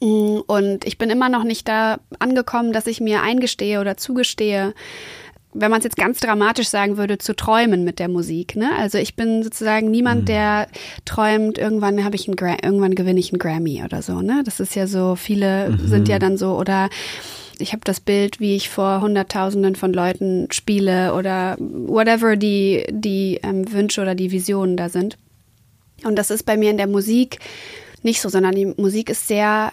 Mm, 0.02 0.40
Und 0.48 0.86
ich 0.86 0.98
bin 0.98 1.10
immer 1.10 1.30
noch 1.30 1.44
nicht 1.44 1.68
da 1.68 2.00
angekommen, 2.20 2.74
dass 2.74 2.88
ich 2.88 3.02
mir 3.02 3.22
eingestehe 3.22 3.80
oder 3.80 3.98
zugestehe, 3.98 4.74
wenn 5.54 5.70
man 5.70 5.80
es 5.80 5.84
jetzt 5.84 5.98
ganz 5.98 6.20
dramatisch 6.20 6.68
sagen 6.68 6.98
würde, 6.98 7.20
zu 7.20 7.36
träumen 7.36 7.84
mit 7.84 8.00
der 8.00 8.08
Musik. 8.08 8.56
Ne? 8.56 8.72
Also 8.78 8.98
ich 8.98 9.16
bin 9.16 9.44
sozusagen 9.44 9.92
niemand, 9.92 10.28
der 10.28 10.68
träumt, 11.06 11.58
irgendwann 11.58 12.04
habe 12.04 12.16
ich 12.16 12.28
einen 12.28 12.36
Gra 12.36 12.58
irgendwann 12.64 12.96
gewinne 12.96 13.20
ich 13.20 13.32
einen 13.32 13.40
Grammy 13.40 13.84
oder 13.84 14.02
so. 14.02 14.22
Ne? 14.22 14.42
Das 14.46 14.60
ist 14.60 14.76
ja 14.76 14.88
so, 14.88 15.16
viele 15.16 15.78
sind 15.86 16.08
ja 16.08 16.18
dann 16.18 16.38
so 16.38 16.58
oder 16.58 16.90
ich 17.60 17.72
habe 17.72 17.82
das 17.84 18.00
Bild, 18.00 18.40
wie 18.40 18.56
ich 18.56 18.70
vor 18.70 19.02
Hunderttausenden 19.02 19.76
von 19.76 19.94
Leuten 19.94 20.48
spiele 20.52 21.14
oder 21.14 21.56
whatever 21.60 22.36
die, 22.36 22.86
die 22.90 23.40
ähm, 23.44 23.72
Wünsche 23.72 24.02
oder 24.02 24.16
die 24.16 24.32
Visionen 24.32 24.76
da 24.76 24.90
sind. 24.90 25.18
Und 26.04 26.16
das 26.18 26.32
ist 26.32 26.44
bei 26.44 26.58
mir 26.58 26.70
in 26.70 26.78
der 26.78 26.88
Musik 26.88 27.40
nicht 28.02 28.22
so, 28.22 28.30
sondern 28.30 28.56
die 28.56 28.66
Musik 28.66 29.10
ist 29.10 29.28
sehr 29.28 29.72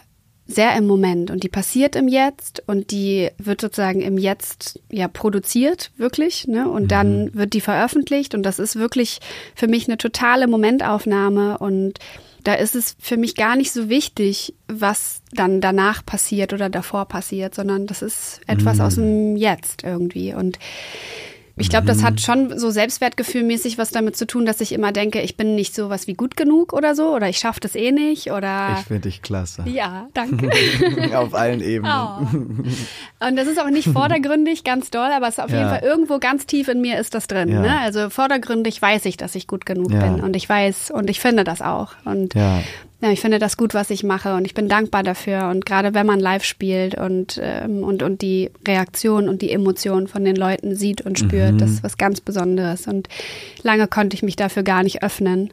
sehr 0.50 0.76
im 0.76 0.86
Moment 0.86 1.30
und 1.30 1.42
die 1.44 1.48
passiert 1.48 1.94
im 1.94 2.08
Jetzt 2.08 2.62
und 2.66 2.90
die 2.90 3.30
wird 3.38 3.60
sozusagen 3.60 4.00
im 4.00 4.18
Jetzt 4.18 4.80
ja 4.90 5.06
produziert, 5.06 5.92
wirklich, 5.96 6.48
ne? 6.48 6.68
Und 6.68 6.84
mhm. 6.84 6.88
dann 6.88 7.34
wird 7.34 7.52
die 7.52 7.60
veröffentlicht 7.60 8.34
und 8.34 8.42
das 8.42 8.58
ist 8.58 8.76
wirklich 8.76 9.20
für 9.54 9.68
mich 9.68 9.86
eine 9.86 9.96
totale 9.96 10.48
Momentaufnahme 10.48 11.58
und 11.58 11.98
da 12.42 12.54
ist 12.54 12.74
es 12.74 12.96
für 12.98 13.16
mich 13.16 13.36
gar 13.36 13.54
nicht 13.54 13.70
so 13.70 13.88
wichtig, 13.88 14.54
was 14.66 15.20
dann 15.32 15.60
danach 15.60 16.04
passiert 16.04 16.52
oder 16.52 16.68
davor 16.68 17.04
passiert, 17.06 17.54
sondern 17.54 17.86
das 17.86 18.02
ist 18.02 18.40
etwas 18.46 18.78
mhm. 18.78 18.84
aus 18.84 18.94
dem 18.96 19.36
Jetzt 19.36 19.84
irgendwie 19.84 20.34
und 20.34 20.58
ich 21.60 21.70
glaube, 21.70 21.86
das 21.86 22.02
hat 22.02 22.14
mhm. 22.14 22.18
schon 22.18 22.58
so 22.58 22.70
selbstwertgefühlmäßig 22.70 23.78
was 23.78 23.90
damit 23.90 24.16
zu 24.16 24.26
tun, 24.26 24.46
dass 24.46 24.60
ich 24.60 24.72
immer 24.72 24.92
denke, 24.92 25.20
ich 25.20 25.36
bin 25.36 25.54
nicht 25.54 25.74
so 25.74 25.90
was 25.90 26.06
wie 26.06 26.14
gut 26.14 26.36
genug 26.36 26.72
oder 26.72 26.94
so 26.94 27.14
oder 27.14 27.28
ich 27.28 27.38
schaffe 27.38 27.60
das 27.60 27.74
eh 27.74 27.92
nicht 27.92 28.32
oder. 28.32 28.76
Ich 28.78 28.86
finde 28.86 29.02
dich 29.02 29.22
klasse. 29.22 29.64
Ja, 29.66 30.08
danke. 30.14 30.50
auf 31.14 31.34
allen 31.34 31.60
Ebenen. 31.60 31.92
Oh. 31.92 33.26
Und 33.26 33.36
das 33.36 33.46
ist 33.46 33.60
auch 33.60 33.70
nicht 33.70 33.88
vordergründig 33.88 34.64
ganz 34.64 34.90
doll, 34.90 35.10
aber 35.14 35.28
es 35.28 35.38
ist 35.38 35.44
auf 35.44 35.50
ja. 35.50 35.58
jeden 35.58 35.70
Fall 35.70 35.82
irgendwo 35.82 36.18
ganz 36.18 36.46
tief 36.46 36.68
in 36.68 36.80
mir 36.80 36.98
ist 36.98 37.14
das 37.14 37.26
drin. 37.26 37.48
Ja. 37.48 37.60
Ne? 37.60 37.78
Also 37.80 38.10
vordergründig 38.10 38.80
weiß 38.80 39.04
ich, 39.04 39.16
dass 39.16 39.34
ich 39.34 39.46
gut 39.46 39.66
genug 39.66 39.92
ja. 39.92 40.00
bin 40.00 40.20
und 40.20 40.36
ich 40.36 40.48
weiß 40.48 40.90
und 40.90 41.10
ich 41.10 41.20
finde 41.20 41.44
das 41.44 41.62
auch. 41.62 41.94
Und 42.04 42.34
ja, 43.02 43.10
ich 43.10 43.20
finde 43.20 43.38
das 43.38 43.56
gut, 43.56 43.72
was 43.72 43.88
ich 43.88 44.04
mache 44.04 44.34
und 44.34 44.44
ich 44.44 44.52
bin 44.52 44.68
dankbar 44.68 45.02
dafür. 45.02 45.48
Und 45.48 45.64
gerade 45.64 45.94
wenn 45.94 46.06
man 46.06 46.20
live 46.20 46.44
spielt 46.44 46.96
und, 46.96 47.40
ähm, 47.42 47.82
und, 47.82 48.02
und 48.02 48.20
die 48.20 48.50
Reaktion 48.68 49.28
und 49.28 49.40
die 49.40 49.52
Emotion 49.52 50.06
von 50.06 50.22
den 50.22 50.36
Leuten 50.36 50.76
sieht 50.76 51.00
und 51.00 51.18
spürt, 51.18 51.54
mhm. 51.54 51.58
das 51.58 51.70
ist 51.70 51.82
was 51.82 51.96
ganz 51.96 52.20
Besonderes. 52.20 52.86
Und 52.86 53.08
lange 53.62 53.88
konnte 53.88 54.14
ich 54.14 54.22
mich 54.22 54.36
dafür 54.36 54.62
gar 54.62 54.82
nicht 54.82 55.02
öffnen. 55.02 55.50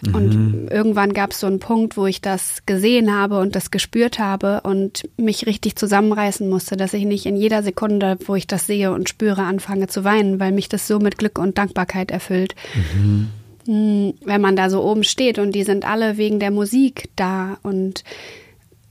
Mhm. 0.00 0.14
Und 0.14 0.68
irgendwann 0.72 1.12
gab 1.12 1.30
es 1.30 1.38
so 1.38 1.46
einen 1.46 1.60
Punkt, 1.60 1.96
wo 1.96 2.06
ich 2.06 2.20
das 2.20 2.66
gesehen 2.66 3.14
habe 3.14 3.38
und 3.38 3.54
das 3.54 3.70
gespürt 3.70 4.18
habe 4.18 4.62
und 4.62 5.08
mich 5.16 5.46
richtig 5.46 5.76
zusammenreißen 5.76 6.48
musste, 6.48 6.76
dass 6.76 6.94
ich 6.94 7.04
nicht 7.04 7.26
in 7.26 7.36
jeder 7.36 7.62
Sekunde, 7.62 8.18
wo 8.26 8.34
ich 8.34 8.48
das 8.48 8.66
sehe 8.66 8.90
und 8.92 9.08
spüre, 9.08 9.42
anfange 9.42 9.86
zu 9.86 10.02
weinen, 10.02 10.40
weil 10.40 10.50
mich 10.50 10.68
das 10.68 10.88
so 10.88 10.98
mit 10.98 11.16
Glück 11.16 11.38
und 11.38 11.58
Dankbarkeit 11.58 12.10
erfüllt. 12.10 12.56
Mhm. 12.74 13.28
Wenn 13.68 14.40
man 14.40 14.56
da 14.56 14.70
so 14.70 14.82
oben 14.82 15.04
steht 15.04 15.38
und 15.38 15.52
die 15.52 15.62
sind 15.62 15.84
alle 15.86 16.16
wegen 16.16 16.40
der 16.40 16.50
Musik 16.50 17.10
da 17.16 17.58
und, 17.62 18.02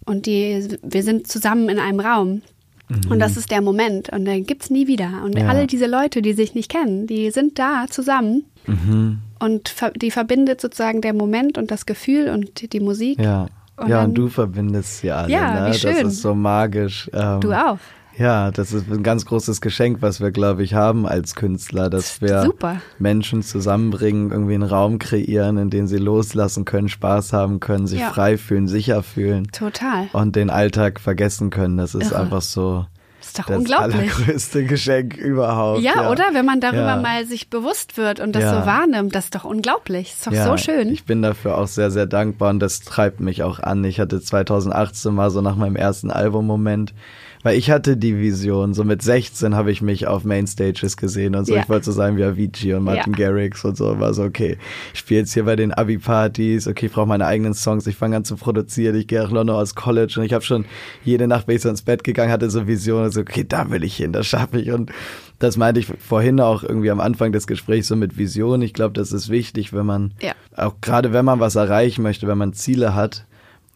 und 0.06 0.28
die, 0.28 0.68
wir 0.84 1.02
sind 1.02 1.28
zusammen 1.28 1.68
in 1.68 1.80
einem 1.80 2.00
Raum. 2.00 2.42
Mhm. 2.90 3.12
Und 3.12 3.20
das 3.20 3.38
ist 3.38 3.50
der 3.50 3.62
Moment. 3.62 4.10
Und 4.10 4.26
den 4.26 4.46
gibt 4.46 4.64
es 4.64 4.70
nie 4.70 4.88
wieder. 4.88 5.24
Und 5.24 5.38
ja. 5.38 5.48
alle 5.48 5.66
diese 5.66 5.88
Leute, 5.88 6.22
die 6.22 6.34
sich 6.34 6.54
nicht 6.54 6.70
kennen, 6.70 7.08
die 7.08 7.32
sind 7.32 7.58
da 7.58 7.86
zusammen. 7.90 8.46
Mhm. 8.68 9.20
Und 9.40 9.74
die 9.96 10.12
verbindet 10.12 10.62
sozusagen 10.62 11.02
der 11.02 11.14
Moment 11.14 11.58
und 11.58 11.72
das 11.72 11.86
Gefühl 11.86 12.30
und 12.30 12.72
die 12.74 12.80
Musik. 12.80 13.20
Ja. 13.20 13.48
Und 13.78 13.90
ja, 13.90 14.02
dann, 14.02 14.10
und 14.10 14.16
du 14.16 14.28
verbindest 14.28 15.00
sie 15.00 15.12
alle. 15.12 15.32
Ja, 15.32 15.62
ne? 15.62 15.72
wie 15.72 15.78
schön. 15.78 16.04
Das 16.04 16.14
ist 16.14 16.22
so 16.22 16.34
magisch. 16.34 17.10
Ähm, 17.14 17.42
du 17.42 17.52
auch. 17.52 17.80
Ja, 18.18 18.50
das 18.52 18.74
ist 18.74 18.90
ein 18.92 19.04
ganz 19.04 19.26
großes 19.26 19.62
Geschenk, 19.62 20.02
was 20.02 20.20
wir, 20.20 20.32
glaube 20.32 20.64
ich, 20.64 20.74
haben 20.74 21.06
als 21.06 21.36
Künstler, 21.36 21.90
dass 21.90 22.20
wir 22.20 22.42
Super. 22.44 22.82
Menschen 22.98 23.44
zusammenbringen, 23.44 24.32
irgendwie 24.32 24.56
einen 24.56 24.64
Raum 24.64 24.98
kreieren, 24.98 25.58
in 25.58 25.70
den 25.70 25.88
sie 25.88 25.98
loslassen 25.98 26.66
können, 26.66 26.90
Spaß 26.90 27.34
haben 27.34 27.60
können, 27.60 27.86
sich 27.86 28.00
ja. 28.00 28.10
frei 28.10 28.38
fühlen, 28.38 28.68
sicher 28.68 29.04
fühlen. 29.04 29.52
Total. 29.52 30.08
Und 30.14 30.36
den 30.36 30.50
Alltag 30.50 31.00
vergessen 31.00 31.52
können. 31.52 31.78
Das 31.78 31.94
ist 31.94 32.12
Irre. 32.12 32.22
einfach 32.22 32.42
so. 32.42 32.88
Das 33.20 33.28
ist 33.28 33.40
doch 33.40 33.46
das 33.46 33.58
unglaublich. 33.58 33.96
allergrößte 33.96 34.66
Geschenk 34.66 35.16
überhaupt. 35.18 35.82
Ja, 35.82 36.04
ja. 36.04 36.10
oder? 36.10 36.24
Wenn 36.34 36.46
man 36.46 36.60
darüber 36.60 36.96
ja. 36.96 37.02
mal 37.02 37.26
sich 37.26 37.50
bewusst 37.50 37.98
wird 37.98 38.20
und 38.20 38.36
das 38.36 38.44
ja. 38.44 38.62
so 38.62 38.66
wahrnimmt, 38.66 39.14
das 39.14 39.26
ist 39.26 39.36
doch 39.36 39.44
unglaublich. 39.44 40.16
Das 40.24 40.34
ist 40.34 40.46
doch 40.46 40.58
so 40.58 40.58
schön. 40.58 40.92
Ich 40.92 41.04
bin 41.04 41.22
dafür 41.22 41.58
auch 41.58 41.68
sehr, 41.68 41.92
sehr 41.92 42.08
dankbar 42.08 42.50
und 42.50 42.60
das 42.60 42.80
treibt 42.80 43.20
mich 43.20 43.44
auch 43.44 43.60
an. 43.60 43.84
Ich 43.84 44.00
hatte 44.00 44.22
2018 44.22 45.14
mal 45.14 45.30
so 45.30 45.42
nach 45.42 45.56
meinem 45.56 45.76
ersten 45.76 46.10
Album-Moment 46.10 46.94
weil 47.44 47.58
ich 47.58 47.70
hatte 47.70 47.98
die 47.98 48.20
Vision, 48.20 48.74
so 48.74 48.84
mit 48.84 49.02
16 49.02 49.56
habe 49.56 49.72
ich 49.72 49.82
mich 49.82 50.08
auf 50.08 50.24
Mainstages 50.24 50.98
gesehen 50.98 51.36
und 51.36 51.46
so. 51.46 51.56
Ja. 51.56 51.62
Ich 51.62 51.70
wollte 51.70 51.86
so 51.86 51.92
sein 51.92 52.18
wie 52.18 52.24
Avicii 52.24 52.74
und 52.74 52.84
Martin 52.84 53.14
ja. 53.14 53.28
Garrix 53.28 53.64
und 53.66 53.78
so. 53.78 54.00
War 54.00 54.14
so, 54.14 54.24
okay, 54.24 54.58
ich 54.94 55.00
spiele 55.00 55.22
jetzt 55.22 55.34
hier 55.34 55.44
bei 55.46 55.56
den 55.56 55.74
Abi-Partys, 55.74 56.68
okay, 56.68 56.88
ich 56.88 56.92
brauche 56.92 57.08
meine 57.08 57.26
eigenen 57.26 57.54
Songs, 57.54 57.88
ich 57.88 57.96
fange 57.96 58.18
an 58.18 58.26
zu 58.26 58.36
produzieren, 58.36 58.96
ich 58.96 59.08
gehe 59.08 59.22
nach 59.22 59.32
London 59.32 59.56
aus 59.56 59.76
College 59.76 60.16
und 60.18 60.26
ich 60.26 60.34
habe 60.34 60.44
schon 60.44 60.66
jede 61.04 61.28
Nacht, 61.28 61.48
bin 61.48 61.56
ich 61.56 61.62
so 61.62 61.70
ins 61.70 61.82
Bett 61.82 62.04
gegangen, 62.04 62.32
hatte 62.32 62.50
so 62.50 62.68
Visionen, 62.68 63.12
so, 63.12 63.22
okay, 63.22 63.46
da 63.48 63.70
will 63.70 63.84
ich 63.84 63.96
hin, 63.96 64.14
das 64.14 64.28
schaffe 64.28 64.60
ich. 64.60 64.72
Und 64.72 64.92
das 65.40 65.58
meinte 65.58 65.80
ich 65.80 65.88
vorhin 65.88 66.40
auch 66.40 66.64
irgendwie 66.64 66.92
am 66.92 67.00
Anfang 67.00 67.32
des 67.32 67.48
Gesprächs 67.48 67.88
so 67.88 67.96
mit 67.96 68.18
Vision. 68.18 68.62
Ich 68.62 68.74
glaube, 68.74 68.94
das 68.94 69.12
ist 69.12 69.30
wichtig, 69.30 69.74
wenn 69.74 69.86
man, 69.86 70.14
ja. 70.22 70.34
auch 70.56 70.76
gerade 70.82 71.14
wenn 71.14 71.26
man 71.26 71.40
was 71.40 71.56
erreichen 71.56 72.02
möchte, 72.02 72.28
wenn 72.28 72.38
man 72.38 72.54
Ziele 72.54 72.96
hat, 72.96 73.26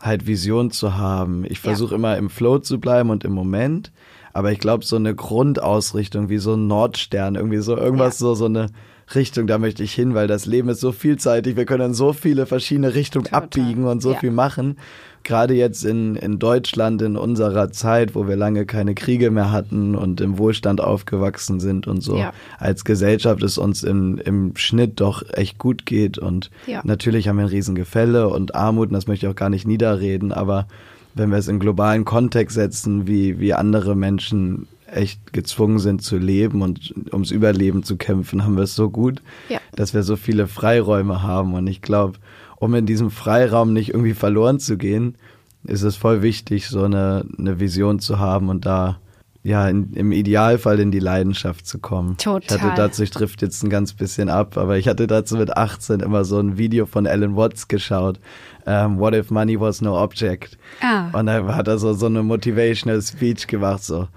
halt 0.02 0.28
Vision 0.28 0.72
zu 0.72 0.98
haben. 0.98 1.46
Ich 1.48 1.60
versuche 1.60 1.92
ja. 1.92 1.98
immer 1.98 2.18
im 2.18 2.30
Flow 2.30 2.60
zu 2.60 2.80
bleiben 2.80 3.10
und 3.10 3.24
im 3.24 3.34
Moment. 3.34 3.92
Aber 4.34 4.52
ich 4.52 4.60
glaube, 4.60 4.86
so 4.86 4.96
eine 4.96 5.14
Grundausrichtung 5.14 6.30
wie 6.30 6.38
so 6.38 6.54
ein 6.54 6.68
Nordstern, 6.68 7.36
irgendwie 7.36 7.60
so 7.60 7.76
irgendwas, 7.78 8.20
ja. 8.20 8.28
so, 8.28 8.36
so 8.36 8.46
eine 8.46 8.68
Richtung, 9.14 9.46
da 9.46 9.58
möchte 9.58 9.84
ich 9.84 9.94
hin, 9.94 10.14
weil 10.14 10.28
das 10.28 10.46
Leben 10.46 10.70
ist 10.70 10.80
so 10.80 10.92
vielseitig. 10.92 11.58
Wir 11.58 11.66
können 11.66 11.88
in 11.88 11.94
so 11.94 12.14
viele 12.14 12.46
verschiedene 12.46 12.96
Richtungen 12.96 13.26
Total. 13.26 13.44
abbiegen 13.44 13.86
und 13.86 14.02
so 14.02 14.14
ja. 14.14 14.20
viel 14.20 14.32
machen 14.32 14.78
gerade 15.24 15.54
jetzt 15.54 15.86
in, 15.86 16.16
in 16.16 16.40
Deutschland 16.40 17.02
in 17.02 17.18
unserer 17.18 17.72
Zeit, 17.72 18.16
wo 18.16 18.28
wir 18.28 18.36
lange 18.36 18.66
keine 18.66 18.96
Kriege 18.96 19.32
mehr 19.32 19.52
hatten 19.52 19.96
und 19.96 20.22
im 20.22 20.38
Wohlstand 20.38 20.82
aufgewachsen 20.82 21.60
sind 21.60 21.88
und 21.88 22.02
so, 22.02 22.18
ja. 22.18 22.34
als 22.60 22.86
Gesellschaft 22.86 23.44
es 23.44 23.58
uns 23.58 23.84
im, 23.84 24.18
im 24.18 24.56
Schnitt 24.56 25.00
doch 25.00 25.24
echt 25.34 25.58
gut 25.58 25.86
geht. 25.86 26.18
Und 26.18 26.52
ja. 26.68 26.82
natürlich 26.84 27.28
haben 27.28 27.38
wir 27.38 27.46
ein 27.46 27.50
Riesengefälle 27.50 28.30
und 28.30 28.56
Armut, 28.56 28.90
und 28.90 28.94
das 28.94 29.08
möchte 29.08 29.26
ich 29.26 29.32
auch 29.32 29.36
gar 29.36 29.50
nicht 29.50 29.68
niederreden, 29.68 30.32
aber 30.32 30.68
wenn 31.14 31.30
wir 31.30 31.38
es 31.38 31.48
in 31.48 31.60
globalen 31.60 32.06
Kontext 32.06 32.56
setzen, 32.56 33.08
wie, 33.08 33.40
wie 33.40 33.54
andere 33.54 33.96
Menschen 33.96 34.68
echt 34.92 35.34
gezwungen 35.34 35.80
sind 35.80 36.02
zu 36.02 36.18
leben 36.18 36.62
und 36.62 36.94
ums 37.12 37.32
Überleben 37.32 37.84
zu 37.84 37.96
kämpfen, 37.96 38.44
haben 38.44 38.56
wir 38.56 38.64
es 38.64 38.76
so 38.76 38.90
gut, 38.90 39.22
ja. 39.50 39.60
dass 39.76 39.94
wir 39.94 40.04
so 40.04 40.16
viele 40.16 40.48
Freiräume 40.48 41.24
haben. 41.24 41.54
Und 41.54 41.68
ich 41.68 41.82
glaube, 41.82 42.20
um 42.62 42.76
in 42.76 42.86
diesem 42.86 43.10
Freiraum 43.10 43.74
nicht 43.74 43.89
irgendwie 43.89 44.13
verloren 44.13 44.60
zu 44.60 44.78
gehen, 44.78 45.15
ist 45.63 45.82
es 45.82 45.95
voll 45.95 46.21
wichtig, 46.21 46.67
so 46.67 46.84
eine, 46.84 47.26
eine 47.38 47.60
Vision 47.60 48.00
zu 48.00 48.19
haben 48.19 48.50
und 48.50 48.67
da 48.67 49.00
ja 49.41 49.67
in, 49.67 49.93
im 49.93 50.12
Idealfall 50.12 50.80
in 50.80 50.91
die 50.91 51.00
Leidenschaft 51.00 51.65
zu 51.65 51.80
kommen. 51.80 52.17
Total. 52.17 52.58
Ich 52.58 52.63
hatte 52.63 52.76
dazu, 52.76 53.02
ich 53.02 53.10
trifft 53.10 53.41
jetzt 53.41 53.63
ein 53.63 53.71
ganz 53.71 53.93
bisschen 53.93 54.30
ab, 54.30 54.58
aber 54.58 54.78
ich 54.78 54.88
hatte 54.88 55.08
dazu 55.08 55.38
mit 55.38 55.58
18 55.58 56.02
immer 56.02 56.24
so 56.24 56.39
ein 56.39 56.60
Video 56.60 56.86
von 56.86 57.08
Alan 57.08 57.36
Watts 57.36 57.67
geschaut. 57.67 58.19
Um, 58.63 58.74
ähm, 58.74 59.00
What 59.00 59.15
if 59.15 59.32
money 59.32 59.60
was 59.60 59.82
no 59.82 60.00
object? 60.00 60.60
Ah. 60.82 61.10
Und 61.17 61.26
da 61.26 61.56
hat 61.56 61.67
er 61.67 61.80
so, 61.80 61.93
so 61.93 62.06
eine 62.06 62.21
motivational 62.21 63.02
Speech 63.02 63.47
gemacht, 63.47 63.84
so 63.84 64.08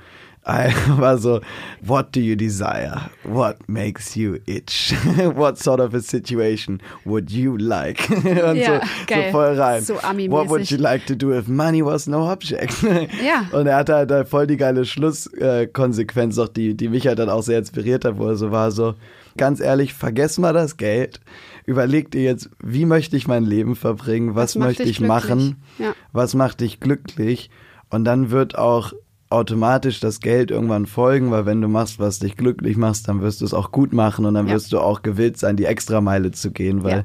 I 0.46 0.72
war 0.98 1.18
so, 1.18 1.40
what 1.80 2.12
do 2.12 2.20
you 2.20 2.36
desire? 2.36 3.10
What 3.24 3.66
makes 3.68 4.14
you 4.14 4.40
itch? 4.46 4.92
what 5.34 5.58
sort 5.58 5.80
of 5.80 5.94
a 5.94 6.00
situation 6.00 6.80
would 7.04 7.30
you 7.30 7.56
like? 7.56 8.08
Und 8.10 8.56
ja, 8.56 8.80
so, 8.80 8.86
geil. 9.06 9.24
so 9.26 9.32
voll 9.32 9.58
rein. 9.58 9.82
So 9.82 9.94
What 9.94 10.48
would 10.48 10.70
you 10.70 10.76
like 10.76 11.06
to 11.06 11.14
do 11.14 11.32
if 11.32 11.48
money 11.48 11.82
was 11.82 12.06
no 12.06 12.30
object? 12.30 12.82
ja. 12.82 13.46
Und 13.52 13.66
er 13.66 13.76
hatte 13.76 13.94
halt 13.94 14.28
voll 14.28 14.46
die 14.46 14.56
geile 14.56 14.84
Schlusskonsequenz, 14.84 16.38
auch 16.38 16.48
die, 16.48 16.74
die 16.76 16.88
mich 16.88 17.06
halt 17.06 17.18
dann 17.18 17.30
auch 17.30 17.42
sehr 17.42 17.58
inspiriert 17.58 18.04
hat, 18.04 18.18
wo 18.18 18.26
er 18.26 18.36
so 18.36 18.50
war, 18.50 18.70
so, 18.70 18.94
ganz 19.36 19.60
ehrlich, 19.60 19.94
vergess 19.94 20.38
mal 20.38 20.52
das 20.52 20.76
Geld. 20.76 21.20
Überleg 21.66 22.10
dir 22.10 22.22
jetzt, 22.22 22.50
wie 22.62 22.84
möchte 22.84 23.16
ich 23.16 23.26
mein 23.26 23.44
Leben 23.44 23.76
verbringen? 23.76 24.34
Was, 24.34 24.56
was 24.56 24.62
möchte 24.62 24.82
ich 24.82 24.98
glücklich? 24.98 25.08
machen? 25.08 25.62
Ja. 25.78 25.94
Was 26.12 26.34
macht 26.34 26.60
dich 26.60 26.80
glücklich? 26.80 27.50
Und 27.88 28.04
dann 28.04 28.30
wird 28.30 28.58
auch 28.58 28.92
automatisch 29.34 30.00
das 30.00 30.20
Geld 30.20 30.50
irgendwann 30.50 30.86
folgen, 30.86 31.30
weil 31.30 31.44
wenn 31.46 31.60
du 31.60 31.68
machst, 31.68 31.98
was 31.98 32.20
dich 32.20 32.36
glücklich 32.36 32.76
machst, 32.76 33.08
dann 33.08 33.20
wirst 33.20 33.40
du 33.40 33.44
es 33.44 33.52
auch 33.52 33.72
gut 33.72 33.92
machen 33.92 34.24
und 34.24 34.34
dann 34.34 34.46
ja. 34.46 34.54
wirst 34.54 34.72
du 34.72 34.78
auch 34.78 35.02
gewillt 35.02 35.36
sein, 35.36 35.56
die 35.56 35.64
Extrameile 35.64 36.30
zu 36.30 36.50
gehen, 36.50 36.84
weil 36.84 36.96
ja. 36.98 37.04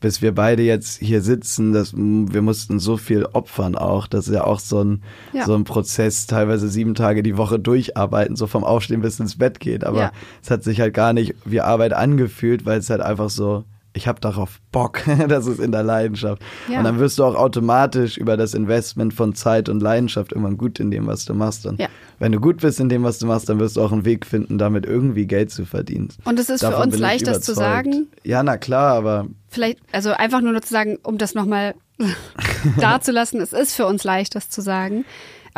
bis 0.00 0.20
wir 0.20 0.34
beide 0.34 0.62
jetzt 0.62 0.98
hier 1.00 1.22
sitzen, 1.22 1.72
das, 1.72 1.94
wir 1.96 2.42
mussten 2.42 2.78
so 2.78 2.96
viel 2.96 3.24
opfern 3.24 3.76
auch. 3.76 4.06
Das 4.06 4.28
ist 4.28 4.34
ja 4.34 4.44
auch 4.44 4.58
so 4.58 4.82
ein, 4.82 5.02
ja. 5.32 5.46
so 5.46 5.54
ein 5.54 5.64
Prozess, 5.64 6.26
teilweise 6.26 6.68
sieben 6.68 6.94
Tage 6.94 7.22
die 7.22 7.36
Woche 7.36 7.58
durcharbeiten, 7.58 8.36
so 8.36 8.46
vom 8.46 8.64
Aufstehen 8.64 9.00
bis 9.00 9.20
ins 9.20 9.38
Bett 9.38 9.60
geht. 9.60 9.84
Aber 9.84 10.12
es 10.42 10.50
hat 10.50 10.64
sich 10.64 10.80
halt 10.80 10.94
gar 10.94 11.12
nicht 11.12 11.34
wie 11.44 11.60
Arbeit 11.60 11.92
angefühlt, 11.92 12.66
weil 12.66 12.80
es 12.80 12.90
halt 12.90 13.00
einfach 13.00 13.30
so 13.30 13.64
ich 13.98 14.06
habe 14.06 14.20
darauf 14.20 14.60
Bock, 14.72 15.02
das 15.28 15.46
ist 15.46 15.58
in 15.58 15.72
der 15.72 15.82
Leidenschaft. 15.82 16.40
Ja. 16.68 16.78
Und 16.78 16.84
dann 16.84 16.98
wirst 16.98 17.18
du 17.18 17.24
auch 17.24 17.34
automatisch 17.34 18.16
über 18.16 18.36
das 18.36 18.54
Investment 18.54 19.12
von 19.12 19.34
Zeit 19.34 19.68
und 19.68 19.80
Leidenschaft 19.80 20.32
irgendwann 20.32 20.56
gut 20.56 20.80
in 20.80 20.90
dem, 20.90 21.06
was 21.06 21.24
du 21.24 21.34
machst. 21.34 21.66
Und 21.66 21.80
ja. 21.80 21.88
wenn 22.18 22.32
du 22.32 22.40
gut 22.40 22.62
bist 22.62 22.80
in 22.80 22.88
dem, 22.88 23.02
was 23.02 23.18
du 23.18 23.26
machst, 23.26 23.48
dann 23.48 23.58
wirst 23.58 23.76
du 23.76 23.82
auch 23.82 23.92
einen 23.92 24.04
Weg 24.04 24.24
finden, 24.24 24.56
damit 24.56 24.86
irgendwie 24.86 25.26
Geld 25.26 25.50
zu 25.50 25.66
verdienen. 25.66 26.08
Und 26.24 26.38
es 26.38 26.48
ist 26.48 26.62
Davon 26.62 26.78
für 26.78 26.86
uns 26.86 26.98
leicht, 26.98 27.26
das 27.26 27.40
zu 27.40 27.54
sagen. 27.54 28.06
Ja, 28.22 28.42
na 28.42 28.56
klar, 28.56 28.94
aber. 28.94 29.26
Vielleicht, 29.48 29.80
also 29.92 30.12
einfach 30.12 30.40
nur 30.40 30.60
zu 30.62 30.72
sagen, 30.72 30.98
um 31.02 31.18
das 31.18 31.34
nochmal 31.34 31.74
dazulassen, 32.78 33.40
es 33.40 33.52
ist 33.52 33.74
für 33.74 33.86
uns 33.86 34.04
leicht, 34.04 34.34
das 34.36 34.48
zu 34.48 34.60
sagen. 34.60 35.04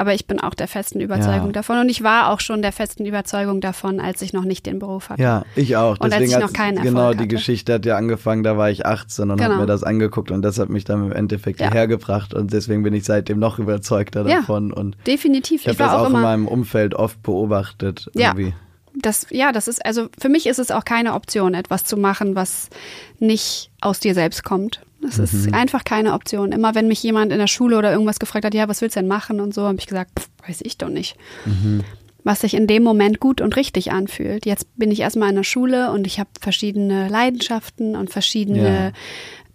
Aber 0.01 0.15
ich 0.15 0.27
bin 0.27 0.41
auch 0.41 0.55
der 0.55 0.67
festen 0.67 1.01
Überzeugung 1.01 1.49
Ja. 1.49 1.53
davon. 1.53 1.79
Und 1.79 1.89
ich 1.91 2.03
war 2.03 2.31
auch 2.31 2.41
schon 2.41 2.63
der 2.63 2.73
festen 2.73 3.05
Überzeugung 3.05 3.61
davon, 3.61 4.01
als 4.01 4.23
ich 4.23 4.33
noch 4.33 4.45
nicht 4.45 4.65
den 4.65 4.79
Beruf 4.79 5.11
hatte. 5.11 5.23
Ja, 5.23 5.45
ich 5.57 5.77
auch. 5.77 5.93
Und 6.01 6.03
als 6.05 6.15
Deswegen 6.15 6.31
ich 6.33 6.39
noch 6.39 6.53
keinen 6.55 6.79
Erfolg 6.79 6.95
Genau, 6.95 7.11
die 7.13 7.19
hatte. 7.19 7.29
Geschichte 7.29 7.75
hat 7.75 7.85
ja 7.85 7.97
angefangen, 7.97 8.43
da 8.43 8.57
war 8.57 8.71
ich 8.71 8.87
18 8.87 9.31
und 9.31 9.37
Genau. 9.37 9.51
habe 9.51 9.61
mir 9.61 9.67
das 9.67 9.85
angeguckt 9.85 10.31
und 10.31 10.41
das 10.43 10.59
hat 10.59 10.71
mich 10.71 10.85
dann 10.85 11.05
im 11.05 11.13
Endeffekt 11.13 11.61
Ja. 11.61 11.69
hierher 11.71 11.87
gebracht 11.87 12.33
und 12.33 12.53
deswegen 12.53 12.83
bin 12.83 12.95
ich 12.95 13.05
seitdem 13.05 13.39
noch 13.39 13.59
überzeugter 13.59 14.27
Ja. 14.27 14.37
davon 14.39 14.73
und 14.73 14.97
Definitiv. 15.07 15.61
ich 15.63 15.69
habe 15.69 15.77
das 15.79 15.93
auch, 15.93 16.07
auch 16.07 16.11
in 16.11 16.21
meinem 16.21 16.49
Umfeld 16.49 16.95
oft 16.95 17.23
beobachtet 17.23 18.11
Ja. 18.15 18.29
irgendwie. 18.29 18.55
Das, 18.97 19.27
ja, 19.31 19.53
das 19.53 19.69
ist, 19.69 19.85
also 19.87 20.09
für 20.19 20.29
mich 20.29 20.47
ist 20.47 20.59
es 20.59 20.71
auch 20.71 20.85
keine 20.85 21.15
Option, 21.15 21.55
etwas 21.55 21.85
zu 21.85 21.97
machen, 21.97 22.35
was 22.35 22.71
nicht 23.19 23.71
aus 23.81 24.01
dir 24.01 24.15
selbst 24.15 24.45
kommt. 24.45 24.81
Das 25.03 25.17
Mhm. 25.19 25.25
ist 25.25 25.55
einfach 25.55 25.85
keine 25.85 26.13
Option. 26.13 26.53
Immer 26.53 26.75
wenn 26.75 26.87
mich 26.89 27.03
jemand 27.03 27.33
in 27.33 27.39
der 27.39 27.47
Schule 27.47 27.79
oder 27.79 27.91
irgendwas 27.93 28.19
gefragt 28.19 28.45
hat, 28.45 28.55
ja, 28.55 28.69
was 28.69 28.81
willst 28.83 28.97
du 28.97 29.01
denn 29.01 29.09
machen 29.09 29.41
und 29.41 29.55
so, 29.55 29.63
habe 29.63 29.79
ich 29.79 29.87
gesagt, 29.87 30.11
pff, 30.19 30.29
weiß 30.47 30.61
ich 30.63 30.77
doch 30.79 30.89
nicht. 30.91 31.17
Mhm. 31.47 31.83
Was 32.23 32.43
sich 32.43 32.53
in 32.55 32.67
dem 32.67 32.83
Moment 32.83 33.19
gut 33.19 33.41
und 33.41 33.57
richtig 33.57 33.93
anfühlt. 33.93 34.45
Jetzt 34.45 34.67
bin 34.77 34.91
ich 34.91 35.01
erstmal 35.01 35.31
in 35.31 35.37
der 35.37 35.43
Schule 35.45 35.91
und 35.91 36.07
ich 36.07 36.21
habe 36.21 36.29
verschiedene 36.39 37.09
Leidenschaften 37.09 37.97
und 37.97 38.11
verschiedene 38.11 38.63
Ja. 38.89 38.93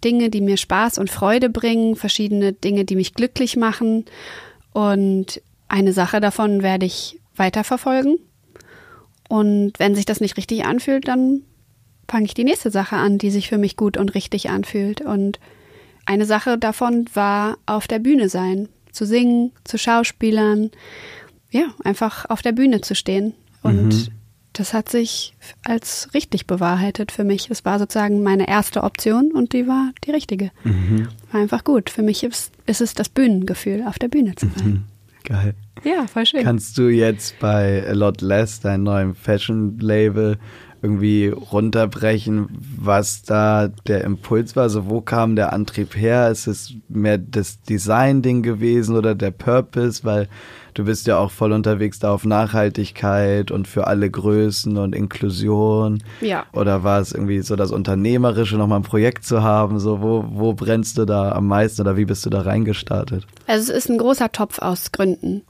Dinge, 0.04 0.30
die 0.30 0.40
mir 0.40 0.56
Spaß 0.56 0.98
und 0.98 1.08
Freude 1.10 1.48
bringen, 1.48 1.94
verschiedene 1.94 2.52
Dinge, 2.52 2.84
die 2.84 2.96
mich 2.96 3.14
glücklich 3.14 3.56
machen. 3.56 4.04
Und 4.72 5.40
eine 5.68 5.92
Sache 5.92 6.20
davon 6.20 6.62
werde 6.62 6.86
ich 6.86 7.20
weiterverfolgen. 7.36 8.18
Und 9.28 9.72
wenn 9.78 9.94
sich 9.94 10.04
das 10.04 10.20
nicht 10.20 10.36
richtig 10.36 10.64
anfühlt, 10.64 11.08
dann 11.08 11.42
fange 12.08 12.26
ich 12.26 12.34
die 12.34 12.44
nächste 12.44 12.70
Sache 12.70 12.96
an, 12.96 13.18
die 13.18 13.30
sich 13.30 13.48
für 13.48 13.58
mich 13.58 13.76
gut 13.76 13.96
und 13.96 14.14
richtig 14.14 14.50
anfühlt. 14.50 15.00
Und 15.00 15.38
eine 16.04 16.26
Sache 16.26 16.58
davon 16.58 17.06
war 17.14 17.58
auf 17.66 17.88
der 17.88 17.98
Bühne 17.98 18.28
sein, 18.28 18.68
zu 18.92 19.04
singen, 19.06 19.52
zu 19.64 19.78
Schauspielern, 19.78 20.70
ja, 21.50 21.66
einfach 21.84 22.28
auf 22.30 22.42
der 22.42 22.52
Bühne 22.52 22.80
zu 22.80 22.94
stehen. 22.94 23.34
Und 23.62 24.10
das 24.52 24.72
hat 24.72 24.88
sich 24.88 25.34
als 25.64 26.08
richtig 26.14 26.46
bewahrheitet 26.46 27.12
für 27.12 27.24
mich. 27.24 27.50
Es 27.50 27.64
war 27.64 27.78
sozusagen 27.78 28.22
meine 28.22 28.48
erste 28.48 28.84
Option 28.84 29.32
und 29.32 29.52
die 29.52 29.66
war 29.66 29.92
die 30.04 30.12
richtige. 30.12 30.50
War 31.32 31.40
einfach 31.40 31.64
gut. 31.64 31.90
Für 31.90 32.02
mich 32.02 32.24
ist, 32.24 32.52
ist 32.66 32.80
es 32.80 32.94
das 32.94 33.08
Bühnengefühl, 33.08 33.84
auf 33.86 33.98
der 33.98 34.08
Bühne 34.08 34.34
zu 34.34 34.46
sein. 34.56 34.84
Geil. 35.24 35.54
Ja, 35.84 36.06
voll 36.06 36.24
schön. 36.24 36.42
Kannst 36.44 36.78
du 36.78 36.88
jetzt 36.88 37.38
bei 37.38 37.86
A 37.86 37.92
Lot 37.92 38.20
Less, 38.22 38.60
deinem 38.60 38.84
neuen 38.84 39.14
Fashion-Label, 39.14 40.38
irgendwie 40.82 41.28
runterbrechen, 41.28 42.48
was 42.78 43.22
da 43.22 43.68
der 43.86 44.04
Impuls 44.04 44.56
war? 44.56 44.64
Also 44.64 44.88
wo 44.88 45.00
kam 45.00 45.36
der 45.36 45.52
Antrieb 45.52 45.96
her? 45.96 46.30
Ist 46.30 46.46
es 46.46 46.74
mehr 46.88 47.18
das 47.18 47.60
Design-Ding 47.62 48.42
gewesen 48.42 48.96
oder 48.96 49.14
der 49.14 49.30
Purpose? 49.30 50.04
Weil 50.04 50.28
du 50.74 50.84
bist 50.84 51.06
ja 51.06 51.18
auch 51.18 51.30
voll 51.30 51.52
unterwegs 51.52 51.98
da 51.98 52.12
auf 52.12 52.24
Nachhaltigkeit 52.24 53.50
und 53.50 53.66
für 53.66 53.86
alle 53.86 54.10
Größen 54.10 54.76
und 54.76 54.94
Inklusion. 54.94 56.02
Ja. 56.20 56.44
Oder 56.52 56.84
war 56.84 57.00
es 57.00 57.12
irgendwie 57.12 57.40
so 57.40 57.56
das 57.56 57.70
Unternehmerische, 57.72 58.56
nochmal 58.56 58.80
ein 58.80 58.84
Projekt 58.84 59.24
zu 59.24 59.42
haben? 59.42 59.80
So, 59.80 60.02
wo, 60.02 60.24
wo 60.28 60.52
brennst 60.52 60.98
du 60.98 61.04
da 61.04 61.32
am 61.32 61.46
meisten 61.46 61.80
oder 61.80 61.96
wie 61.96 62.04
bist 62.04 62.26
du 62.26 62.30
da 62.30 62.42
reingestartet? 62.42 63.26
Also 63.46 63.72
es 63.72 63.84
ist 63.84 63.90
ein 63.90 63.98
großer 63.98 64.30
Topf 64.30 64.58
aus 64.60 64.92
Gründen. 64.92 65.42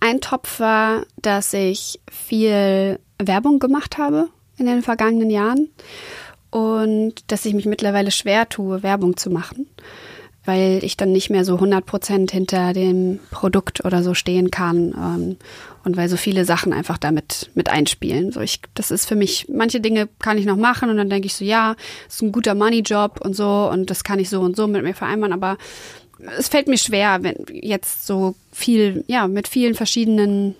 Ein 0.00 0.20
Topf 0.20 0.60
war, 0.60 1.02
dass 1.22 1.52
ich 1.52 2.00
viel 2.10 3.00
Werbung 3.20 3.58
gemacht 3.58 3.98
habe 3.98 4.28
in 4.58 4.66
den 4.66 4.82
vergangenen 4.82 5.30
Jahren 5.30 5.68
und 6.50 7.14
dass 7.28 7.44
ich 7.44 7.54
mich 7.54 7.66
mittlerweile 7.66 8.10
schwer 8.10 8.48
tue, 8.48 8.82
Werbung 8.82 9.16
zu 9.16 9.30
machen, 9.30 9.66
weil 10.44 10.80
ich 10.82 10.96
dann 10.96 11.12
nicht 11.12 11.30
mehr 11.30 11.44
so 11.44 11.54
100 11.54 11.84
Prozent 11.84 12.30
hinter 12.30 12.72
dem 12.72 13.20
Produkt 13.30 13.84
oder 13.84 14.02
so 14.02 14.14
stehen 14.14 14.50
kann 14.50 14.94
ähm, 14.96 15.36
und 15.84 15.96
weil 15.96 16.08
so 16.08 16.16
viele 16.16 16.44
Sachen 16.44 16.72
einfach 16.72 16.96
damit 16.96 17.50
mit 17.54 17.68
einspielen. 17.68 18.32
So 18.32 18.40
ich, 18.40 18.60
das 18.74 18.90
ist 18.90 19.06
für 19.06 19.16
mich, 19.16 19.46
manche 19.52 19.80
Dinge 19.80 20.08
kann 20.18 20.38
ich 20.38 20.46
noch 20.46 20.56
machen 20.56 20.88
und 20.90 20.96
dann 20.96 21.10
denke 21.10 21.26
ich 21.26 21.34
so, 21.34 21.44
ja, 21.44 21.76
ist 22.08 22.22
ein 22.22 22.32
guter 22.32 22.54
Money-Job 22.54 23.20
und 23.22 23.34
so 23.34 23.68
und 23.70 23.90
das 23.90 24.04
kann 24.04 24.18
ich 24.18 24.30
so 24.30 24.40
und 24.40 24.56
so 24.56 24.66
mit 24.66 24.82
mir 24.82 24.94
vereinbaren, 24.94 25.34
aber 25.34 25.58
es 26.38 26.48
fällt 26.48 26.66
mir 26.66 26.78
schwer, 26.78 27.22
wenn 27.22 27.36
jetzt 27.52 28.06
so 28.06 28.34
viel, 28.52 29.04
ja, 29.06 29.28
mit 29.28 29.48
vielen 29.48 29.74
verschiedenen 29.74 30.56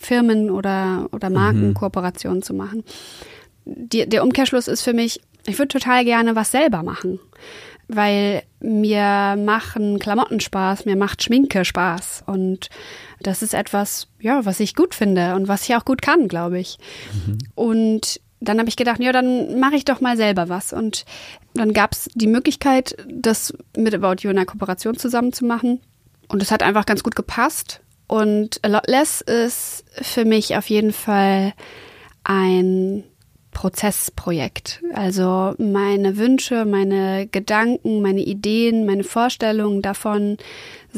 Firmen 0.00 0.50
oder, 0.50 1.08
oder 1.12 1.30
Marken 1.30 1.74
Kooperationen 1.74 2.42
zu 2.42 2.54
machen. 2.54 2.84
Die, 3.68 4.08
der 4.08 4.22
Umkehrschluss 4.22 4.68
ist 4.68 4.82
für 4.82 4.94
mich, 4.94 5.20
ich 5.46 5.58
würde 5.58 5.68
total 5.68 6.04
gerne 6.04 6.36
was 6.36 6.50
selber 6.50 6.82
machen. 6.82 7.20
Weil 7.86 8.42
mir 8.60 9.36
machen 9.38 9.98
Klamotten 9.98 10.40
Spaß, 10.40 10.84
mir 10.84 10.96
macht 10.96 11.22
Schminke 11.22 11.64
Spaß. 11.64 12.24
Und 12.26 12.68
das 13.20 13.42
ist 13.42 13.54
etwas, 13.54 14.08
ja, 14.20 14.44
was 14.44 14.60
ich 14.60 14.74
gut 14.74 14.94
finde 14.94 15.34
und 15.34 15.48
was 15.48 15.68
ich 15.68 15.74
auch 15.74 15.84
gut 15.84 16.02
kann, 16.02 16.28
glaube 16.28 16.58
ich. 16.58 16.78
Und 17.54 18.20
dann 18.40 18.58
habe 18.58 18.68
ich 18.68 18.76
gedacht, 18.76 19.00
ja, 19.00 19.12
dann 19.12 19.58
mache 19.58 19.76
ich 19.76 19.84
doch 19.84 20.00
mal 20.00 20.16
selber 20.16 20.48
was. 20.48 20.72
Und 20.72 21.04
dann 21.54 21.72
gab 21.72 21.92
es 21.92 22.08
die 22.14 22.26
Möglichkeit, 22.26 22.96
das 23.08 23.54
mit 23.76 23.94
About 23.94 24.22
You 24.22 24.30
in 24.30 24.36
einer 24.36 24.46
Kooperation 24.46 24.96
zusammen 24.96 25.32
zu 25.32 25.44
machen. 25.44 25.80
Und 26.28 26.42
es 26.42 26.50
hat 26.50 26.62
einfach 26.62 26.86
ganz 26.86 27.02
gut 27.02 27.16
gepasst. 27.16 27.80
Und 28.06 28.60
A 28.62 28.68
Lot 28.68 28.86
Less 28.86 29.20
ist 29.20 29.84
für 30.00 30.24
mich 30.24 30.56
auf 30.56 30.68
jeden 30.70 30.92
Fall 30.92 31.52
ein 32.24 33.04
Prozessprojekt. 33.58 34.80
Also 34.94 35.56
meine 35.58 36.16
Wünsche, 36.16 36.64
meine 36.64 37.26
Gedanken, 37.26 38.00
meine 38.02 38.20
Ideen, 38.20 38.86
meine 38.86 39.02
Vorstellungen 39.02 39.82
davon 39.82 40.36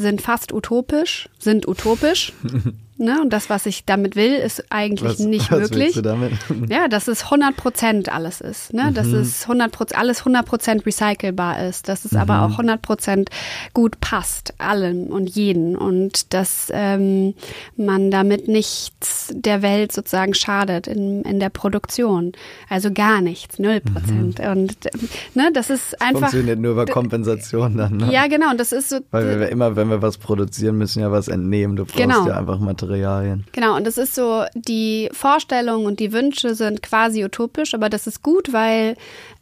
sind 0.01 0.21
fast 0.21 0.53
utopisch, 0.53 1.29
sind 1.39 1.67
utopisch. 1.67 2.33
ne? 3.01 3.19
Und 3.21 3.31
das, 3.33 3.49
was 3.49 3.65
ich 3.65 3.83
damit 3.85 4.15
will, 4.15 4.35
ist 4.35 4.63
eigentlich 4.69 5.19
nicht 5.19 5.51
was 5.51 5.71
möglich. 5.71 5.95
du 5.95 6.01
damit? 6.01 6.33
Ja, 6.69 6.87
dass 6.87 7.07
es 7.07 7.25
100 7.25 7.57
Prozent 7.57 8.09
alles 8.09 8.39
ist, 8.39 8.73
ne? 8.73 8.91
Dass 8.93 9.07
es 9.07 9.43
100 9.43 9.71
Prozent, 9.71 9.99
alles 9.99 10.19
100 10.19 10.45
Prozent 10.45 10.85
recycelbar 10.85 11.65
ist, 11.67 11.89
dass 11.89 12.05
es 12.05 12.15
aber 12.15 12.43
auch 12.43 12.51
100 12.51 12.81
Prozent 12.81 13.29
gut 13.73 13.99
passt, 13.99 14.53
allem 14.59 15.07
und 15.07 15.29
jeden 15.29 15.75
und 15.75 16.33
dass 16.33 16.71
ähm, 16.73 17.33
man 17.75 18.11
damit 18.11 18.47
nichts 18.47 19.31
der 19.33 19.61
Welt 19.61 19.91
sozusagen 19.91 20.33
schadet 20.33 20.87
in, 20.87 21.23
in 21.23 21.39
der 21.39 21.49
Produktion. 21.49 22.33
Also 22.69 22.91
gar 22.93 23.21
nichts, 23.21 23.59
null 23.59 23.81
Prozent. 23.81 24.39
Und 24.39 24.85
äh, 24.85 24.89
ne, 25.33 25.49
das 25.53 25.69
ist 25.69 25.99
einfach. 26.01 26.29
Funktioniert 26.29 26.59
nur 26.59 26.73
über 26.73 26.85
Kompensation 26.85 27.77
dann, 27.77 27.97
ne? 27.97 28.11
Ja, 28.11 28.27
genau. 28.27 28.51
Und 28.51 28.59
das 28.59 28.71
ist 28.71 28.89
so. 28.89 28.99
Weil 29.11 29.39
wir 29.39 29.49
immer, 29.49 29.75
wenn 29.75 29.89
wir 29.91 30.01
was 30.01 30.17
produzieren, 30.17 30.77
müssen 30.77 31.01
ja 31.01 31.11
was 31.11 31.27
entnehmen. 31.27 31.75
Du 31.75 31.83
brauchst 31.85 31.97
Genau. 31.97 32.25
ja 32.27 32.37
einfach 32.37 32.59
Materialien. 32.59 33.45
Genau, 33.51 33.75
und 33.75 33.85
das 33.85 33.97
ist 33.97 34.15
so, 34.15 34.43
die 34.55 35.09
Vorstellungen 35.11 35.85
und 35.85 35.99
die 35.99 36.11
Wünsche 36.13 36.55
sind 36.55 36.81
quasi 36.81 37.23
utopisch, 37.23 37.73
aber 37.75 37.89
das 37.89 38.07
ist 38.07 38.23
gut, 38.23 38.51
weil 38.53 38.95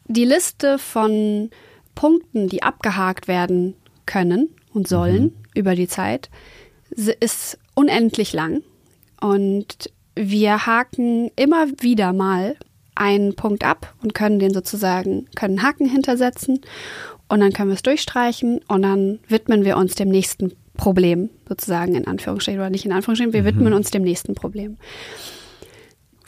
die 0.05 0.25
Liste 0.25 0.77
von 0.79 1.49
Punkten, 1.95 2.49
die 2.49 2.63
abgehakt 2.63 3.27
werden 3.27 3.75
können 4.05 4.49
und 4.73 4.87
sollen 4.87 5.35
über 5.55 5.75
die 5.75 5.87
Zeit, 5.87 6.29
ist 6.89 7.57
unendlich 7.75 8.33
lang. 8.33 8.61
Und 9.21 9.89
wir 10.15 10.65
haken 10.65 11.29
immer 11.35 11.67
wieder 11.79 12.13
mal 12.13 12.55
einen 12.95 13.35
Punkt 13.35 13.63
ab 13.63 13.93
und 14.03 14.13
können 14.13 14.39
den 14.39 14.53
sozusagen, 14.53 15.27
können 15.35 15.61
Haken 15.63 15.87
hintersetzen 15.87 16.59
und 17.29 17.39
dann 17.39 17.53
können 17.53 17.69
wir 17.69 17.75
es 17.75 17.83
durchstreichen 17.83 18.61
und 18.67 18.81
dann 18.81 19.19
widmen 19.27 19.63
wir 19.63 19.77
uns 19.77 19.95
dem 19.95 20.09
nächsten 20.09 20.51
Problem, 20.75 21.29
sozusagen 21.47 21.95
in 21.95 22.07
Anführungsstrichen 22.07 22.59
oder 22.59 22.69
nicht 22.69 22.85
in 22.85 22.91
Anführungsstrichen, 22.91 23.33
wir 23.33 23.45
widmen 23.45 23.73
uns 23.73 23.91
dem 23.91 24.03
nächsten 24.03 24.33
Problem. 24.33 24.77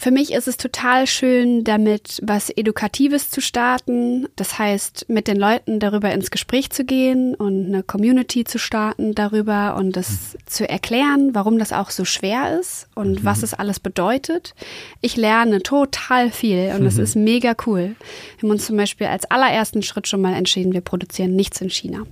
Für 0.02 0.10
mich 0.10 0.34
ist 0.34 0.48
es 0.48 0.58
total 0.58 1.06
schön, 1.06 1.64
damit 1.64 2.22
was 2.24 2.50
Edukatives 2.50 3.30
zu 3.30 3.40
starten. 3.40 4.28
Das 4.36 4.58
heißt, 4.58 5.06
mit 5.10 5.28
den 5.28 5.38
Leuten 5.38 5.80
darüber 5.80 6.12
ins 6.12 6.32
Gespräch 6.32 6.72
zu 6.72 6.86
gehen 6.86 7.36
und 7.36 7.68
eine 7.68 7.84
Community 7.84 8.44
zu 8.44 8.58
starten 8.58 9.14
darüber 9.14 9.76
und 9.76 9.96
das 9.96 10.36
zu 10.48 10.68
erklären, 10.68 11.36
warum 11.36 11.60
das 11.60 11.72
auch 11.72 11.92
so 11.92 12.04
schwer 12.04 12.60
ist 12.60 12.88
und 12.96 13.24
was 13.24 13.44
es 13.44 13.54
alles 13.54 13.80
bedeutet. 13.80 14.56
Ich 15.02 15.18
lerne 15.18 15.62
total 15.62 16.32
viel 16.32 16.74
und 16.76 16.84
das 16.84 16.98
ist 16.98 17.16
mega 17.16 17.54
cool. 17.68 17.96
Wir 18.40 18.42
haben 18.42 18.50
uns 18.50 18.66
zum 18.66 18.78
Beispiel 18.78 19.06
als 19.06 19.30
allerersten 19.30 19.84
Schritt 19.84 20.08
schon 20.08 20.22
mal 20.22 20.34
entschieden, 20.34 20.74
wir 20.74 20.82
produzieren 20.82 21.36
nichts 21.36 21.62
in 21.62 21.70
China. 21.70 22.08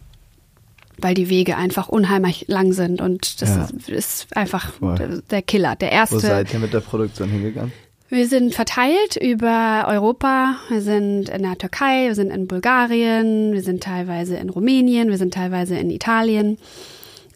Weil 1.01 1.13
die 1.13 1.29
Wege 1.29 1.55
einfach 1.57 1.89
unheimlich 1.89 2.45
lang 2.47 2.73
sind 2.73 3.01
und 3.01 3.41
das 3.41 3.49
Ja. 3.49 3.63
ist, 3.77 3.89
ist 3.89 4.37
einfach 4.37 4.73
Voll. 4.73 5.23
der 5.29 5.41
Killer. 5.41 5.75
Der 5.75 5.91
erste. 5.91 6.15
Wo 6.15 6.19
seid 6.19 6.53
ihr 6.53 6.59
mit 6.59 6.73
der 6.73 6.79
Produktion 6.81 7.29
hingegangen? 7.29 7.71
Wir 8.11 8.27
sind 8.27 8.55
verteilt 8.55 9.17
über 9.21 9.85
Europa. 9.87 10.55
Wir 10.69 10.81
sind 10.81 11.29
in 11.29 11.43
der 11.43 11.57
Türkei, 11.59 12.07
wir 12.07 12.15
sind 12.15 12.31
in 12.31 12.47
Bulgarien, 12.47 13.53
wir 13.53 13.61
sind 13.61 13.83
teilweise 13.83 14.35
in 14.37 14.49
Rumänien, 14.49 15.09
wir 15.09 15.17
sind 15.19 15.33
teilweise 15.35 15.77
in 15.77 15.91
Italien. 15.91 16.57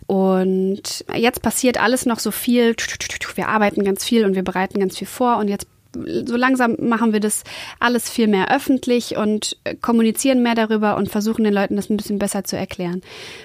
Und 0.08 1.06
jetzt 1.16 1.42
passiert 1.42 1.80
alles 1.80 2.06
noch 2.06 2.20
so 2.20 2.32
viel. 2.32 2.76
Wir 3.36 3.48
arbeiten 3.48 3.84
ganz 3.84 4.04
viel 4.04 4.26
und 4.26 4.36
wir 4.36 4.44
bereiten 4.44 4.80
ganz 4.80 4.98
viel 4.98 5.08
vor. 5.08 5.38
Und 5.38 5.48
jetzt 5.48 5.68
so 5.94 6.36
langsam 6.36 6.76
machen 6.80 7.14
wir 7.14 7.20
das 7.20 7.44
alles 7.80 8.10
viel 8.10 8.28
mehr 8.28 8.54
öffentlich 8.54 9.18
und 9.18 9.58
äh, 9.64 9.76
kommunizieren 9.76 10.44
mehr 10.44 10.56
darüber 10.56 10.98
und 10.98 11.10
versuchen 11.10 11.44
den 11.44 11.54
Leuten 11.54 11.76
das 11.76 11.90
ein 11.90 11.98
bisschen 11.98 12.20
besser 12.20 12.44
zu 12.44 12.58
erklären. 12.58 13.02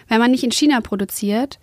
Wenn 0.09 0.19
man 0.19 0.31
nicht 0.31 0.45
in 0.45 0.53
China 0.53 0.81
produziert, 0.81 1.59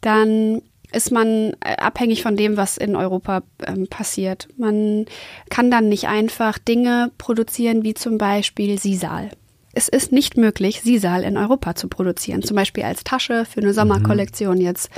dann 0.00 0.62
ist 0.92 1.10
man 1.10 1.54
äh, 1.64 1.76
abhängig 1.78 2.22
von 2.22 2.36
dem, 2.36 2.56
was 2.56 2.76
in 2.76 2.96
Europa 2.96 3.42
ähm, 3.66 3.86
passiert. 3.88 4.48
Man 4.56 5.06
kann 5.50 5.70
dann 5.70 5.88
nicht 5.88 6.08
einfach 6.08 6.58
Dinge 6.58 7.10
produzieren, 7.18 7.82
wie 7.82 7.94
zum 7.94 8.18
Beispiel 8.18 8.78
Sisal. 8.78 9.30
Es 9.72 9.88
ist 9.88 10.10
nicht 10.10 10.38
möglich, 10.38 10.80
Sisal 10.80 11.22
in 11.22 11.36
Europa 11.36 11.74
zu 11.74 11.88
produzieren, 11.88 12.42
zum 12.42 12.56
Beispiel 12.56 12.84
als 12.84 13.04
Tasche 13.04 13.44
für 13.44 13.60
eine 13.60 13.74
Sommerkollektion 13.74 14.58
jetzt 14.58 14.88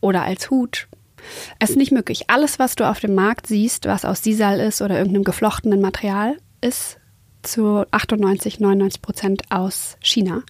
oder 0.00 0.22
als 0.22 0.50
Hut. 0.50 0.86
Es 1.58 1.70
ist 1.70 1.76
nicht 1.76 1.92
möglich. 1.92 2.28
Alles, 2.28 2.58
was 2.58 2.74
du 2.74 2.88
auf 2.88 3.00
dem 3.00 3.14
Markt 3.14 3.46
siehst, 3.46 3.86
was 3.86 4.04
aus 4.04 4.22
Sisal 4.22 4.60
ist 4.60 4.82
oder 4.82 4.98
irgendeinem 4.98 5.24
geflochtenen 5.24 5.80
Material, 5.80 6.36
ist 6.60 6.98
zu 7.44 7.84
98, 7.90 8.60
99 8.60 9.02
Prozent 9.02 9.42
aus 9.50 9.96
China. 10.00 10.42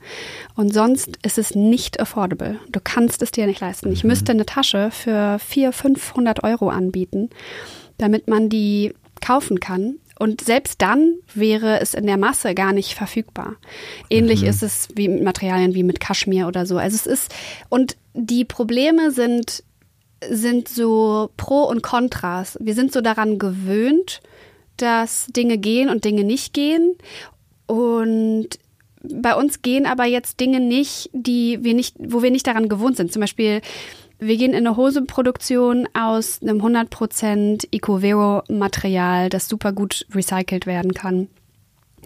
Und 0.54 0.72
sonst 0.72 1.18
ist 1.22 1.38
es 1.38 1.54
nicht 1.54 2.00
affordable. 2.00 2.58
Du 2.70 2.80
kannst 2.82 3.22
es 3.22 3.30
dir 3.30 3.46
nicht 3.46 3.60
leisten. 3.60 3.92
Ich 3.92 4.04
müsste 4.04 4.32
eine 4.32 4.46
Tasche 4.46 4.90
für 4.90 5.38
400, 5.40 5.74
500 5.74 6.44
Euro 6.44 6.68
anbieten, 6.68 7.30
damit 7.98 8.28
man 8.28 8.48
die 8.48 8.94
kaufen 9.20 9.60
kann. 9.60 9.96
Und 10.18 10.42
selbst 10.42 10.80
dann 10.80 11.16
wäre 11.34 11.80
es 11.80 11.92
in 11.94 12.06
der 12.06 12.16
Masse 12.16 12.54
gar 12.54 12.72
nicht 12.72 12.94
verfügbar. 12.94 13.56
Ähnlich 14.10 14.42
mhm. 14.42 14.48
ist 14.48 14.62
es 14.62 14.88
wie 14.94 15.08
mit 15.08 15.24
Materialien 15.24 15.74
wie 15.74 15.82
mit 15.82 15.98
Kaschmir 15.98 16.46
oder 16.46 16.66
so. 16.66 16.78
Also 16.78 16.96
es 16.96 17.06
ist, 17.06 17.34
und 17.68 17.96
die 18.14 18.44
Probleme 18.44 19.10
sind, 19.10 19.64
sind 20.30 20.68
so 20.68 21.30
Pro 21.36 21.64
und 21.64 21.82
Kontras. 21.82 22.58
Wir 22.60 22.74
sind 22.74 22.92
so 22.92 23.00
daran 23.00 23.38
gewöhnt, 23.38 24.20
dass 24.76 25.26
Dinge 25.26 25.58
gehen 25.58 25.88
und 25.88 26.04
Dinge 26.04 26.24
nicht 26.24 26.52
gehen. 26.52 26.96
Und 27.66 28.48
bei 29.02 29.34
uns 29.34 29.62
gehen 29.62 29.86
aber 29.86 30.04
jetzt 30.04 30.40
Dinge 30.40 30.60
nicht, 30.60 31.10
die 31.12 31.62
wir 31.62 31.74
nicht, 31.74 31.96
wo 31.98 32.22
wir 32.22 32.30
nicht 32.30 32.46
daran 32.46 32.68
gewohnt 32.68 32.96
sind. 32.96 33.12
Zum 33.12 33.20
Beispiel, 33.20 33.60
wir 34.18 34.36
gehen 34.36 34.52
in 34.52 34.66
eine 34.66 34.76
Hoseproduktion 34.76 35.88
aus 35.92 36.40
einem 36.40 36.60
100% 36.62 37.68
Ecovero-Material, 37.72 39.28
das 39.28 39.48
super 39.48 39.72
gut 39.72 40.06
recycelt 40.14 40.66
werden 40.66 40.94
kann. 40.94 41.28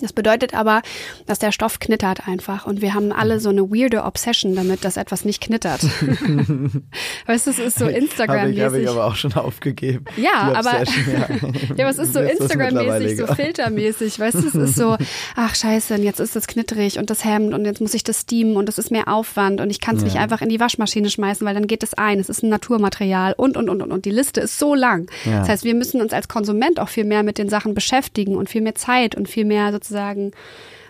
Das 0.01 0.13
bedeutet 0.13 0.55
aber, 0.55 0.83
dass 1.27 1.39
der 1.39 1.53
Stoff 1.53 1.79
knittert 1.81 2.29
einfach 2.29 2.67
und 2.67 2.81
wir 2.83 2.95
haben 2.95 3.13
alle 3.13 3.41
so 3.41 3.51
eine 3.51 3.63
weirde 3.71 4.05
Obsession 4.05 4.55
damit, 4.55 4.85
dass 4.85 4.97
etwas 4.97 5.25
nicht 5.25 5.43
knittert. 5.43 5.83
weißt 7.27 7.47
du, 7.47 7.51
es 7.51 7.59
ist 7.59 7.79
so 7.79 7.87
Instagram-mäßig. 7.87 8.65
Habe 8.65 8.81
ich 8.81 8.89
aber 8.89 9.07
auch 9.07 9.17
schon 9.17 9.33
aufgegeben. 9.35 10.05
Ja, 10.17 10.53
aber, 10.55 10.83
ja. 10.83 11.29
ja, 11.77 11.89
es 11.89 11.99
ist 11.99 12.15
so 12.15 12.21
Instagram-mäßig, 12.21 13.17
so 13.17 13.27
filtermäßig. 13.27 14.19
Weißt 14.19 14.37
du, 14.37 14.47
es 14.47 14.55
ist 14.55 14.77
so, 14.77 14.97
ach 15.37 15.55
scheiße, 15.55 15.97
jetzt 15.97 16.21
ist 16.21 16.37
das 16.37 16.47
knittrig 16.47 16.99
und 16.99 17.11
das 17.11 17.25
Hemd 17.25 17.55
und 17.55 17.65
jetzt 17.65 17.81
muss 17.81 17.95
ich 17.95 18.05
das 18.05 18.23
steamen 18.23 18.57
und 18.57 18.67
das 18.67 18.79
ist 18.79 18.91
mehr 18.91 19.09
Aufwand 19.09 19.61
und 19.61 19.71
ich 19.71 19.81
kann 19.81 19.97
es 19.97 20.03
ja. 20.03 20.09
nicht 20.09 20.19
einfach 20.19 20.41
in 20.41 20.49
die 20.49 20.61
Waschmaschine 20.61 21.11
schmeißen, 21.11 21.47
weil 21.47 21.55
dann 21.55 21.67
geht 21.67 21.83
es 21.83 21.95
ein. 21.95 22.21
Es 22.21 22.29
ist 22.29 22.43
ein 22.43 22.49
Naturmaterial 22.49 23.35
und, 23.37 23.57
und, 23.57 23.69
und, 23.69 23.83
und. 23.83 23.93
Und 23.93 24.05
die 24.05 24.11
Liste 24.11 24.41
ist 24.41 24.59
so 24.59 24.75
lang. 24.75 25.11
Ja. 25.25 25.41
Das 25.41 25.49
heißt, 25.49 25.65
wir 25.65 25.75
müssen 25.75 26.01
uns 26.01 26.13
als 26.13 26.29
Konsument 26.29 26.81
auch 26.81 26.89
viel 26.89 27.05
mehr 27.05 27.23
mit 27.23 27.39
den 27.39 27.49
Sachen 27.49 27.75
beschäftigen 27.75 28.37
und 28.37 28.49
viel 28.49 28.61
mehr 28.61 28.75
Zeit 28.75 29.15
und 29.15 29.29
viel 29.29 29.45
mehr 29.45 29.73
sozusagen 29.73 29.88
sozusagen 29.89 30.33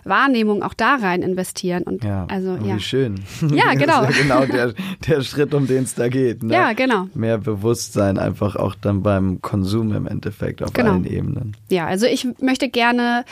Wahrnehmung 0.03 0.63
auch 0.63 0.73
da 0.73 0.95
rein 0.95 1.21
investieren. 1.21 1.83
Und 1.83 2.03
ja, 2.03 2.25
also 2.29 2.55
ja. 2.55 2.75
Wie 2.75 2.79
schön. 2.79 3.15
Ja, 3.53 3.73
genau. 3.73 4.03
ja 4.03 4.09
genau 4.09 4.45
der, 4.45 4.73
der 5.07 5.21
Schritt, 5.21 5.53
um 5.53 5.67
den 5.67 5.83
es 5.83 5.95
da 5.95 6.07
geht. 6.09 6.43
Ne? 6.43 6.53
Ja, 6.53 6.73
genau. 6.73 7.07
Mehr 7.13 7.37
Bewusstsein 7.37 8.17
einfach 8.17 8.55
auch 8.55 8.75
dann 8.75 9.03
beim 9.03 9.41
Konsum 9.41 9.93
im 9.93 10.07
Endeffekt 10.07 10.63
auf 10.63 10.73
genau. 10.73 10.93
allen 10.93 11.05
Ebenen. 11.05 11.57
Ja, 11.69 11.87
also 11.87 12.05
ich 12.05 12.27
möchte 12.41 12.69
gerne 12.69 13.25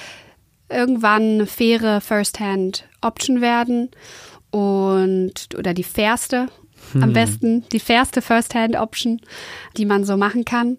irgendwann 0.70 1.22
eine 1.22 1.46
faire 1.46 2.02
First-Hand-Option 2.02 3.42
werden 3.42 3.90
und 4.52 5.50
oder 5.58 5.74
die 5.74 5.84
fairste 5.84 6.48
hm. 6.92 7.04
am 7.04 7.14
besten, 7.14 7.64
die 7.72 7.80
fairste 7.80 8.22
First-Hand-Option, 8.22 9.22
die 9.78 9.86
man 9.86 10.04
so 10.04 10.18
machen 10.18 10.44
kann. 10.46 10.78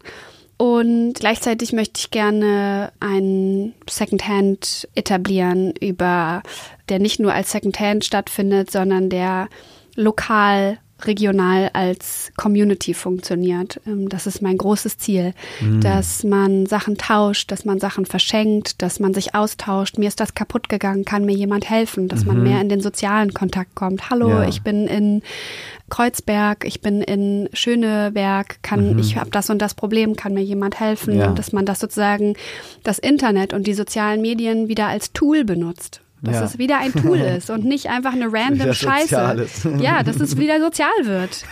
Und 0.59 1.15
gleichzeitig 1.15 1.73
möchte 1.73 2.01
ich 2.01 2.11
gerne 2.11 2.93
einen 2.99 3.75
Secondhand 3.89 4.89
etablieren, 4.97 5.73
über 5.81 6.43
der 6.89 6.99
nicht 6.99 7.21
nur 7.21 7.33
als 7.33 7.53
Secondhand 7.53 8.05
stattfindet, 8.05 8.71
sondern 8.71 9.09
der 9.09 9.49
lokal 9.95 10.79
regional 11.03 11.71
als 11.73 12.33
Community 12.37 12.95
funktioniert. 12.95 13.81
Ähm, 13.87 14.09
das 14.09 14.27
ist 14.27 14.43
mein 14.43 14.59
großes 14.59 14.99
Ziel, 14.99 15.35
mhm. 15.61 15.81
dass 15.81 16.25
man 16.25 16.67
Sachen 16.67 16.97
tauscht, 16.97 17.51
dass 17.51 17.65
man 17.65 17.79
Sachen 17.79 18.07
verschenkt, 18.07 18.83
dass 18.83 19.01
man 19.01 19.15
sich 19.15 19.35
austauscht. 19.35 19.99
Mir 19.99 20.09
ist 20.09 20.21
das 20.21 20.35
kaputt 20.35 20.69
gegangen, 20.69 21.05
kann 21.05 21.25
mir 21.25 21.35
jemand 21.35 21.69
helfen, 21.71 22.09
dass 22.09 22.23
mhm. 22.23 22.27
man 22.27 22.43
mehr 22.43 22.61
in 22.61 22.69
den 22.69 22.81
sozialen 22.81 23.33
Kontakt 23.33 23.75
kommt. 23.75 24.11
Hallo, 24.11 24.29
ja. 24.29 24.49
ich 24.49 24.63
bin 24.63 24.87
in 24.87 25.23
Kreuzberg, 25.89 26.65
ich 26.65 26.81
bin 26.81 27.01
in 27.01 27.49
Schöneberg, 27.53 28.63
kann 28.63 28.95
mhm. 28.95 28.99
ich 28.99 29.17
habe 29.17 29.31
das 29.31 29.51
und 29.51 29.61
das 29.61 29.75
Problem, 29.75 30.17
kann 30.17 30.35
mir 30.35 30.43
jemand 30.43 30.81
helfen 30.81 31.19
ja. 31.19 31.29
und 31.29 31.39
dass 31.39 31.53
man 31.53 31.65
das 31.65 31.81
sozusagen 31.81 32.35
das 32.83 32.99
Internet 32.99 33.53
und 33.53 33.67
die 33.67 33.75
sozialen 33.75 34.21
Medien 34.21 34.69
wieder 34.69 34.89
als 34.89 35.13
Tool 35.13 35.45
benutzt. 35.45 36.03
Dass 36.21 36.35
ja. 36.35 36.45
es 36.45 36.59
wieder 36.59 36.79
ein 36.79 36.93
Tool 36.93 37.19
ist 37.37 37.51
und 37.51 37.65
nicht 37.65 37.89
einfach 37.89 38.13
eine 38.13 38.27
random 38.33 38.73
Scheiße. 38.73 39.47
Ja, 39.79 40.03
dass 40.03 40.21
es 40.21 40.37
wieder 40.37 40.61
sozial 40.61 40.89
wird. 41.03 41.45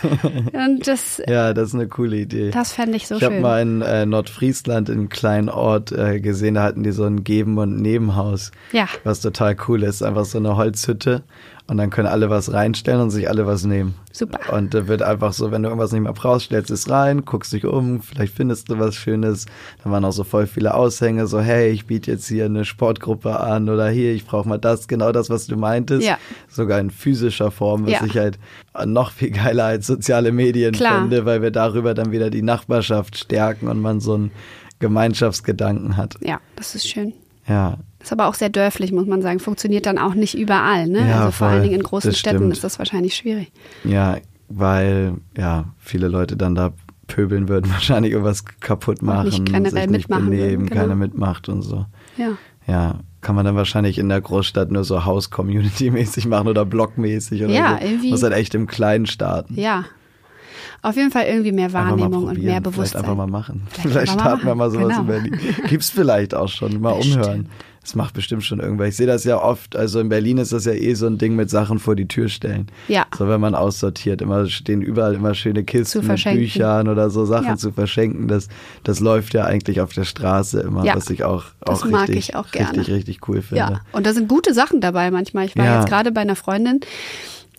Und 0.53 0.87
das, 0.87 1.21
ja, 1.27 1.53
das 1.53 1.69
ist 1.69 1.75
eine 1.75 1.87
coole 1.87 2.17
Idee. 2.17 2.51
Das 2.51 2.73
fände 2.73 2.97
ich 2.97 3.07
so 3.07 3.15
ich 3.15 3.21
schön. 3.21 3.29
Ich 3.29 3.35
habe 3.35 3.41
mal 3.41 3.61
in 3.61 3.81
äh, 3.81 4.05
Nordfriesland 4.05 4.89
in 4.89 4.95
einem 4.95 5.09
kleinen 5.09 5.49
Ort 5.49 5.91
äh, 5.91 6.19
gesehen, 6.19 6.55
da 6.55 6.63
hatten 6.63 6.83
die 6.83 6.91
so 6.91 7.05
ein 7.05 7.23
Geben- 7.23 7.57
und 7.57 7.81
Nebenhaus. 7.81 8.51
Ja. 8.71 8.87
Was 9.03 9.21
total 9.21 9.55
cool 9.67 9.83
ist. 9.83 10.03
Einfach 10.03 10.25
so 10.25 10.37
eine 10.37 10.57
Holzhütte 10.57 11.23
und 11.67 11.77
dann 11.77 11.89
können 11.89 12.07
alle 12.07 12.29
was 12.29 12.53
reinstellen 12.53 13.01
und 13.01 13.09
sich 13.09 13.29
alle 13.29 13.45
was 13.45 13.65
nehmen. 13.65 13.93
Super. 14.13 14.53
Und 14.53 14.73
da 14.73 14.87
wird 14.87 15.01
einfach 15.01 15.33
so, 15.33 15.51
wenn 15.51 15.63
du 15.63 15.69
irgendwas 15.69 15.91
nicht 15.91 16.01
mehr 16.01 16.13
brauchst, 16.13 16.45
stellst 16.45 16.71
es 16.71 16.89
rein, 16.89 17.25
guckst 17.25 17.51
dich 17.51 17.65
um, 17.65 18.01
vielleicht 18.01 18.33
findest 18.33 18.69
du 18.71 18.79
was 18.79 18.95
Schönes. 18.95 19.47
Dann 19.83 19.91
waren 19.91 20.05
auch 20.05 20.13
so 20.13 20.23
voll 20.23 20.47
viele 20.47 20.73
Aushänge, 20.73 21.27
so 21.27 21.41
hey, 21.41 21.69
ich 21.69 21.85
biete 21.85 22.11
jetzt 22.11 22.27
hier 22.27 22.45
eine 22.45 22.63
Sportgruppe 22.63 23.39
an 23.39 23.67
oder 23.67 23.89
hier, 23.89 24.13
ich 24.13 24.25
brauche 24.25 24.47
mal 24.47 24.57
das, 24.57 24.87
genau 24.87 25.11
das, 25.11 25.29
was 25.29 25.47
du 25.47 25.57
meintest. 25.57 26.07
Ja. 26.07 26.17
Sogar 26.47 26.79
in 26.79 26.89
physischer 26.89 27.51
Form, 27.51 27.85
was 27.85 27.93
ja. 27.93 28.05
ich 28.05 28.17
halt 28.17 28.39
noch 28.85 29.11
viel 29.11 29.31
geiler 29.31 29.65
als 29.65 29.87
soziale 29.87 30.31
Medien 30.31 30.71
Klar. 30.71 31.01
finde, 31.01 31.25
weil 31.25 31.41
wir 31.41 31.51
darüber 31.51 31.93
dann 31.93 32.11
wieder 32.11 32.29
die 32.29 32.43
Nachbarschaft 32.43 33.17
stärken 33.17 33.67
und 33.67 33.81
man 33.81 33.99
so 33.99 34.13
einen 34.13 34.31
Gemeinschaftsgedanken 34.79 35.97
hat. 35.97 36.15
Ja, 36.21 36.39
das 36.55 36.75
ist 36.75 36.87
schön. 36.87 37.13
Ja, 37.47 37.77
ist 38.01 38.11
aber 38.11 38.27
auch 38.27 38.33
sehr 38.35 38.49
dörflich, 38.49 38.91
muss 38.91 39.07
man 39.07 39.21
sagen. 39.21 39.39
Funktioniert 39.39 39.85
dann 39.85 39.97
auch 39.97 40.13
nicht 40.13 40.37
überall. 40.37 40.87
Ne? 40.87 41.07
Ja, 41.07 41.19
also 41.19 41.31
vor 41.31 41.47
allen 41.47 41.63
Dingen 41.63 41.75
in 41.75 41.83
großen 41.83 42.13
Städten 42.13 42.37
stimmt. 42.37 42.53
ist 42.53 42.63
das 42.63 42.79
wahrscheinlich 42.79 43.15
schwierig. 43.15 43.51
Ja, 43.83 44.17
weil 44.49 45.15
ja 45.37 45.65
viele 45.79 46.07
Leute 46.07 46.37
dann 46.37 46.55
da 46.55 46.73
pöbeln 47.07 47.49
würden, 47.49 47.71
wahrscheinlich 47.71 48.11
irgendwas 48.11 48.45
kaputt 48.59 49.01
machen, 49.01 49.25
nicht 49.25 49.45
generell 49.45 49.71
sich 49.71 49.81
nicht 49.81 49.91
mitmachen 49.91 50.29
benehmen, 50.29 50.65
genau. 50.67 50.81
keiner 50.81 50.95
mitmacht 50.95 51.49
und 51.49 51.61
so. 51.61 51.85
Ja. 52.17 52.37
Ja, 52.67 52.99
kann 53.21 53.35
man 53.35 53.45
dann 53.45 53.55
wahrscheinlich 53.55 53.97
in 53.97 54.09
der 54.09 54.19
Großstadt 54.19 54.71
nur 54.71 54.83
so 54.83 55.05
House-Community-mäßig 55.05 56.27
machen 56.27 56.49
oder 56.49 56.65
Blockmäßig 56.65 57.43
oder 57.45 57.53
ja, 57.53 57.77
so. 57.79 57.85
Irgendwie, 57.87 58.09
Muss 58.09 58.23
halt 58.23 58.33
echt 58.33 58.55
im 58.55 58.67
Kleinen 58.67 59.05
starten. 59.05 59.55
Ja. 59.59 59.85
Auf 60.81 60.95
jeden 60.95 61.11
Fall 61.11 61.25
irgendwie 61.25 61.51
mehr 61.53 61.73
Wahrnehmung 61.73 62.25
und 62.25 62.43
mehr 62.43 62.61
Bewusstsein. 62.61 63.03
Vielleicht 63.03 63.05
einfach 63.05 63.15
mal 63.15 63.27
machen. 63.27 63.63
Vielleicht, 63.69 63.89
Vielleicht 63.89 64.11
starten 64.13 64.45
wir 64.45 64.55
machen. 64.55 64.57
mal 64.57 64.71
sowas 64.71 64.87
Genau. 64.89 64.99
in 65.01 65.07
Berlin. 65.07 65.39
Gibt's 65.67 65.89
vielleicht 65.89 66.35
auch 66.35 66.49
schon, 66.49 66.79
mal 66.81 66.95
Bestimmt. 66.95 67.15
umhören. 67.25 67.49
Das 67.87 67.95
macht 67.95 68.15
bestimmt 68.15 68.43
schon 68.43 68.59
irgendwer. 68.59 68.87
Ich 68.87 68.97
sehe 68.97 69.07
das 69.07 69.23
ja 69.23 69.41
oft, 69.41 69.77
also 69.77 70.01
in 70.01 70.09
Berlin 70.09 70.39
ist 70.39 70.51
das 70.51 70.65
ja 70.65 70.73
eh 70.73 70.93
so 70.93 71.07
ein 71.07 71.17
Ding 71.17 71.37
mit 71.37 71.49
Sachen 71.49 71.79
vor 71.79 71.95
die 71.95 72.05
Tür 72.05 72.27
stellen. 72.27 72.67
Ja. 72.89 73.05
So, 73.17 73.29
wenn 73.29 73.39
man 73.39 73.55
aussortiert, 73.55 74.21
immer 74.21 74.45
stehen 74.47 74.81
überall 74.81 75.13
immer 75.15 75.33
schöne 75.33 75.63
Kisten 75.63 76.05
mit. 76.05 76.21
Büchern 76.25 76.89
oder 76.89 77.09
so 77.09 77.23
Sachen 77.23 77.45
Ja. 77.45 77.55
zu 77.55 77.71
verschenken. 77.71 78.27
Das, 78.27 78.49
das 78.83 78.99
läuft 78.99 79.33
ja 79.33 79.45
eigentlich 79.45 79.79
auf 79.79 79.93
der 79.93 80.03
Straße 80.03 80.59
immer, 80.59 80.83
Ja. 80.83 80.97
was 80.97 81.09
ich 81.09 81.23
auch, 81.23 81.45
Das 81.61 81.83
auch 81.83 81.85
mag 81.89 82.09
richtig, 82.09 82.27
ich 82.31 82.35
auch 82.35 82.51
gerne. 82.51 82.77
richtig, 82.77 82.93
richtig 82.93 83.29
cool 83.29 83.41
finde. 83.41 83.55
Ja, 83.59 83.81
und 83.93 84.05
da 84.05 84.11
sind 84.11 84.27
gute 84.27 84.53
Sachen 84.53 84.81
dabei 84.81 85.09
manchmal. 85.09 85.45
Ich 85.45 85.55
war 85.55 85.63
Ja. 85.63 85.79
jetzt 85.79 85.87
gerade 85.87 86.11
bei 86.11 86.19
einer 86.19 86.35
Freundin, 86.35 86.81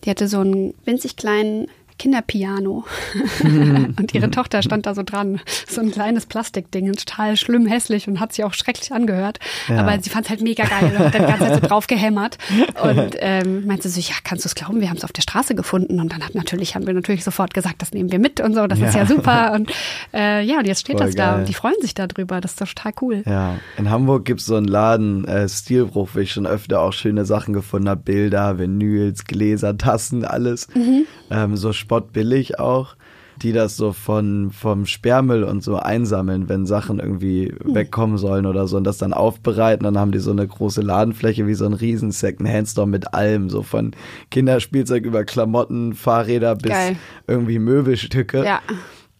die 0.03 0.11
hatte 0.11 0.27
so 0.27 0.41
einen 0.41 0.75
winzig 0.85 1.15
kleinen 1.15 1.65
Kinderpiano. 1.99 2.85
und 3.43 4.13
ihre 4.13 4.31
Tochter 4.31 4.63
stand 4.63 4.85
da 4.85 4.95
so 4.95 5.03
dran. 5.03 5.39
So 5.67 5.81
ein 5.81 5.91
kleines 5.91 6.25
Plastikding, 6.25 6.91
total 6.93 7.37
schlimm, 7.37 7.67
hässlich 7.67 8.07
und 8.07 8.19
hat 8.19 8.33
sich 8.33 8.43
auch 8.43 8.53
schrecklich 8.53 8.91
angehört. 8.91 9.39
Ja. 9.67 9.81
Aber 9.81 10.01
sie 10.01 10.09
fand 10.09 10.25
es 10.25 10.29
halt 10.31 10.41
mega 10.41 10.63
geil 10.63 10.91
und 10.91 10.97
hat 10.97 11.13
dann 11.13 11.21
die 11.25 11.27
ganze 11.27 11.45
Zeit 11.45 11.61
so 11.61 11.67
drauf 11.67 11.87
gehämmert. 11.87 12.37
Und 12.81 13.15
ähm, 13.19 13.67
meinte 13.67 13.89
so, 13.89 13.99
ja, 13.99 14.15
kannst 14.23 14.45
du 14.45 14.47
es 14.47 14.55
glauben, 14.55 14.81
wir 14.81 14.89
haben 14.89 14.97
es 14.97 15.03
auf 15.03 15.11
der 15.11 15.21
Straße 15.21 15.53
gefunden. 15.53 15.99
Und 15.99 16.11
dann 16.11 16.25
hat 16.25 16.33
natürlich, 16.33 16.73
haben 16.75 16.87
wir 16.87 16.93
natürlich 16.93 17.23
sofort 17.23 17.53
gesagt, 17.53 17.81
das 17.81 17.91
nehmen 17.93 18.11
wir 18.11 18.19
mit 18.19 18.39
und 18.41 18.55
so, 18.55 18.65
das 18.65 18.79
ist 18.79 18.95
Ja. 18.95 19.01
ja 19.01 19.05
super. 19.05 19.53
Und 19.59 19.71
äh, 20.13 20.41
ja, 20.43 20.59
und 20.59 20.65
jetzt 20.65 20.81
steht 20.81 20.97
Voll 20.97 21.07
das 21.07 21.15
da 21.15 21.31
geil. 21.31 21.39
und 21.39 21.49
die 21.49 21.53
freuen 21.53 21.75
sich 21.81 21.93
darüber. 21.93 22.39
Das 22.41 22.51
ist 22.51 22.61
doch 22.61 22.67
total 22.67 22.93
cool. 23.01 23.23
Ja, 23.25 23.55
in 23.77 23.89
Hamburg 23.89 24.25
gibt's 24.25 24.45
so 24.45 24.55
einen 24.55 24.67
Laden, 24.67 25.25
äh, 25.25 25.47
Stilbruch, 25.49 26.09
wo 26.13 26.19
ich 26.19 26.31
schon 26.31 26.47
öfter 26.47 26.79
auch 26.81 26.93
schöne 26.93 27.25
Sachen 27.25 27.53
gefunden 27.53 27.89
habe. 27.89 28.01
Bilder, 28.01 28.57
Vinyls, 28.57 29.25
Gläser, 29.25 29.77
Tassen, 29.77 30.23
alles. 30.23 30.67
Mhm. 30.73 31.05
Ähm, 31.29 31.55
so 31.55 31.73
spottbillig 31.73 32.59
auch. 32.59 32.95
die 33.41 33.53
das 33.53 33.77
so 33.77 33.93
von 33.93 34.51
vom 34.51 34.85
Sperrmüll 34.85 35.45
und 35.45 35.63
so 35.63 35.77
einsammeln, 35.77 36.49
wenn 36.49 36.65
Sachen 36.65 36.99
irgendwie 36.99 37.45
hm. 37.63 37.73
wegkommen 37.73 38.17
sollen 38.17 38.45
oder 38.45 38.67
so 38.67 38.75
und 38.75 38.83
das 38.83 38.97
dann 38.97 39.13
aufbereiten. 39.13 39.85
Dann 39.85 39.97
haben 39.97 40.11
die 40.11 40.19
so 40.19 40.31
eine 40.31 40.45
große 40.45 40.81
Ladenfläche 40.81 41.47
wie 41.47 41.53
so 41.53 41.65
ein 41.65 41.71
riesen 41.71 42.11
Second-Hand-Store 42.11 42.85
mit 42.85 43.13
allem, 43.13 43.49
so 43.49 43.63
von 43.63 43.91
Kinderspielzeug 44.29 45.05
über 45.05 45.23
Klamotten, 45.23 45.93
Fahrräder 45.93 46.55
bis 46.55 46.71
Geil. 46.71 46.97
irgendwie 47.27 47.59
Möbelstücke. 47.59 48.43
Ja 48.43 48.59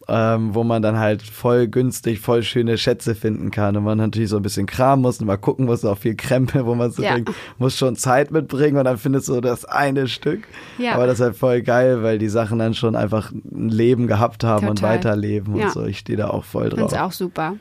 ähm, 0.10 0.56
wo 0.56 0.64
man 0.64 0.82
dann 0.82 0.98
halt 0.98 1.22
voll 1.22 1.68
günstig, 1.68 2.20
voll 2.20 2.44
schöne 2.44 2.78
Schätze 2.78 3.16
finden 3.16 3.52
kann 3.52 3.78
und 3.78 3.84
man 3.84 3.98
natürlich 3.98 4.30
so 4.30 4.38
ein 4.38 4.42
bisschen 4.42 4.66
Kram 4.66 5.02
muss 5.02 5.20
und 5.20 5.28
mal 5.28 5.38
gucken 5.38 5.66
muss, 5.66 5.86
auch 5.86 5.98
viel 5.98 6.16
Krempel, 6.16 6.66
wo 6.66 6.76
man 6.76 6.92
so 6.92 7.04
ja. 7.04 7.16
denkt, 7.16 7.32
muss 7.58 7.78
schon 7.78 7.96
Zeit 7.96 8.32
mitbringen 8.32 8.78
und 8.78 8.86
dann 8.86 8.98
findest 8.98 9.30
du 9.30 9.42
das 9.42 9.66
eine 9.66 10.08
Stück. 10.08 10.48
Ja. 10.78 10.94
Aber 10.94 11.06
das 11.06 11.20
ist 11.20 11.26
halt 11.26 11.36
voll 11.36 11.62
geil, 11.62 12.04
weil 12.04 12.18
die 12.18 12.30
Sachen 12.30 12.60
dann 12.60 12.74
schon 12.74 12.96
einfach 12.96 13.32
ein 13.32 13.70
Leben 13.70 14.08
gehabt 14.08 14.44
haben 14.44 14.68
Total. 14.68 14.70
und 14.70 14.82
weiterleben 14.82 15.56
ja. 15.56 15.66
und 15.66 15.74
so. 15.74 15.86
Ich 15.86 16.00
stehe 16.00 16.18
da 16.18 16.30
auch 16.30 16.44
voll 16.44 16.70
drauf. 16.70 16.80
Das 16.80 16.94
ist 16.94 17.00
auch 17.00 17.12
super. 17.12 17.56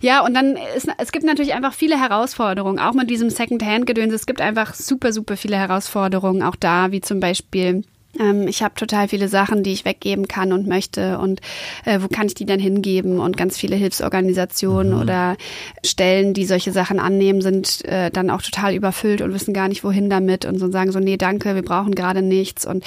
Ja, 0.00 0.24
und 0.24 0.34
dann 0.34 0.56
ist, 0.76 0.88
es 0.98 1.12
gibt 1.12 1.24
natürlich 1.24 1.54
einfach 1.54 1.72
viele 1.72 2.00
Herausforderungen, 2.00 2.78
auch 2.78 2.94
mit 2.94 3.10
diesem 3.10 3.30
Second-Hand-Gedöns. 3.30 4.12
Es 4.12 4.26
gibt 4.26 4.40
einfach 4.40 4.74
super, 4.74 5.12
super 5.12 5.36
viele 5.36 5.56
Herausforderungen, 5.56 6.42
auch 6.42 6.56
da, 6.56 6.92
wie 6.92 7.00
zum 7.00 7.20
Beispiel 7.20 7.82
ähm, 8.18 8.48
ich 8.48 8.62
habe 8.62 8.74
total 8.74 9.08
viele 9.08 9.28
Sachen, 9.28 9.62
die 9.62 9.72
ich 9.72 9.84
weggeben 9.84 10.26
kann 10.26 10.52
und 10.52 10.66
möchte 10.66 11.18
und 11.18 11.40
äh, 11.84 12.00
wo 12.00 12.08
kann 12.08 12.26
ich 12.26 12.34
die 12.34 12.46
denn 12.46 12.60
hingeben? 12.60 13.20
Und 13.20 13.36
ganz 13.36 13.56
viele 13.56 13.76
Hilfsorganisationen 13.76 14.94
mhm. 14.94 15.00
oder 15.00 15.36
Stellen, 15.84 16.34
die 16.34 16.44
solche 16.44 16.72
Sachen 16.72 16.98
annehmen, 16.98 17.40
sind 17.40 17.84
äh, 17.84 18.10
dann 18.10 18.30
auch 18.30 18.42
total 18.42 18.74
überfüllt 18.74 19.20
und 19.20 19.32
wissen 19.32 19.54
gar 19.54 19.68
nicht, 19.68 19.84
wohin 19.84 20.10
damit 20.10 20.44
und 20.44 20.58
so 20.58 20.70
sagen 20.70 20.92
so, 20.92 20.98
nee, 20.98 21.16
danke, 21.16 21.54
wir 21.54 21.62
brauchen 21.62 21.94
gerade 21.94 22.22
nichts. 22.22 22.66
Und 22.66 22.84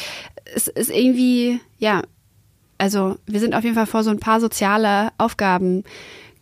es 0.53 0.67
ist 0.67 0.91
irgendwie, 0.91 1.59
ja, 1.77 2.01
also 2.77 3.17
wir 3.25 3.39
sind 3.39 3.55
auf 3.55 3.63
jeden 3.63 3.75
Fall 3.75 3.85
vor 3.85 4.03
so 4.03 4.09
ein 4.09 4.19
paar 4.19 4.41
soziale 4.41 5.09
Aufgaben 5.17 5.83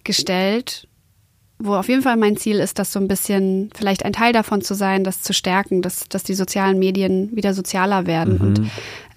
gestellt 0.04 0.88
wo 1.64 1.76
auf 1.76 1.90
jeden 1.90 2.02
Fall 2.02 2.18
mein 2.18 2.38
Ziel 2.38 2.60
ist, 2.60 2.80
das 2.80 2.92
so 2.92 3.00
ein 3.00 3.08
bisschen, 3.08 3.70
vielleicht 3.76 4.06
ein 4.06 4.14
Teil 4.14 4.34
davon 4.34 4.62
zu 4.62 4.74
sein, 4.74 5.04
das 5.04 5.22
zu 5.22 5.34
stärken, 5.34 5.82
dass, 5.82 6.08
dass 6.10 6.24
die 6.24 6.34
sozialen 6.34 6.80
Medien 6.80 7.36
wieder 7.36 7.54
sozialer 7.54 8.08
werden 8.08 8.36
mhm. 8.36 8.42
und 8.42 8.60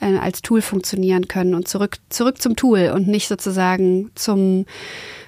äh, 0.00 0.18
als 0.18 0.42
Tool 0.42 0.62
funktionieren 0.62 1.28
können 1.28 1.54
und 1.54 1.68
zurück, 1.68 1.98
zurück 2.10 2.40
zum 2.40 2.56
Tool 2.56 2.92
und 2.94 3.08
nicht 3.08 3.28
sozusagen 3.28 4.10
zum 4.14 4.66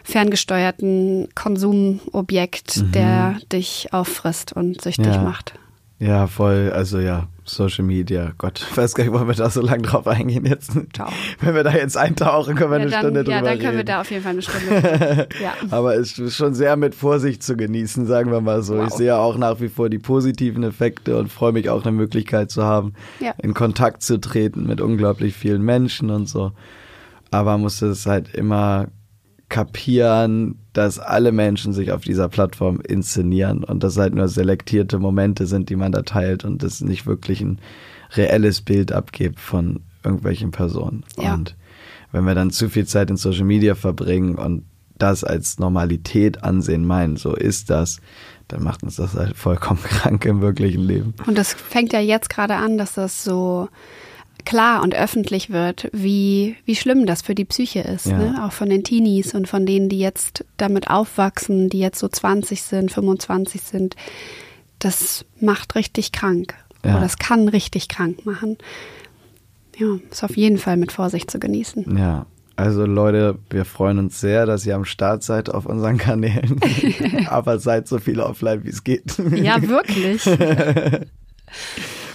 ferngesteuerten 0.05 1.29
Konsumobjekt, 1.35 2.77
mhm. 2.77 2.93
der 2.93 3.37
dich 3.53 3.93
auffrisst 3.93 4.53
und 4.53 4.81
süchtig 4.81 5.07
ja. 5.07 5.23
macht. 5.23 5.55
Ja, 5.99 6.27
voll, 6.27 6.73
also 6.75 7.01
ja, 7.01 7.29
Social 7.49 7.85
Media, 7.85 8.33
Gott, 8.39 8.61
ich 8.69 8.77
weiß 8.77 8.95
gar 8.95 9.05
nicht, 9.05 9.13
wollen 9.13 9.29
wir 9.29 9.35
da 9.35 9.49
so 9.49 9.61
lange 9.61 9.83
drauf 9.83 10.07
eingehen 10.07 10.45
jetzt? 10.45 10.73
Ciao. 10.93 11.09
Wenn 11.41 11.55
wir 11.55 11.63
da 11.63 11.73
jetzt 11.73 11.97
eintauchen, 11.97 12.57
können 12.57 12.71
wir 12.73 12.79
ja, 12.79 12.83
eine 12.83 12.91
dann, 12.91 13.01
Stunde 13.01 13.25
drüber 13.25 13.37
reden. 13.37 13.45
Ja, 13.45 13.51
dann 13.51 13.59
können 13.59 13.69
reden. 13.69 13.79
wir 13.79 13.85
da 13.85 14.01
auf 14.01 14.11
jeden 14.11 14.23
Fall 14.23 14.33
eine 14.33 14.43
Stunde 14.43 15.29
ja. 15.43 15.55
Aber 15.71 15.95
es 15.95 16.19
ist 16.19 16.37
schon 16.37 16.55
sehr 16.55 16.77
mit 16.77 16.95
Vorsicht 16.95 17.43
zu 17.43 17.57
genießen, 17.57 18.07
sagen 18.07 18.33
wir 18.33 18.41
mal 18.41 18.63
so. 18.63 18.79
Wow. 18.79 18.89
Ich 18.89 18.95
sehe 18.95 19.17
auch 19.17 19.39
nach 19.39 19.61
wie 19.61 19.69
vor 19.69 19.89
die 19.89 19.99
positiven 19.99 20.65
Effekte 20.65 21.17
und 21.17 21.31
freue 21.31 21.53
mich 21.53 21.71
auch 21.71 21.85
eine 21.85 21.93
Möglichkeit 21.93 22.51
zu 22.51 22.65
haben, 22.65 22.95
ja. 23.21 23.33
in 23.39 23.55
Kontakt 23.55 24.03
zu 24.03 24.19
treten 24.21 24.67
mit 24.67 24.81
unglaublich 24.81 25.35
vielen 25.35 25.63
Menschen 25.63 26.11
und 26.11 26.29
so. 26.29 26.53
Aber 27.31 27.59
muss 27.59 27.81
es 27.81 28.07
halt 28.07 28.35
immer 28.35 28.89
kapieren, 29.49 30.59
dass 30.73 30.99
alle 30.99 31.33
Menschen 31.33 31.73
sich 31.73 31.93
auf 31.93 32.03
dieser 32.03 32.29
Plattform 32.29 32.81
inszenieren 32.81 33.63
und 33.65 33.83
das 33.83 33.97
halt 33.97 34.15
nur 34.15 34.29
selektierte 34.29 34.99
Momente 34.99 35.47
sind, 35.47 35.71
die 35.71 35.77
man 35.77 35.93
da 35.93 36.03
teilt 36.03 36.45
und 36.45 36.63
das 36.63 36.81
nicht 36.81 37.07
wirklich 37.07 37.41
ein 37.41 37.61
reelles 38.13 38.61
Bild 38.61 38.93
abgibt 38.93 39.39
von 39.39 39.81
irgendwelchen 40.05 40.51
Personen. 40.51 41.05
Ja. 41.19 41.35
Und 41.35 41.57
wenn 42.13 42.25
wir 42.25 42.35
dann 42.35 42.51
zu 42.51 42.69
viel 42.69 42.87
Zeit 42.87 43.11
in 43.11 43.17
Social 43.17 43.45
Media 43.45 43.75
verbringen 43.75 44.37
und 44.37 44.65
das 44.99 45.25
als 45.25 45.59
Normalität 45.59 46.43
ansehen 46.43 46.85
meinen, 46.85 47.17
so 47.17 47.35
ist 47.35 47.71
das, 47.71 48.01
dann 48.49 48.63
macht 48.63 48.83
uns 48.83 48.97
das 48.97 49.15
halt 49.15 49.37
vollkommen 49.37 49.81
krank 49.83 50.25
im 50.25 50.41
wirklichen 50.41 50.83
Leben. 50.83 51.15
Und 51.27 51.37
das 51.37 51.53
fängt 51.53 51.93
ja 51.93 52.01
jetzt 52.01 52.31
gerade 52.31 52.57
an, 52.57 52.79
dass 52.79 52.95
das 52.95 53.23
so 53.23 53.69
klar 54.47 54.83
und 54.83 54.95
öffentlich 54.95 55.51
wird, 55.51 55.91
wie, 55.93 56.57
wie 56.65 56.77
schlimm 56.77 57.05
das 57.05 57.21
für 57.21 57.35
die 57.35 57.45
Psyche 57.45 57.81
ist. 57.81 58.07
Ja. 58.07 58.17
Ne? 58.17 58.43
Auch 58.43 58.53
von 58.53 58.71
den 58.71 58.85
Teenies 58.85 59.35
und 59.35 59.47
von 59.47 59.67
denen, 59.67 59.91
die 59.91 59.99
jetzt 59.99 60.45
damit 60.57 60.89
aufwachsen, 60.89 61.69
die 61.69 61.81
jetzt 61.81 61.99
so 61.99 62.09
20 62.09 62.63
sind, 62.63 62.91
25 62.91 63.61
sind. 63.61 63.97
Das 64.79 65.27
macht 65.41 65.75
richtig 65.75 66.13
krank. 66.13 66.55
Ja. 66.85 66.93
Oder 66.93 67.01
das 67.01 67.19
kann 67.19 67.49
richtig 67.49 67.89
krank 67.89 68.25
machen. 68.25 68.57
Ja, 69.77 69.99
ist 70.11 70.25
auf 70.25 70.37
jeden 70.37 70.57
Fall 70.57 70.79
mit 70.79 70.93
Vorsicht 70.93 71.31
zu 71.31 71.39
genießen. 71.39 71.99
Ja. 71.99 72.25
Also 72.59 72.87
Leute, 72.87 73.39
wir 73.51 73.67
freuen 73.67 73.99
uns 73.99 74.19
sehr, 74.19 74.47
dass 74.47 74.65
ihr 74.65 74.77
am 74.77 74.87
Start 74.87 75.23
seid 75.23 75.51
auf 75.51 75.67
unseren 75.67 75.99
Kanälen. 75.99 76.59
Aber 77.29 77.59
seid 77.59 77.87
so 77.87 77.99
viel 77.99 78.19
offline, 78.19 78.65
wie 78.65 78.71
es 78.71 78.83
geht. 78.83 79.19
Ja, 79.35 79.61
wirklich. 79.61 80.25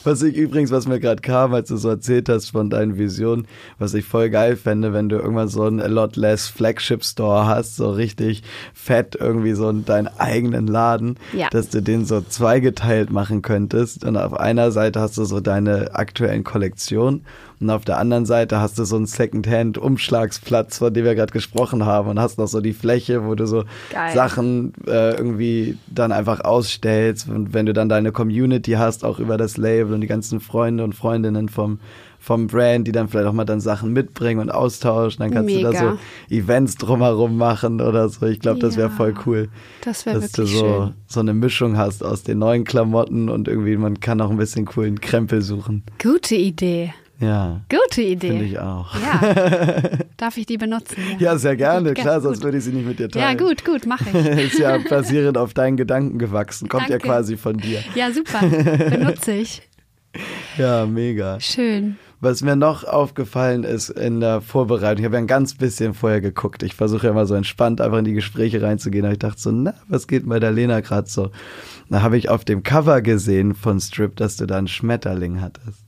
Was 0.03 0.23
ich 0.23 0.35
übrigens, 0.35 0.71
was 0.71 0.87
mir 0.87 0.99
gerade 0.99 1.21
kam, 1.21 1.53
als 1.53 1.69
du 1.69 1.77
so 1.77 1.89
erzählt 1.89 2.29
hast 2.29 2.49
von 2.51 2.69
deinen 2.69 2.97
Visionen, 2.97 3.47
was 3.77 3.93
ich 3.93 4.05
voll 4.05 4.29
geil 4.29 4.55
fände, 4.55 4.93
wenn 4.93 5.09
du 5.09 5.17
irgendwann 5.17 5.47
so 5.47 5.63
einen 5.63 5.79
A 5.79 5.87
Lot 5.87 6.15
Less 6.15 6.47
Flagship 6.47 7.03
Store 7.03 7.45
hast, 7.45 7.75
so 7.75 7.91
richtig 7.91 8.43
fett 8.73 9.15
irgendwie 9.19 9.53
so 9.53 9.71
deinen 9.71 10.09
eigenen 10.17 10.67
Laden, 10.67 11.17
ja. 11.33 11.49
dass 11.49 11.69
du 11.69 11.81
den 11.81 12.05
so 12.05 12.21
zweigeteilt 12.21 13.11
machen 13.11 13.41
könntest. 13.41 14.03
Und 14.03 14.17
auf 14.17 14.33
einer 14.33 14.71
Seite 14.71 14.99
hast 14.99 15.17
du 15.17 15.25
so 15.25 15.39
deine 15.39 15.93
aktuellen 15.95 16.43
Kollektionen 16.43 17.23
und 17.61 17.69
auf 17.69 17.85
der 17.85 17.99
anderen 17.99 18.25
Seite 18.25 18.59
hast 18.59 18.79
du 18.79 18.85
so 18.85 18.95
einen 18.95 19.05
Secondhand-Umschlagsplatz, 19.05 20.79
von 20.79 20.93
dem 20.93 21.05
wir 21.05 21.13
gerade 21.13 21.31
gesprochen 21.31 21.85
haben. 21.85 22.09
Und 22.09 22.19
hast 22.19 22.39
noch 22.39 22.47
so 22.47 22.59
die 22.59 22.73
Fläche, 22.73 23.25
wo 23.25 23.35
du 23.35 23.45
so 23.45 23.65
Geil. 23.91 24.15
Sachen 24.15 24.73
äh, 24.87 25.11
irgendwie 25.15 25.77
dann 25.87 26.11
einfach 26.11 26.41
ausstellst. 26.41 27.29
Und 27.29 27.53
wenn 27.53 27.67
du 27.67 27.73
dann 27.73 27.87
deine 27.87 28.11
Community 28.11 28.71
hast, 28.71 29.05
auch 29.05 29.19
über 29.19 29.37
das 29.37 29.57
Label 29.57 29.93
und 29.93 30.01
die 30.01 30.07
ganzen 30.07 30.39
Freunde 30.39 30.83
und 30.83 30.95
Freundinnen 30.95 31.49
vom 31.49 31.79
vom 32.21 32.45
Brand, 32.45 32.87
die 32.87 32.91
dann 32.91 33.09
vielleicht 33.09 33.27
auch 33.27 33.33
mal 33.33 33.45
dann 33.45 33.59
Sachen 33.59 33.93
mitbringen 33.93 34.39
und 34.39 34.51
austauschen. 34.51 35.23
Dann 35.23 35.31
kannst 35.31 35.47
Mega. 35.47 35.71
du 35.71 35.73
da 35.73 35.97
so 36.29 36.35
Events 36.35 36.75
drumherum 36.75 37.35
machen 37.35 37.81
oder 37.81 38.07
so. 38.09 38.27
Ich 38.27 38.39
glaube, 38.39 38.59
das 38.59 38.77
wäre 38.77 38.91
voll 38.91 39.15
cool. 39.25 39.49
Das 39.83 40.05
wäre 40.05 40.17
wirklich 40.17 40.33
du 40.33 40.45
so, 40.45 40.59
schön. 40.59 40.93
so 41.07 41.19
eine 41.19 41.33
Mischung 41.33 41.77
hast 41.77 42.03
aus 42.03 42.21
den 42.21 42.37
neuen 42.37 42.63
Klamotten 42.63 43.27
und 43.27 43.47
irgendwie 43.47 43.75
man 43.75 43.99
kann 43.99 44.21
auch 44.21 44.29
ein 44.29 44.37
bisschen 44.37 44.65
coolen 44.65 45.01
Krempel 45.01 45.41
suchen. 45.41 45.81
Gute 45.99 46.35
Idee. 46.35 46.93
Ja. 47.21 47.61
Gute 47.69 48.01
Idee. 48.01 48.29
Finde 48.29 48.45
ich 48.45 48.59
auch. 48.59 48.93
Ja. 48.95 49.81
Darf 50.17 50.37
ich 50.37 50.47
die 50.47 50.57
benutzen? 50.57 50.97
Ja, 51.19 51.33
ja 51.33 51.37
sehr 51.37 51.55
gerne. 51.55 51.89
Gut, 51.89 51.99
Klar, 51.99 52.19
sonst 52.19 52.43
würde 52.43 52.57
ich 52.57 52.63
sie 52.63 52.71
nicht 52.71 52.87
mit 52.87 52.99
dir 52.99 53.09
teilen. 53.09 53.37
Ja, 53.37 53.45
gut, 53.45 53.63
gut, 53.63 53.85
mache 53.85 54.05
ich. 54.09 54.25
Ist 54.53 54.59
ja 54.59 54.77
basierend 54.77 55.37
auf 55.37 55.53
deinen 55.53 55.77
Gedanken 55.77 56.17
gewachsen. 56.17 56.67
Kommt 56.67 56.89
Danke. 56.89 56.93
ja 56.93 56.99
quasi 56.99 57.37
von 57.37 57.57
dir. 57.57 57.79
Ja, 57.95 58.11
super. 58.11 58.39
Benutze 58.41 59.33
ich. 59.33 59.61
Ja, 60.57 60.85
mega. 60.85 61.39
Schön. 61.39 61.95
Was 62.19 62.41
mir 62.41 62.57
noch 62.57 62.83
aufgefallen 62.83 63.63
ist 63.63 63.89
in 63.89 64.19
der 64.19 64.41
Vorbereitung, 64.41 64.99
ich 64.99 65.05
habe 65.05 65.15
ja 65.15 65.21
ein 65.21 65.27
ganz 65.27 65.55
bisschen 65.55 65.93
vorher 65.93 66.19
geguckt. 66.19 66.63
Ich 66.63 66.75
versuche 66.75 67.05
ja 67.07 67.11
immer 67.11 67.25
so 67.25 67.33
entspannt 67.33 67.79
einfach 67.79 67.99
in 67.99 68.03
die 68.03 68.13
Gespräche 68.13 68.61
reinzugehen. 68.61 69.05
Aber 69.05 69.13
ich 69.13 69.19
dachte 69.19 69.39
so, 69.39 69.51
na, 69.51 69.73
was 69.87 70.07
geht 70.07 70.27
bei 70.27 70.39
der 70.39 70.51
Lena 70.51 70.81
gerade 70.81 71.09
so? 71.09 71.31
Da 71.89 72.01
habe 72.01 72.17
ich 72.17 72.27
auf 72.27 72.43
dem 72.43 72.61
Cover 72.61 73.01
gesehen 73.01 73.55
von 73.55 73.79
Strip, 73.79 74.17
dass 74.17 74.35
du 74.35 74.45
da 74.45 74.57
einen 74.57 74.67
Schmetterling 74.67 75.39
hattest. 75.39 75.85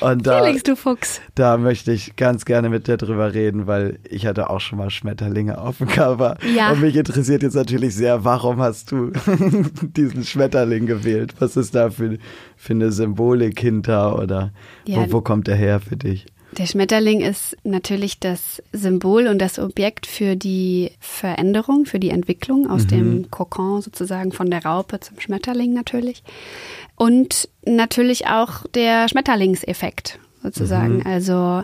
Und 0.00 0.26
da, 0.26 0.42
Felix, 0.42 0.62
du 0.62 0.76
Fuchs. 0.76 1.20
Da 1.34 1.56
möchte 1.56 1.92
ich 1.92 2.16
ganz 2.16 2.44
gerne 2.44 2.68
mit 2.68 2.88
dir 2.88 2.96
drüber 2.96 3.34
reden, 3.34 3.66
weil 3.66 3.98
ich 4.08 4.26
hatte 4.26 4.50
auch 4.50 4.60
schon 4.60 4.78
mal 4.78 4.90
Schmetterlinge 4.90 5.58
auf 5.58 5.78
dem 5.78 5.88
Cover. 5.88 6.36
Ja. 6.54 6.72
Und 6.72 6.80
mich 6.80 6.96
interessiert 6.96 7.42
jetzt 7.42 7.54
natürlich 7.54 7.94
sehr, 7.94 8.24
warum 8.24 8.60
hast 8.60 8.92
du 8.92 9.12
diesen 9.82 10.24
Schmetterling 10.24 10.86
gewählt? 10.86 11.34
Was 11.38 11.56
ist 11.56 11.74
da 11.74 11.90
für, 11.90 12.18
für 12.56 12.72
eine 12.72 12.92
Symbolik 12.92 13.60
hinter 13.60 14.18
oder 14.18 14.52
ja. 14.86 14.96
wo, 14.96 15.12
wo 15.12 15.20
kommt 15.20 15.46
der 15.46 15.56
her 15.56 15.80
für 15.80 15.96
dich? 15.96 16.26
Der 16.58 16.66
Schmetterling 16.66 17.20
ist 17.20 17.56
natürlich 17.62 18.18
das 18.18 18.60
Symbol 18.72 19.28
und 19.28 19.38
das 19.38 19.60
Objekt 19.60 20.06
für 20.06 20.34
die 20.34 20.90
Veränderung, 20.98 21.86
für 21.86 22.00
die 22.00 22.10
Entwicklung 22.10 22.68
aus 22.68 22.84
mhm. 22.84 22.88
dem 22.88 23.30
Kokon 23.30 23.82
sozusagen 23.82 24.32
von 24.32 24.50
der 24.50 24.64
Raupe 24.64 24.98
zum 24.98 25.20
Schmetterling 25.20 25.72
natürlich. 25.72 26.24
Und 27.00 27.48
natürlich 27.64 28.26
auch 28.26 28.66
der 28.74 29.08
Schmetterlingseffekt 29.08 30.18
sozusagen. 30.42 30.98
Mhm. 30.98 31.06
Also 31.06 31.62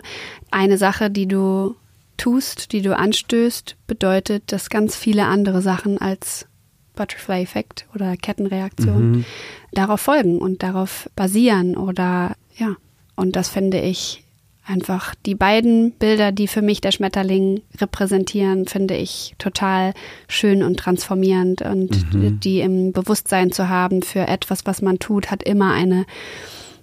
eine 0.49 0.79
Sache, 0.79 1.11
die 1.11 1.27
du 1.27 1.75
tust, 2.17 2.71
die 2.71 2.81
du 2.81 2.97
anstößt, 2.97 3.75
bedeutet, 3.85 4.51
dass 4.51 4.71
ganz 4.71 4.95
viele 4.95 5.25
andere 5.25 5.61
Sachen 5.61 5.99
als 5.99 6.47
Butterfly-Effekt 6.95 7.85
oder 7.93 8.17
Kettenreaktion 8.17 9.11
mhm. 9.11 9.25
darauf 9.73 10.01
folgen 10.01 10.39
und 10.39 10.63
darauf 10.63 11.07
basieren 11.15 11.77
oder 11.77 12.35
ja. 12.55 12.75
Und 13.15 13.35
das 13.35 13.49
finde 13.49 13.79
ich 13.79 14.23
einfach 14.67 15.15
die 15.25 15.35
beiden 15.35 15.91
Bilder, 15.91 16.31
die 16.31 16.47
für 16.47 16.61
mich 16.61 16.81
der 16.81 16.91
Schmetterling 16.91 17.61
repräsentieren, 17.79 18.67
finde 18.67 18.95
ich 18.95 19.33
total 19.37 19.93
schön 20.27 20.61
und 20.61 20.77
transformierend 20.77 21.61
und 21.61 22.13
mhm. 22.13 22.39
die 22.39 22.59
im 22.59 22.91
Bewusstsein 22.91 23.51
zu 23.51 23.69
haben 23.69 24.01
für 24.03 24.27
etwas, 24.27 24.65
was 24.65 24.81
man 24.81 24.99
tut, 24.99 25.31
hat 25.31 25.43
immer 25.43 25.73
eine 25.73 26.05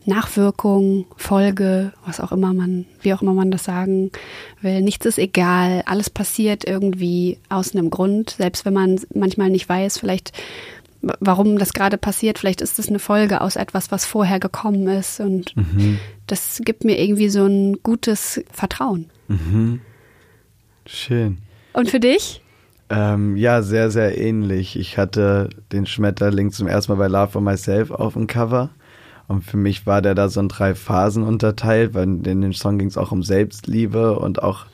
Nachwirkung, 0.06 1.06
Folge, 1.16 1.92
was 2.04 2.20
auch 2.20 2.32
immer 2.32 2.52
man, 2.52 2.84
wie 3.00 3.14
auch 3.14 3.22
immer 3.22 3.32
man 3.32 3.50
das 3.50 3.64
sagen 3.64 4.10
will. 4.60 4.82
Nichts 4.82 5.06
ist 5.06 5.18
egal, 5.18 5.82
alles 5.86 6.10
passiert 6.10 6.66
irgendwie 6.66 7.38
aus 7.48 7.74
einem 7.74 7.90
Grund, 7.90 8.30
selbst 8.30 8.64
wenn 8.66 8.74
man 8.74 9.00
manchmal 9.14 9.50
nicht 9.50 9.68
weiß, 9.68 9.98
vielleicht 9.98 10.32
warum 11.20 11.58
das 11.58 11.72
gerade 11.72 11.98
passiert. 11.98 12.38
Vielleicht 12.38 12.60
ist 12.60 12.78
es 12.78 12.88
eine 12.88 12.98
Folge 12.98 13.40
aus 13.40 13.56
etwas, 13.56 13.90
was 13.90 14.04
vorher 14.04 14.40
gekommen 14.40 14.86
ist. 14.88 15.20
Und 15.20 15.56
mhm. 15.56 15.98
das 16.26 16.60
gibt 16.64 16.84
mir 16.84 17.00
irgendwie 17.00 17.28
so 17.28 17.44
ein 17.46 17.82
gutes 17.82 18.42
Vertrauen. 18.50 19.10
Mhm. 19.28 19.80
Schön. 20.86 21.38
Und 21.72 21.90
für 21.90 22.00
dich? 22.00 22.42
Ähm, 22.90 23.36
ja, 23.36 23.62
sehr, 23.62 23.90
sehr 23.90 24.18
ähnlich. 24.18 24.78
Ich 24.78 24.98
hatte 24.98 25.48
den 25.72 25.86
Schmetterling 25.86 26.52
zum 26.52 26.68
ersten 26.68 26.92
Mal 26.92 26.98
bei 26.98 27.08
Love 27.08 27.32
for 27.32 27.40
Myself 27.42 27.90
auf 27.90 28.12
dem 28.12 28.26
Cover. 28.26 28.70
Und 29.26 29.42
für 29.42 29.56
mich 29.56 29.86
war 29.86 30.02
der 30.02 30.14
da 30.14 30.28
so 30.28 30.40
in 30.40 30.48
drei 30.48 30.74
Phasen 30.74 31.22
unterteilt, 31.22 31.94
weil 31.94 32.04
in 32.04 32.22
dem 32.22 32.52
Song 32.52 32.78
ging 32.78 32.88
es 32.88 32.98
auch 32.98 33.10
um 33.10 33.22
Selbstliebe 33.22 34.18
und 34.18 34.42
auch 34.42 34.66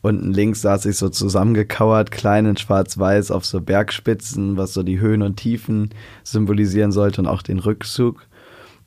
unten 0.00 0.32
links 0.32 0.62
saß 0.62 0.86
ich 0.86 0.96
so 0.96 1.08
zusammengekauert, 1.08 2.10
klein 2.10 2.46
in 2.46 2.56
schwarz-weiß 2.56 3.30
auf 3.30 3.44
so 3.44 3.60
Bergspitzen, 3.60 4.56
was 4.56 4.74
so 4.74 4.82
die 4.82 5.00
Höhen 5.00 5.22
und 5.22 5.36
Tiefen 5.36 5.90
symbolisieren 6.24 6.92
sollte 6.92 7.20
und 7.20 7.26
auch 7.26 7.42
den 7.42 7.58
Rückzug. 7.58 8.26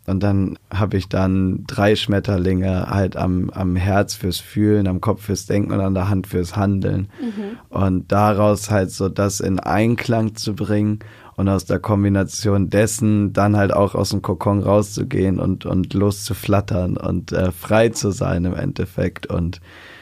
Und 0.08 0.24
dann 0.24 0.58
habe 0.74 0.98
ich 0.98 1.10
dann 1.10 1.64
drei 1.68 1.96
Schmetterlinge 1.96 2.90
halt 2.90 3.16
am, 3.16 3.52
am 3.52 3.76
Herz 3.76 4.16
fürs 4.16 4.40
Fühlen, 4.40 4.88
am 4.88 5.00
Kopf 5.00 5.24
fürs 5.24 5.46
Denken 5.46 5.72
und 5.72 5.80
an 5.80 5.94
der 5.94 6.10
Hand 6.10 6.26
fürs 6.26 6.56
Handeln. 6.56 7.08
Mhm. 7.22 7.58
Und 7.70 8.12
daraus 8.12 8.72
halt 8.72 8.90
so 8.92 9.10
das 9.10 9.40
in 9.40 9.60
Einklang 9.60 10.36
zu 10.36 10.56
bringen 10.56 11.00
und 11.36 11.48
aus 11.50 11.66
der 11.66 11.80
Kombination 11.80 12.70
dessen 12.70 13.32
dann 13.32 13.56
halt 13.56 13.74
auch 13.74 13.94
aus 13.94 14.10
dem 14.10 14.24
Kokon 14.24 14.62
rauszugehen 14.62 15.40
und, 15.40 15.66
und 15.66 15.94
loszuflattern 15.94 16.98
und 16.98 17.32
äh, 17.32 17.52
frei 17.52 17.90
zu 17.90 18.12
sein 18.12 18.46
im 18.46 18.56
Endeffekt. 18.56 19.28
Und 19.28 19.62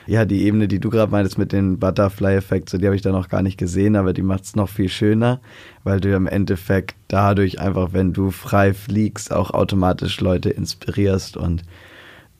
ja, 0.10 0.26
die 0.26 0.43
Ebene, 0.43 0.68
die 0.68 0.80
du 0.80 0.89
gerade 0.89 1.12
meintest 1.12 1.38
mit 1.38 1.51
den 1.51 1.78
Butterfly-Effekt, 1.78 2.70
so 2.70 2.80
die 2.80 2.86
habe 2.86 2.95
ich 2.95 3.03
da 3.03 3.12
noch 3.12 3.30
gar 3.30 3.43
nicht 3.43 3.60
gesehen, 3.60 3.95
aber 3.95 4.12
die 4.12 4.24
macht 4.24 4.43
es 4.43 4.55
noch 4.55 4.68
viel 4.68 4.89
schöner, 4.89 5.39
weil 5.84 5.99
du 6.01 6.14
im 6.16 6.26
Endeffekt 6.26 6.95
dadurch 7.07 7.60
einfach, 7.60 7.93
wenn 7.93 8.12
du 8.12 8.32
frei 8.32 8.74
fliegst, 8.74 9.32
auch 9.32 9.51
automatisch 9.51 10.20
Leute 10.20 10.49
inspirierst 10.49 11.38
und 11.38 11.64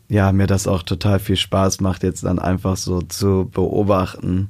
ja, 0.08 0.32
mir 0.32 0.48
das 0.48 0.66
auch 0.66 0.82
total 0.82 1.20
viel 1.20 1.36
Spaß 1.36 1.82
macht, 1.82 2.02
jetzt 2.02 2.24
dann 2.24 2.40
einfach 2.40 2.76
so 2.76 3.02
zu 3.02 3.48
beobachten, 3.54 4.50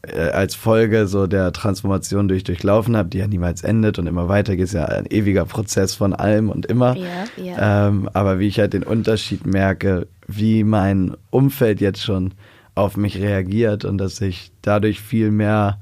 äh, 0.00 0.30
als 0.30 0.54
Folge 0.54 1.08
so 1.08 1.26
der 1.26 1.52
Transformation, 1.52 2.28
die 2.28 2.36
ich 2.36 2.44
durchlaufen 2.44 2.96
habe, 2.96 3.10
die 3.10 3.18
ja 3.18 3.26
niemals 3.26 3.62
endet 3.64 3.98
und 3.98 4.06
immer 4.06 4.28
weiter 4.28 4.56
geht, 4.56 4.64
ist 4.64 4.72
ja 4.72 4.86
ein 4.86 5.04
ewiger 5.04 5.44
Prozess 5.44 5.94
von 5.94 6.14
allem 6.14 6.48
und 6.48 6.64
immer. 6.64 6.96
Ja, 6.96 7.24
ja. 7.36 7.88
Ähm, 7.88 8.08
aber 8.14 8.38
wie 8.38 8.46
ich 8.46 8.58
halt 8.58 8.72
den 8.72 8.82
Unterschied 8.82 9.46
merke, 9.46 10.06
wie 10.26 10.64
mein 10.64 11.16
Umfeld 11.30 11.80
jetzt 11.80 12.02
schon 12.02 12.34
auf 12.74 12.96
mich 12.96 13.18
reagiert 13.18 13.84
und 13.84 13.98
dass 13.98 14.20
ich 14.20 14.52
dadurch 14.62 15.00
viel 15.00 15.30
mehr 15.30 15.78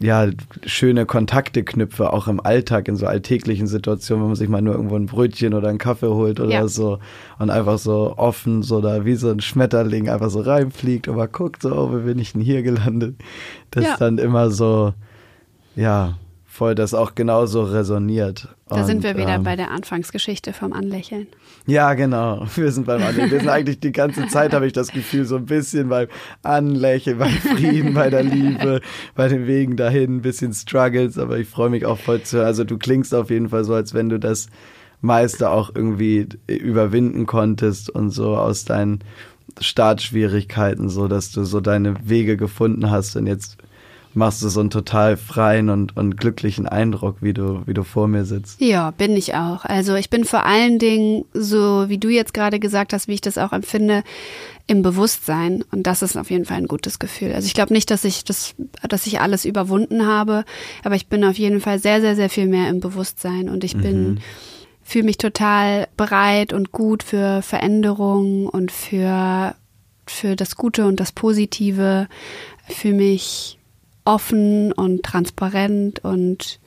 ja, 0.00 0.28
schöne 0.66 1.06
Kontakte 1.06 1.64
knüpfe, 1.64 2.12
auch 2.12 2.28
im 2.28 2.40
Alltag, 2.40 2.88
in 2.88 2.96
so 2.96 3.06
alltäglichen 3.06 3.66
Situationen, 3.66 4.22
wenn 4.22 4.28
man 4.28 4.36
sich 4.36 4.48
mal 4.48 4.60
nur 4.60 4.74
irgendwo 4.74 4.96
ein 4.96 5.06
Brötchen 5.06 5.54
oder 5.54 5.68
einen 5.68 5.78
Kaffee 5.78 6.08
holt 6.08 6.40
oder 6.40 6.52
ja. 6.52 6.68
so 6.68 6.98
und 7.38 7.50
einfach 7.50 7.78
so 7.78 8.14
offen, 8.16 8.62
so 8.62 8.80
da 8.80 9.04
wie 9.04 9.14
so 9.14 9.30
ein 9.30 9.40
Schmetterling 9.40 10.08
einfach 10.08 10.30
so 10.30 10.40
reinfliegt 10.40 11.08
und 11.08 11.16
mal 11.16 11.26
guckt, 11.26 11.62
so, 11.62 11.74
oh, 11.74 11.96
wie 11.96 12.04
bin 12.04 12.18
ich 12.18 12.32
denn 12.32 12.42
hier 12.42 12.62
gelandet? 12.62 13.16
Das 13.70 13.84
ja. 13.84 13.96
dann 13.96 14.18
immer 14.18 14.50
so, 14.50 14.92
ja, 15.74 16.18
voll 16.44 16.74
das 16.74 16.92
auch 16.92 17.14
genauso 17.14 17.62
resoniert. 17.62 18.48
Da 18.68 18.80
und, 18.80 18.84
sind 18.84 19.02
wir 19.02 19.16
wieder 19.16 19.36
ähm, 19.36 19.42
bei 19.42 19.56
der 19.56 19.70
Anfangsgeschichte 19.70 20.52
vom 20.52 20.74
Anlächeln. 20.74 21.28
Ja, 21.68 21.92
genau. 21.92 22.46
Wir 22.56 22.72
sind 22.72 22.86
beim 22.86 23.02
Anlächeln. 23.02 23.30
Wir 23.30 23.40
sind 23.40 23.48
eigentlich 23.50 23.78
die 23.78 23.92
ganze 23.92 24.26
Zeit, 24.28 24.54
habe 24.54 24.66
ich 24.66 24.72
das 24.72 24.90
Gefühl, 24.90 25.26
so 25.26 25.36
ein 25.36 25.44
bisschen 25.44 25.90
beim 25.90 26.08
Anlächeln, 26.42 27.18
beim 27.18 27.30
Frieden, 27.30 27.92
bei 27.92 28.08
der 28.08 28.22
Liebe, 28.22 28.80
bei 29.14 29.28
den 29.28 29.46
Wegen 29.46 29.76
dahin, 29.76 30.16
ein 30.16 30.22
bisschen 30.22 30.54
Struggles, 30.54 31.18
aber 31.18 31.38
ich 31.38 31.46
freue 31.46 31.68
mich 31.68 31.84
auch 31.84 31.98
voll 31.98 32.22
zu 32.22 32.38
hören. 32.38 32.46
Also 32.46 32.64
du 32.64 32.78
klingst 32.78 33.14
auf 33.14 33.28
jeden 33.28 33.50
Fall 33.50 33.64
so, 33.64 33.74
als 33.74 33.92
wenn 33.92 34.08
du 34.08 34.18
das 34.18 34.48
meiste 35.02 35.50
auch 35.50 35.70
irgendwie 35.74 36.28
überwinden 36.46 37.26
konntest 37.26 37.90
und 37.90 38.10
so 38.12 38.34
aus 38.34 38.64
deinen 38.64 39.00
Startschwierigkeiten, 39.60 40.88
so 40.88 41.06
dass 41.06 41.32
du 41.32 41.44
so 41.44 41.60
deine 41.60 41.96
Wege 42.08 42.38
gefunden 42.38 42.90
hast 42.90 43.14
und 43.14 43.26
jetzt 43.26 43.58
machst 44.14 44.42
du 44.42 44.48
so 44.48 44.60
einen 44.60 44.70
total 44.70 45.16
freien 45.16 45.68
und, 45.70 45.96
und 45.96 46.16
glücklichen 46.16 46.66
Eindruck, 46.66 47.16
wie 47.20 47.32
du, 47.32 47.62
wie 47.66 47.74
du 47.74 47.84
vor 47.84 48.08
mir 48.08 48.24
sitzt. 48.24 48.60
Ja, 48.60 48.90
bin 48.90 49.16
ich 49.16 49.34
auch. 49.34 49.64
Also 49.64 49.94
ich 49.94 50.10
bin 50.10 50.24
vor 50.24 50.44
allen 50.44 50.78
Dingen 50.78 51.24
so, 51.32 51.88
wie 51.88 51.98
du 51.98 52.08
jetzt 52.08 52.34
gerade 52.34 52.58
gesagt 52.58 52.92
hast, 52.92 53.08
wie 53.08 53.14
ich 53.14 53.20
das 53.20 53.38
auch 53.38 53.52
empfinde, 53.52 54.02
im 54.68 54.82
Bewusstsein. 54.82 55.64
Und 55.72 55.86
das 55.86 56.02
ist 56.02 56.16
auf 56.16 56.30
jeden 56.30 56.44
Fall 56.44 56.58
ein 56.58 56.68
gutes 56.68 56.98
Gefühl. 56.98 57.32
Also 57.32 57.46
ich 57.46 57.54
glaube 57.54 57.72
nicht, 57.72 57.90
dass 57.90 58.04
ich 58.04 58.24
das, 58.24 58.54
dass 58.86 59.06
ich 59.06 59.20
alles 59.20 59.44
überwunden 59.44 60.06
habe, 60.06 60.44
aber 60.84 60.94
ich 60.94 61.08
bin 61.08 61.24
auf 61.24 61.38
jeden 61.38 61.60
Fall 61.60 61.78
sehr, 61.78 62.00
sehr, 62.00 62.14
sehr 62.14 62.30
viel 62.30 62.46
mehr 62.46 62.68
im 62.68 62.80
Bewusstsein 62.80 63.48
und 63.48 63.64
ich 63.64 63.76
bin, 63.76 64.10
mhm. 64.10 64.18
fühle 64.82 65.04
mich 65.04 65.16
total 65.16 65.88
bereit 65.96 66.52
und 66.52 66.70
gut 66.70 67.02
für 67.02 67.40
Veränderungen 67.42 68.46
und 68.46 68.70
für, 68.70 69.54
für 70.06 70.36
das 70.36 70.54
Gute 70.54 70.86
und 70.86 71.00
das 71.00 71.12
Positive. 71.12 72.06
Fühle 72.68 72.94
mich 72.94 73.57
offen 74.08 74.72
und 74.72 75.02
transparent 75.02 76.02
und 76.02 76.58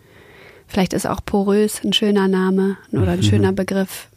vielleicht 0.67 0.93
ist 0.93 1.07
auch 1.07 1.21
porös 1.25 1.83
ein 1.83 1.91
schöner 1.91 2.27
Name 2.27 2.77
oder 2.91 3.11
ein 3.11 3.19
mhm. 3.19 3.23
schöner 3.23 3.51
Begriff. 3.51 4.09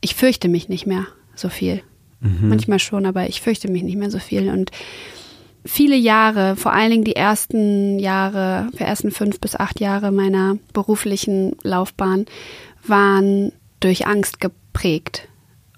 Ich 0.00 0.16
fürchte 0.16 0.48
mich 0.48 0.68
nicht 0.68 0.84
mehr 0.84 1.06
so 1.36 1.48
viel. 1.48 1.82
Mhm. 2.18 2.48
Manchmal 2.48 2.80
schon, 2.80 3.06
aber 3.06 3.28
ich 3.28 3.40
fürchte 3.40 3.70
mich 3.70 3.84
nicht 3.84 3.96
mehr 3.96 4.10
so 4.10 4.18
viel. 4.18 4.50
Und 4.50 4.72
viele 5.64 5.94
Jahre, 5.94 6.56
vor 6.56 6.72
allen 6.72 6.90
Dingen 6.90 7.04
die 7.04 7.14
ersten 7.14 8.00
Jahre, 8.00 8.68
die 8.72 8.82
ersten 8.82 9.12
fünf 9.12 9.38
bis 9.38 9.54
acht 9.54 9.78
Jahre 9.78 10.10
meiner 10.10 10.58
beruflichen 10.72 11.54
Laufbahn, 11.62 12.26
waren 12.84 13.52
durch 13.78 14.08
Angst 14.08 14.40
geprägt. 14.40 15.28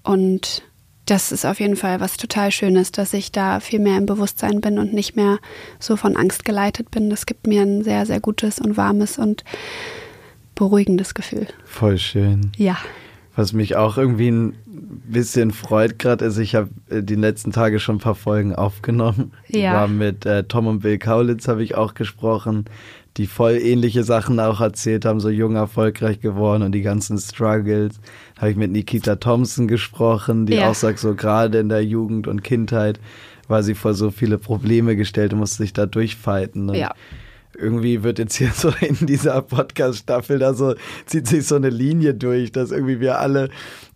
Und 0.01 0.63
das 1.05 1.31
ist 1.31 1.45
auf 1.45 1.59
jeden 1.59 1.75
Fall 1.75 1.99
was 1.99 2.17
total 2.17 2.51
Schönes, 2.51 2.91
dass 2.91 3.13
ich 3.13 3.31
da 3.31 3.59
viel 3.59 3.79
mehr 3.79 3.97
im 3.97 4.05
Bewusstsein 4.05 4.61
bin 4.61 4.79
und 4.79 4.93
nicht 4.93 5.15
mehr 5.15 5.39
so 5.79 5.97
von 5.97 6.15
Angst 6.15 6.45
geleitet 6.45 6.91
bin. 6.91 7.09
Das 7.09 7.25
gibt 7.25 7.47
mir 7.47 7.61
ein 7.61 7.83
sehr, 7.83 8.05
sehr 8.05 8.19
gutes 8.19 8.59
und 8.59 8.77
warmes 8.77 9.17
und 9.17 9.43
beruhigendes 10.55 11.13
Gefühl. 11.13 11.47
Voll 11.65 11.97
schön. 11.97 12.51
Ja. 12.55 12.77
Was 13.35 13.51
mich 13.51 13.75
auch 13.75 13.97
irgendwie 13.97 14.29
ein 14.29 14.53
bisschen 14.67 15.51
freut 15.51 15.97
gerade 15.97 16.25
ist, 16.25 16.37
ich 16.37 16.55
habe 16.55 16.69
äh, 16.89 17.01
die 17.01 17.15
letzten 17.15 17.51
Tage 17.51 17.79
schon 17.79 17.95
ein 17.95 17.99
paar 17.99 18.15
Folgen 18.15 18.53
aufgenommen. 18.55 19.33
Ja. 19.47 19.73
War 19.73 19.87
mit 19.87 20.25
äh, 20.25 20.43
Tom 20.43 20.67
und 20.67 20.79
Bill 20.81 20.99
Kaulitz 20.99 21.47
habe 21.47 21.63
ich 21.63 21.75
auch 21.75 21.95
gesprochen 21.95 22.65
die 23.17 23.27
voll 23.27 23.53
ähnliche 23.53 24.03
Sachen 24.03 24.39
auch 24.39 24.59
erzählt 24.59 25.05
haben, 25.05 25.19
so 25.19 25.29
jung 25.29 25.55
erfolgreich 25.55 26.19
geworden 26.19 26.63
und 26.63 26.71
die 26.71 26.81
ganzen 26.81 27.17
Struggles. 27.17 27.99
Habe 28.37 28.51
ich 28.51 28.57
mit 28.57 28.71
Nikita 28.71 29.15
Thompson 29.17 29.67
gesprochen, 29.67 30.45
die 30.45 30.55
ja. 30.55 30.69
auch 30.69 30.75
sagt, 30.75 30.99
so 30.99 31.13
gerade 31.13 31.59
in 31.59 31.69
der 31.69 31.85
Jugend 31.85 32.27
und 32.27 32.43
Kindheit 32.43 32.99
war 33.47 33.61
sie 33.61 33.75
vor 33.75 33.93
so 33.93 34.09
viele 34.09 34.37
Probleme 34.37 34.95
gestellt 34.95 35.33
und 35.33 35.39
musste 35.39 35.57
sich 35.57 35.73
da 35.73 35.85
durchfighten. 35.85 36.73
ja. 36.73 36.93
Irgendwie 37.55 38.01
wird 38.01 38.17
jetzt 38.17 38.35
hier 38.35 38.49
so 38.55 38.73
in 38.81 39.05
dieser 39.05 39.41
Podcast-Staffel 39.43 40.39
da 40.39 40.55
so, 40.55 40.73
zieht 41.05 41.27
sich 41.27 41.45
so 41.45 41.55
eine 41.55 41.69
Linie 41.69 42.15
durch, 42.15 42.51
dass 42.51 42.71
irgendwie 42.71 42.99
wir 42.99 43.19
alle 43.19 43.49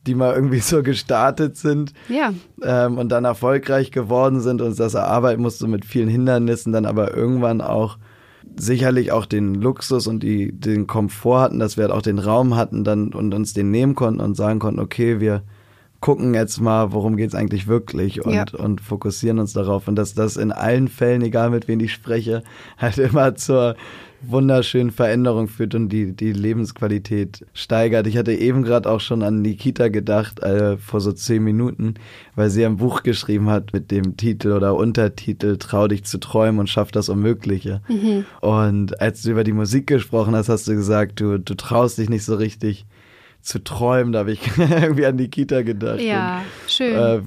die 0.07 0.15
mal 0.15 0.33
irgendwie 0.33 0.59
so 0.59 0.81
gestartet 0.81 1.57
sind 1.57 1.93
ja. 2.07 2.33
ähm, 2.63 2.97
und 2.97 3.09
dann 3.09 3.25
erfolgreich 3.25 3.91
geworden 3.91 4.39
sind 4.39 4.61
und 4.61 4.79
das 4.79 4.93
erarbeiten 4.93 5.41
mussten 5.41 5.69
mit 5.69 5.85
vielen 5.85 6.07
Hindernissen, 6.07 6.71
dann 6.73 6.85
aber 6.85 7.13
irgendwann 7.15 7.61
auch 7.61 7.97
sicherlich 8.55 9.11
auch 9.11 9.25
den 9.25 9.55
Luxus 9.55 10.07
und 10.07 10.23
die, 10.23 10.51
den 10.51 10.87
Komfort 10.87 11.41
hatten, 11.41 11.59
dass 11.59 11.77
wir 11.77 11.83
halt 11.83 11.93
auch 11.93 12.01
den 12.01 12.19
Raum 12.19 12.55
hatten 12.55 12.83
dann 12.83 13.13
und 13.13 13.33
uns 13.33 13.53
den 13.53 13.71
nehmen 13.71 13.95
konnten 13.95 14.21
und 14.21 14.35
sagen 14.35 14.59
konnten, 14.59 14.79
okay, 14.79 15.19
wir 15.19 15.43
gucken 15.99 16.33
jetzt 16.33 16.61
mal, 16.61 16.91
worum 16.91 17.17
geht's 17.17 17.35
eigentlich 17.35 17.67
wirklich 17.67 18.23
und, 18.23 18.33
ja. 18.33 18.45
und 18.57 18.81
fokussieren 18.81 19.39
uns 19.39 19.53
darauf. 19.53 19.87
Und 19.87 19.95
dass 19.95 20.13
das 20.13 20.37
in 20.37 20.51
allen 20.51 20.87
Fällen, 20.87 21.21
egal 21.21 21.49
mit 21.49 21.67
wem 21.67 21.79
ich 21.79 21.93
spreche, 21.93 22.43
halt 22.77 22.97
immer 22.97 23.35
zur 23.35 23.75
wunderschönen 24.21 24.91
Veränderung 24.91 25.47
führt 25.47 25.75
und 25.75 25.89
die, 25.89 26.13
die 26.13 26.33
Lebensqualität 26.33 27.45
steigert. 27.53 28.07
Ich 28.07 28.17
hatte 28.17 28.33
eben 28.33 28.63
gerade 28.63 28.89
auch 28.89 28.99
schon 28.99 29.23
an 29.23 29.41
Nikita 29.41 29.89
gedacht, 29.89 30.39
äh, 30.39 30.77
vor 30.77 31.01
so 31.01 31.11
zehn 31.11 31.43
Minuten, 31.43 31.95
weil 32.35 32.49
sie 32.49 32.65
ein 32.65 32.77
Buch 32.77 33.03
geschrieben 33.03 33.49
hat 33.49 33.73
mit 33.73 33.91
dem 33.91 34.17
Titel 34.17 34.51
oder 34.51 34.75
Untertitel 34.75 35.57
Trau 35.57 35.87
dich 35.87 36.03
zu 36.03 36.19
träumen 36.19 36.59
und 36.59 36.69
schaff 36.69 36.91
das 36.91 37.09
Unmögliche. 37.09 37.81
Mhm. 37.87 38.25
Und 38.41 38.99
als 38.99 39.21
du 39.21 39.31
über 39.31 39.43
die 39.43 39.53
Musik 39.53 39.87
gesprochen 39.87 40.35
hast, 40.35 40.49
hast 40.49 40.67
du 40.67 40.75
gesagt, 40.75 41.19
du, 41.19 41.37
du 41.37 41.53
traust 41.53 41.97
dich 41.97 42.09
nicht 42.09 42.25
so 42.25 42.35
richtig 42.35 42.85
zu 43.41 43.63
träumen. 43.63 44.13
Da 44.13 44.19
habe 44.19 44.31
ich 44.31 44.41
irgendwie 44.57 45.05
an 45.05 45.15
Nikita 45.15 45.61
gedacht. 45.61 46.01
Ja, 46.01 46.39
und, 46.39 46.71
schön. 46.71 46.95
Äh, 46.95 47.21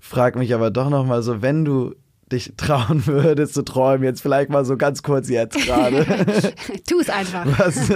frag 0.00 0.36
mich 0.36 0.54
aber 0.54 0.70
doch 0.70 0.90
nochmal 0.90 1.22
so, 1.22 1.42
wenn 1.42 1.64
du 1.64 1.94
dich 2.32 2.52
trauen 2.56 3.02
würdest 3.06 3.54
zu 3.54 3.62
träumen, 3.62 4.04
jetzt 4.04 4.22
vielleicht 4.22 4.50
mal 4.50 4.64
so 4.64 4.76
ganz 4.76 5.02
kurz 5.02 5.28
jetzt 5.28 5.58
gerade. 5.58 6.04
tu 6.88 7.00
es 7.00 7.10
einfach. 7.10 7.46
Was, 7.58 7.90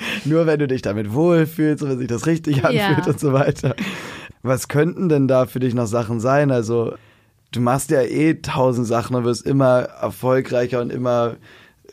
Nur 0.24 0.46
wenn 0.46 0.58
du 0.58 0.66
dich 0.66 0.82
damit 0.82 1.12
wohlfühlst 1.12 1.82
und 1.82 1.90
wenn 1.90 1.98
sich 1.98 2.08
das 2.08 2.26
richtig 2.26 2.64
anfühlt 2.64 3.06
ja. 3.06 3.06
und 3.06 3.18
so 3.18 3.32
weiter. 3.32 3.74
Was 4.42 4.68
könnten 4.68 5.08
denn 5.08 5.26
da 5.26 5.46
für 5.46 5.60
dich 5.60 5.74
noch 5.74 5.86
Sachen 5.86 6.20
sein? 6.20 6.50
Also, 6.50 6.94
du 7.52 7.60
machst 7.60 7.90
ja 7.90 8.02
eh 8.02 8.34
tausend 8.34 8.86
Sachen 8.86 9.16
und 9.16 9.24
wirst 9.24 9.46
immer 9.46 9.80
erfolgreicher 9.80 10.80
und 10.80 10.92
immer 10.92 11.36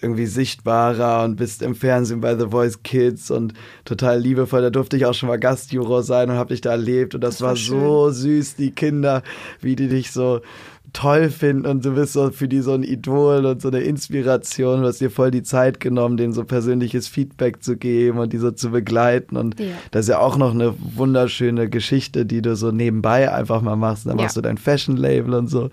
irgendwie 0.01 0.25
sichtbarer 0.25 1.23
und 1.23 1.37
bist 1.37 1.61
im 1.61 1.75
Fernsehen 1.75 2.19
bei 2.19 2.37
The 2.37 2.47
Voice 2.49 2.83
Kids 2.83 3.31
und 3.31 3.53
total 3.85 4.19
liebevoll. 4.19 4.61
Da 4.61 4.69
durfte 4.69 4.97
ich 4.97 5.05
auch 5.05 5.13
schon 5.13 5.29
mal 5.29 5.39
Gastjuror 5.39 6.03
sein 6.03 6.29
und 6.29 6.35
habe 6.35 6.49
dich 6.49 6.59
da 6.59 6.71
erlebt 6.71 7.15
und 7.15 7.21
das, 7.21 7.35
das 7.37 7.41
war, 7.41 7.49
war 7.49 7.55
so 7.55 8.09
süß, 8.09 8.57
die 8.57 8.71
Kinder, 8.71 9.23
wie 9.61 9.77
die 9.77 9.87
dich 9.87 10.11
so 10.11 10.41
toll 10.93 11.29
finden 11.29 11.65
und 11.65 11.83
du 11.83 11.95
bist 11.95 12.13
so 12.13 12.29
für 12.29 12.47
die 12.47 12.61
so 12.61 12.73
ein 12.73 12.83
Idol 12.83 13.45
und 13.45 13.61
so 13.61 13.69
eine 13.69 13.79
Inspiration. 13.79 14.81
Du 14.81 14.87
hast 14.87 15.01
dir 15.01 15.09
voll 15.09 15.31
die 15.31 15.41
Zeit 15.41 15.79
genommen, 15.79 16.17
denen 16.17 16.33
so 16.33 16.43
persönliches 16.43 17.07
Feedback 17.07 17.63
zu 17.63 17.75
geben 17.75 18.19
und 18.19 18.31
die 18.31 18.37
so 18.37 18.51
zu 18.51 18.69
begleiten. 18.69 19.35
Und 19.35 19.59
ja. 19.59 19.67
das 19.91 20.05
ist 20.05 20.09
ja 20.09 20.19
auch 20.19 20.37
noch 20.37 20.53
eine 20.53 20.75
wunderschöne 20.77 21.67
Geschichte, 21.67 22.25
die 22.25 22.43
du 22.43 22.55
so 22.55 22.71
nebenbei 22.71 23.31
einfach 23.31 23.61
mal 23.61 23.75
machst. 23.75 24.05
Dann 24.05 24.17
ja. 24.17 24.23
machst 24.23 24.37
du 24.37 24.41
dein 24.41 24.57
Fashion-Label 24.57 25.33
und 25.33 25.47
so. 25.47 25.71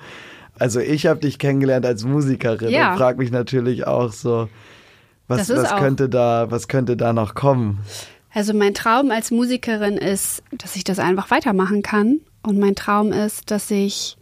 Also 0.58 0.80
ich 0.80 1.06
habe 1.06 1.20
dich 1.20 1.38
kennengelernt 1.38 1.84
als 1.86 2.04
Musikerin 2.04 2.70
ja. 2.70 2.92
und 2.92 2.98
frage 2.98 3.18
mich 3.18 3.30
natürlich 3.30 3.86
auch 3.86 4.12
so, 4.12 4.48
was, 5.28 5.48
was 5.50 5.76
könnte 5.76 6.08
da, 6.08 6.50
was 6.50 6.66
könnte 6.66 6.96
da 6.96 7.12
noch 7.12 7.34
kommen? 7.34 7.78
Also 8.32 8.54
mein 8.54 8.74
Traum 8.74 9.10
als 9.10 9.30
Musikerin 9.30 9.96
ist, 9.96 10.42
dass 10.56 10.76
ich 10.76 10.84
das 10.84 10.98
einfach 10.98 11.30
weitermachen 11.30 11.82
kann. 11.82 12.20
Und 12.42 12.58
mein 12.58 12.74
Traum 12.74 13.12
ist, 13.12 13.50
dass 13.50 13.70
ich 13.70 14.16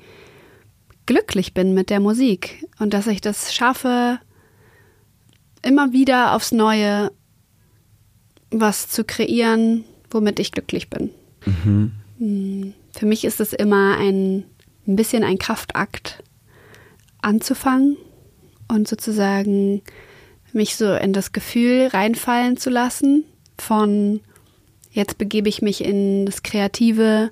glücklich 1.09 1.55
bin 1.55 1.73
mit 1.73 1.89
der 1.89 2.01
Musik 2.01 2.67
und 2.79 2.93
dass 2.93 3.07
ich 3.07 3.23
das 3.23 3.55
schaffe, 3.55 4.21
immer 5.63 5.93
wieder 5.93 6.35
aufs 6.35 6.53
Neue 6.53 7.11
was 8.51 8.89
zu 8.91 9.05
kreieren, 9.05 9.85
womit 10.11 10.39
ich 10.39 10.53
glücklich 10.53 10.91
bin. 10.91 11.11
Mhm. 11.47 11.93
Hm, 12.19 12.75
für 12.93 13.07
mich 13.07 13.25
ist 13.25 13.41
es 13.41 13.55
immer 13.55 13.97
ein, 13.97 14.45
ein 14.87 14.97
bisschen 14.97 15.25
ein 15.25 15.39
Kraftakt, 15.39 16.23
anzufangen 17.23 17.97
und 18.69 18.87
sozusagen 18.87 19.81
mich 20.53 20.77
so 20.77 20.95
in 20.95 21.15
das 21.15 21.33
Gefühl 21.33 21.87
reinfallen 21.87 22.59
zu 22.59 22.69
lassen 22.69 23.25
von 23.57 24.21
jetzt 24.91 25.17
begebe 25.17 25.49
ich 25.49 25.63
mich 25.63 25.83
in 25.83 26.27
das 26.27 26.43
Kreative, 26.43 27.31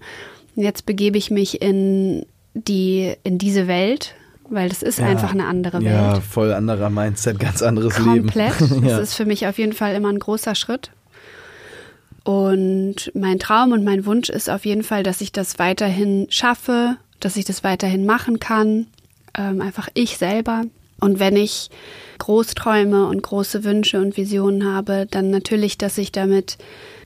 jetzt 0.55 0.87
begebe 0.87 1.19
ich 1.19 1.31
mich 1.31 1.61
in 1.61 2.25
die 2.65 3.15
in 3.25 3.39
diese 3.39 3.67
Welt, 3.67 4.15
weil 4.49 4.69
das 4.69 4.83
ist 4.83 4.99
ja, 4.99 5.07
einfach 5.07 5.33
eine 5.33 5.47
andere 5.47 5.83
Welt. 5.83 5.95
Ja, 5.95 6.21
voll 6.21 6.53
anderer 6.53 6.91
Mindset, 6.91 7.39
ganz 7.39 7.63
anderes 7.63 7.95
Komplett. 7.95 8.35
Leben. 8.35 8.59
Komplett. 8.59 8.85
Das 8.91 9.01
ist 9.01 9.15
für 9.15 9.25
mich 9.25 9.47
auf 9.47 9.59
jeden 9.59 9.73
Fall 9.73 9.95
immer 9.95 10.09
ein 10.09 10.19
großer 10.19 10.55
Schritt. 10.55 10.91
Und 12.25 13.13
mein 13.15 13.39
Traum 13.39 13.73
und 13.73 13.85
mein 13.85 14.05
Wunsch 14.05 14.31
ist 14.31 14.51
auf 14.51 14.65
jeden 14.65 14.83
Fall, 14.83 15.03
dass 15.03 15.21
ich 15.21 15.31
das 15.31 15.59
weiterhin 15.59 16.27
schaffe, 16.29 16.97
dass 17.21 17.37
ich 17.37 17.45
das 17.45 17.63
weiterhin 17.63 18.05
machen 18.05 18.41
kann 18.41 18.87
ähm, 19.37 19.61
einfach 19.61 19.89
ich 19.95 20.19
selber. 20.19 20.65
Und 21.01 21.19
wenn 21.19 21.37
ich 21.37 21.71
Großträume 22.19 23.07
und 23.07 23.23
große 23.23 23.65
Wünsche 23.65 24.01
und 24.01 24.17
Visionen 24.17 24.65
habe, 24.65 25.07
dann 25.11 25.31
natürlich, 25.31 25.77
dass 25.79 25.99
ich 25.99 26.11
damit 26.11 26.57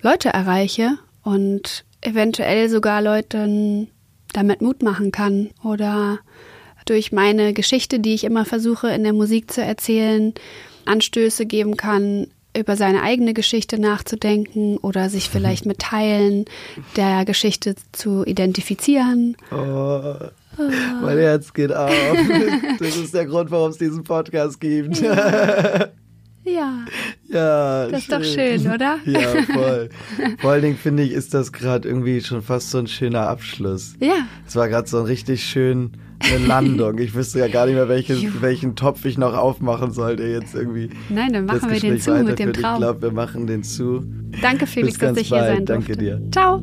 Leute 0.01 0.29
erreiche 0.29 0.93
und 1.23 1.85
eventuell 2.01 2.69
sogar 2.69 3.03
Leuten 3.03 3.89
damit 4.33 4.63
Mut 4.63 4.83
machen 4.83 5.13
kann 5.13 5.51
oder 5.65 6.19
durch 6.87 7.13
meine 7.13 7.53
Geschichte, 7.53 8.01
die 8.01 8.15
ich 8.15 8.25
immer 8.25 8.45
versuche 8.45 8.91
in 8.91 9.05
der 9.05 9.13
Musik 9.13 9.51
zu 9.51 9.63
erzählen, 9.63 10.35
Anstöße 10.87 11.47
geben 11.47 11.77
kann, 11.77 12.27
über 12.57 12.77
seine 12.77 13.03
eigene 13.03 13.33
Geschichte 13.33 13.81
nachzudenken 13.81 14.77
oder 14.79 15.09
sich 15.09 15.29
mhm. 15.29 15.33
vielleicht 15.33 15.67
mit 15.67 15.79
Teilen 15.79 16.47
der 16.97 17.25
Geschichte 17.25 17.77
zu 17.93 18.25
identifizieren. 18.25 19.37
Oh, 19.53 20.15
mein 21.03 21.19
Herz 21.19 21.53
geht 21.53 21.73
auf. 21.73 21.93
Das 22.81 22.97
ist 22.97 23.15
der 23.15 23.27
Grund, 23.27 23.51
warum 23.51 23.71
es 23.71 23.79
diesen 23.79 24.03
Podcast 24.03 24.61
gibt. 24.61 25.01
Ja. 26.45 26.85
Ja. 27.29 27.89
das 27.89 27.91
schön. 27.91 27.99
ist 27.99 28.13
doch 28.13 28.25
schön, 28.25 28.73
oder? 28.73 28.99
Ja, 29.05 29.43
voll. 29.53 29.89
Vor 30.41 30.51
allen 30.51 30.63
Dingen 30.63 30.77
finde 30.77 31.03
ich, 31.03 31.13
ist 31.13 31.35
das 31.35 31.53
gerade 31.53 31.89
irgendwie 31.89 32.21
schon 32.21 32.43
fast 32.43 32.71
so 32.71 32.79
ein 32.79 32.87
schöner 32.87 33.29
Abschluss. 33.29 33.95
Ja. 34.01 34.27
Es 34.47 34.57
war 34.57 34.69
gerade 34.69 34.89
so 34.89 34.99
ein 34.99 35.05
richtig 35.05 35.45
schön 35.45 35.93
eine 36.21 36.47
Landung. 36.47 36.99
Ich 36.99 37.15
wüsste 37.15 37.39
ja 37.39 37.49
gar 37.49 37.67
nicht 37.67 37.75
mehr, 37.75 37.89
welches, 37.89 38.23
welchen 38.41 38.77
Topf 38.77 39.05
ich 39.05 39.19
noch 39.19 39.35
aufmachen 39.35 39.93
sollte 39.93 40.25
jetzt 40.25 40.55
irgendwie. 40.55 40.91
Nein, 41.09 41.33
dann 41.33 41.47
machen 41.47 41.71
wir 41.71 41.81
den 41.81 42.01
zu 42.01 42.13
mit 42.23 42.39
dem 42.39 42.53
Traum. 42.53 42.75
Ich 42.75 42.79
glaube, 42.79 43.03
wir 43.03 43.13
machen 43.13 43.47
den 43.47 43.63
zu. 43.63 44.05
Danke, 44.43 44.67
Felix, 44.67 44.99
dass 44.99 45.17
ich 45.17 45.29
hier 45.29 45.39
sein 45.39 45.65
durfte. 45.65 45.95
Danke 45.95 45.97
dir. 45.97 46.21
Ciao. 46.31 46.63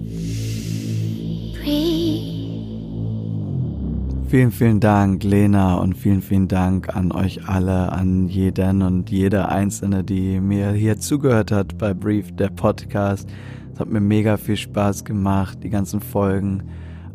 Vielen, 4.30 4.52
vielen 4.52 4.82
Dank, 4.82 5.24
Lena, 5.24 5.76
und 5.76 5.96
vielen, 5.96 6.22
vielen 6.22 6.50
Dank 6.50 6.94
an 6.94 7.14
euch 7.14 7.48
alle, 7.48 7.94
an 7.94 8.28
jeden 8.28 8.82
und 8.82 9.10
jede 9.10 9.48
Einzelne, 9.48 10.04
die 10.04 10.42
mir 10.42 10.72
hier 10.72 11.00
zugehört 11.00 11.50
hat 11.50 11.78
bei 11.78 11.94
Brief, 11.94 12.36
der 12.36 12.50
Podcast. 12.50 13.30
Es 13.74 13.80
hat 13.80 13.88
mir 13.88 14.02
mega 14.02 14.36
viel 14.36 14.58
Spaß 14.58 15.06
gemacht, 15.06 15.60
die 15.64 15.70
ganzen 15.70 16.02
Folgen 16.02 16.64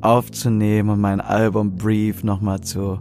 aufzunehmen 0.00 0.88
und 0.88 1.02
mein 1.02 1.20
Album 1.20 1.76
Brief 1.76 2.24
nochmal 2.24 2.62
zu 2.62 2.98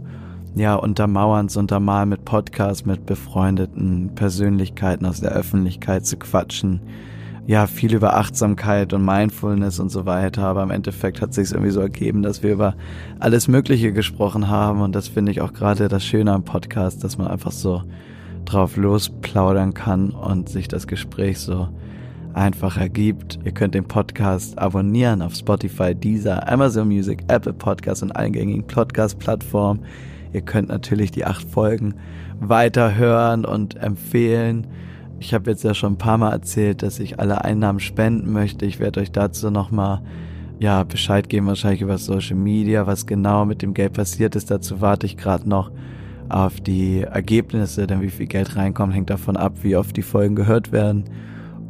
ja, 0.54 0.74
untermauern, 0.74 1.48
zu 1.48 1.58
untermalen 1.58 2.10
mit 2.10 2.26
Podcasts, 2.26 2.84
mit 2.84 3.06
befreundeten 3.06 4.10
Persönlichkeiten 4.14 5.06
aus 5.06 5.22
der 5.22 5.32
Öffentlichkeit 5.32 6.04
zu 6.04 6.18
quatschen. 6.18 6.82
Ja, 7.44 7.66
viel 7.66 7.92
über 7.92 8.16
Achtsamkeit 8.16 8.92
und 8.92 9.04
Mindfulness 9.04 9.80
und 9.80 9.90
so 9.90 10.06
weiter, 10.06 10.44
aber 10.44 10.62
im 10.62 10.70
Endeffekt 10.70 11.20
hat 11.20 11.34
sich 11.34 11.50
irgendwie 11.50 11.72
so 11.72 11.80
ergeben, 11.80 12.22
dass 12.22 12.44
wir 12.44 12.52
über 12.52 12.76
alles 13.18 13.48
Mögliche 13.48 13.92
gesprochen 13.92 14.48
haben 14.48 14.80
und 14.80 14.94
das 14.94 15.08
finde 15.08 15.32
ich 15.32 15.40
auch 15.40 15.52
gerade 15.52 15.88
das 15.88 16.04
Schöne 16.04 16.32
am 16.32 16.44
Podcast, 16.44 17.02
dass 17.02 17.18
man 17.18 17.26
einfach 17.26 17.50
so 17.50 17.82
drauf 18.44 18.76
losplaudern 18.76 19.74
kann 19.74 20.10
und 20.10 20.48
sich 20.48 20.68
das 20.68 20.86
Gespräch 20.86 21.40
so 21.40 21.68
einfach 22.32 22.76
ergibt. 22.76 23.40
Ihr 23.44 23.52
könnt 23.52 23.74
den 23.74 23.86
Podcast 23.86 24.58
abonnieren 24.58 25.20
auf 25.20 25.34
Spotify, 25.34 25.94
Deezer, 25.94 26.48
Amazon 26.50 26.88
Music, 26.88 27.24
Apple 27.28 27.52
Podcasts 27.52 28.02
und 28.02 28.12
allen 28.12 28.32
gängigen 28.32 28.66
Podcast-Plattformen. 28.66 29.84
Ihr 30.32 30.42
könnt 30.42 30.68
natürlich 30.68 31.10
die 31.10 31.24
acht 31.24 31.48
Folgen 31.48 31.94
weiterhören 32.40 33.44
und 33.44 33.76
empfehlen. 33.76 34.66
Ich 35.22 35.32
habe 35.32 35.52
jetzt 35.52 35.62
ja 35.62 35.72
schon 35.72 35.92
ein 35.92 35.98
paar 35.98 36.18
Mal 36.18 36.32
erzählt, 36.32 36.82
dass 36.82 36.98
ich 36.98 37.20
alle 37.20 37.44
Einnahmen 37.44 37.78
spenden 37.78 38.32
möchte. 38.32 38.66
Ich 38.66 38.80
werde 38.80 38.98
euch 38.98 39.12
dazu 39.12 39.52
nochmal 39.52 40.02
ja, 40.58 40.82
Bescheid 40.82 41.28
geben, 41.28 41.46
wahrscheinlich 41.46 41.80
über 41.80 41.96
Social 41.96 42.34
Media, 42.34 42.88
was 42.88 43.06
genau 43.06 43.44
mit 43.44 43.62
dem 43.62 43.72
Geld 43.72 43.92
passiert 43.92 44.34
ist. 44.34 44.50
Dazu 44.50 44.80
warte 44.80 45.06
ich 45.06 45.16
gerade 45.16 45.48
noch 45.48 45.70
auf 46.28 46.60
die 46.60 47.02
Ergebnisse, 47.02 47.86
denn 47.86 48.02
wie 48.02 48.10
viel 48.10 48.26
Geld 48.26 48.56
reinkommt, 48.56 48.94
hängt 48.94 49.10
davon 49.10 49.36
ab, 49.36 49.58
wie 49.62 49.76
oft 49.76 49.96
die 49.96 50.02
Folgen 50.02 50.34
gehört 50.34 50.72
werden. 50.72 51.04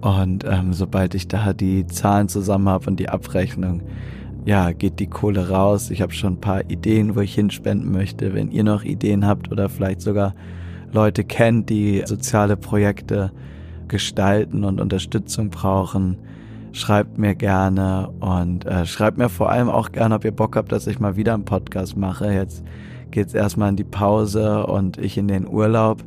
Und 0.01 0.47
ähm, 0.49 0.73
sobald 0.73 1.15
ich 1.15 1.29
da 1.29 1.53
die 1.53 1.87
Zahlen 1.87 2.29
zusammen 2.29 2.71
habe 2.71 2.89
und 2.89 2.99
die 2.99 3.11
Abrechnung, 3.11 3.83
ja, 4.47 4.73
geht 4.73 4.99
die 4.99 5.09
Kohle 5.09 5.51
raus. 5.51 5.91
Ich 5.91 6.01
habe 6.01 6.15
schon 6.15 6.35
ein 6.35 6.41
paar 6.41 6.71
Ideen, 6.71 7.17
wo 7.17 7.21
ich 7.21 7.35
hinspenden 7.35 7.93
möchte. 7.93 8.33
Wenn 8.33 8.51
ihr 8.51 8.65
noch 8.65 8.83
Ideen 8.83 9.27
habt 9.27 9.53
oder 9.53 9.69
vielleicht 9.69 10.01
sogar 10.01 10.35
Leute 10.93 11.25
kennt, 11.25 11.71
die 11.71 12.03
soziale 12.07 12.57
Projekte 12.57 13.33
gestalten 13.89 14.65
und 14.65 14.81
Unterstützung 14.81 15.51
brauchen, 15.51 16.17
schreibt 16.73 17.19
mir 17.19 17.35
gerne 17.35 18.11
und 18.21 18.65
äh, 18.65 18.87
schreibt 18.87 19.19
mir 19.19 19.29
vor 19.29 19.51
allem 19.51 19.69
auch 19.69 19.93
gerne, 19.93 20.15
ob 20.15 20.25
ihr 20.25 20.33
Bock 20.33 20.57
habt, 20.57 20.73
dass 20.73 20.87
ich 20.87 20.99
mal 20.99 21.17
wieder 21.17 21.35
einen 21.35 21.45
Podcast 21.45 21.97
mache. 21.97 22.33
Jetzt 22.33 22.63
geht's 23.11 23.35
erstmal 23.35 23.71
in 23.71 23.77
die 23.77 23.85
Pause 23.85 24.67
und 24.67 24.99
ich 24.99 25.19
in 25.19 25.29
den 25.29 25.47
Urlaub. 25.47 26.03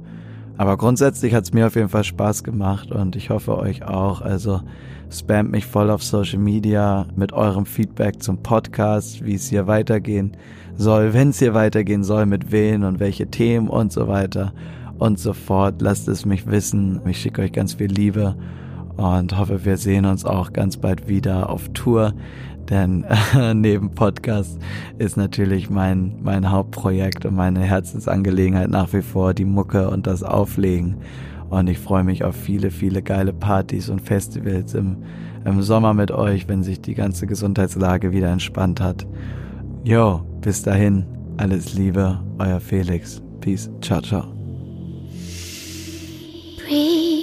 Aber 0.57 0.77
grundsätzlich 0.77 1.33
hat 1.33 1.43
es 1.43 1.53
mir 1.53 1.67
auf 1.67 1.75
jeden 1.75 1.89
Fall 1.89 2.03
Spaß 2.03 2.43
gemacht 2.43 2.91
und 2.91 3.15
ich 3.15 3.29
hoffe 3.29 3.57
euch 3.57 3.83
auch. 3.83 4.21
Also 4.21 4.61
spamt 5.11 5.51
mich 5.51 5.65
voll 5.65 5.89
auf 5.89 6.03
Social 6.03 6.39
Media 6.39 7.05
mit 7.15 7.33
eurem 7.33 7.65
Feedback 7.65 8.23
zum 8.23 8.37
Podcast, 8.37 9.23
wie 9.23 9.35
es 9.35 9.49
hier 9.49 9.67
weitergehen 9.67 10.35
soll, 10.77 11.13
wenn 11.13 11.29
es 11.29 11.39
hier 11.39 11.53
weitergehen 11.53 12.03
soll, 12.03 12.25
mit 12.25 12.51
wen 12.51 12.83
und 12.83 12.99
welche 12.99 13.27
Themen 13.27 13.69
und 13.69 13.91
so 13.91 14.07
weiter 14.07 14.53
und 14.97 15.19
so 15.19 15.33
fort. 15.33 15.81
Lasst 15.81 16.07
es 16.07 16.25
mich 16.25 16.47
wissen. 16.47 17.01
Ich 17.05 17.19
schicke 17.19 17.41
euch 17.41 17.51
ganz 17.51 17.73
viel 17.73 17.91
Liebe 17.91 18.35
und 18.97 19.37
hoffe, 19.37 19.65
wir 19.65 19.77
sehen 19.77 20.05
uns 20.05 20.25
auch 20.25 20.53
ganz 20.53 20.77
bald 20.77 21.07
wieder 21.07 21.49
auf 21.49 21.69
Tour. 21.69 22.13
Denn 22.69 23.05
äh, 23.35 23.53
neben 23.53 23.91
Podcast 23.91 24.59
ist 24.97 25.17
natürlich 25.17 25.69
mein, 25.69 26.15
mein 26.23 26.49
Hauptprojekt 26.49 27.25
und 27.25 27.35
meine 27.35 27.61
Herzensangelegenheit 27.61 28.69
nach 28.69 28.91
wie 28.93 29.01
vor 29.01 29.33
die 29.33 29.45
Mucke 29.45 29.89
und 29.89 30.07
das 30.07 30.23
Auflegen. 30.23 30.97
Und 31.49 31.67
ich 31.69 31.77
freue 31.77 32.03
mich 32.03 32.23
auf 32.23 32.35
viele, 32.35 32.71
viele 32.71 33.03
geile 33.03 33.31
Partys 33.31 33.89
und 33.89 34.01
Festivals 34.01 34.73
im, 34.73 34.97
im 35.45 35.61
Sommer 35.61 35.93
mit 35.93 36.11
euch, 36.11 36.47
wenn 36.47 36.63
sich 36.63 36.81
die 36.81 36.95
ganze 36.95 37.27
Gesundheitslage 37.27 38.11
wieder 38.11 38.31
entspannt 38.31 38.81
hat. 38.81 39.05
Jo, 39.83 40.21
bis 40.45 40.61
dahin, 40.61 41.03
alles 41.37 41.73
Liebe, 41.73 42.19
euer 42.37 42.59
Felix. 42.59 43.19
Peace. 43.41 43.67
Ciao, 43.81 43.99
ciao. 43.99 44.25
Breathe. 46.57 47.14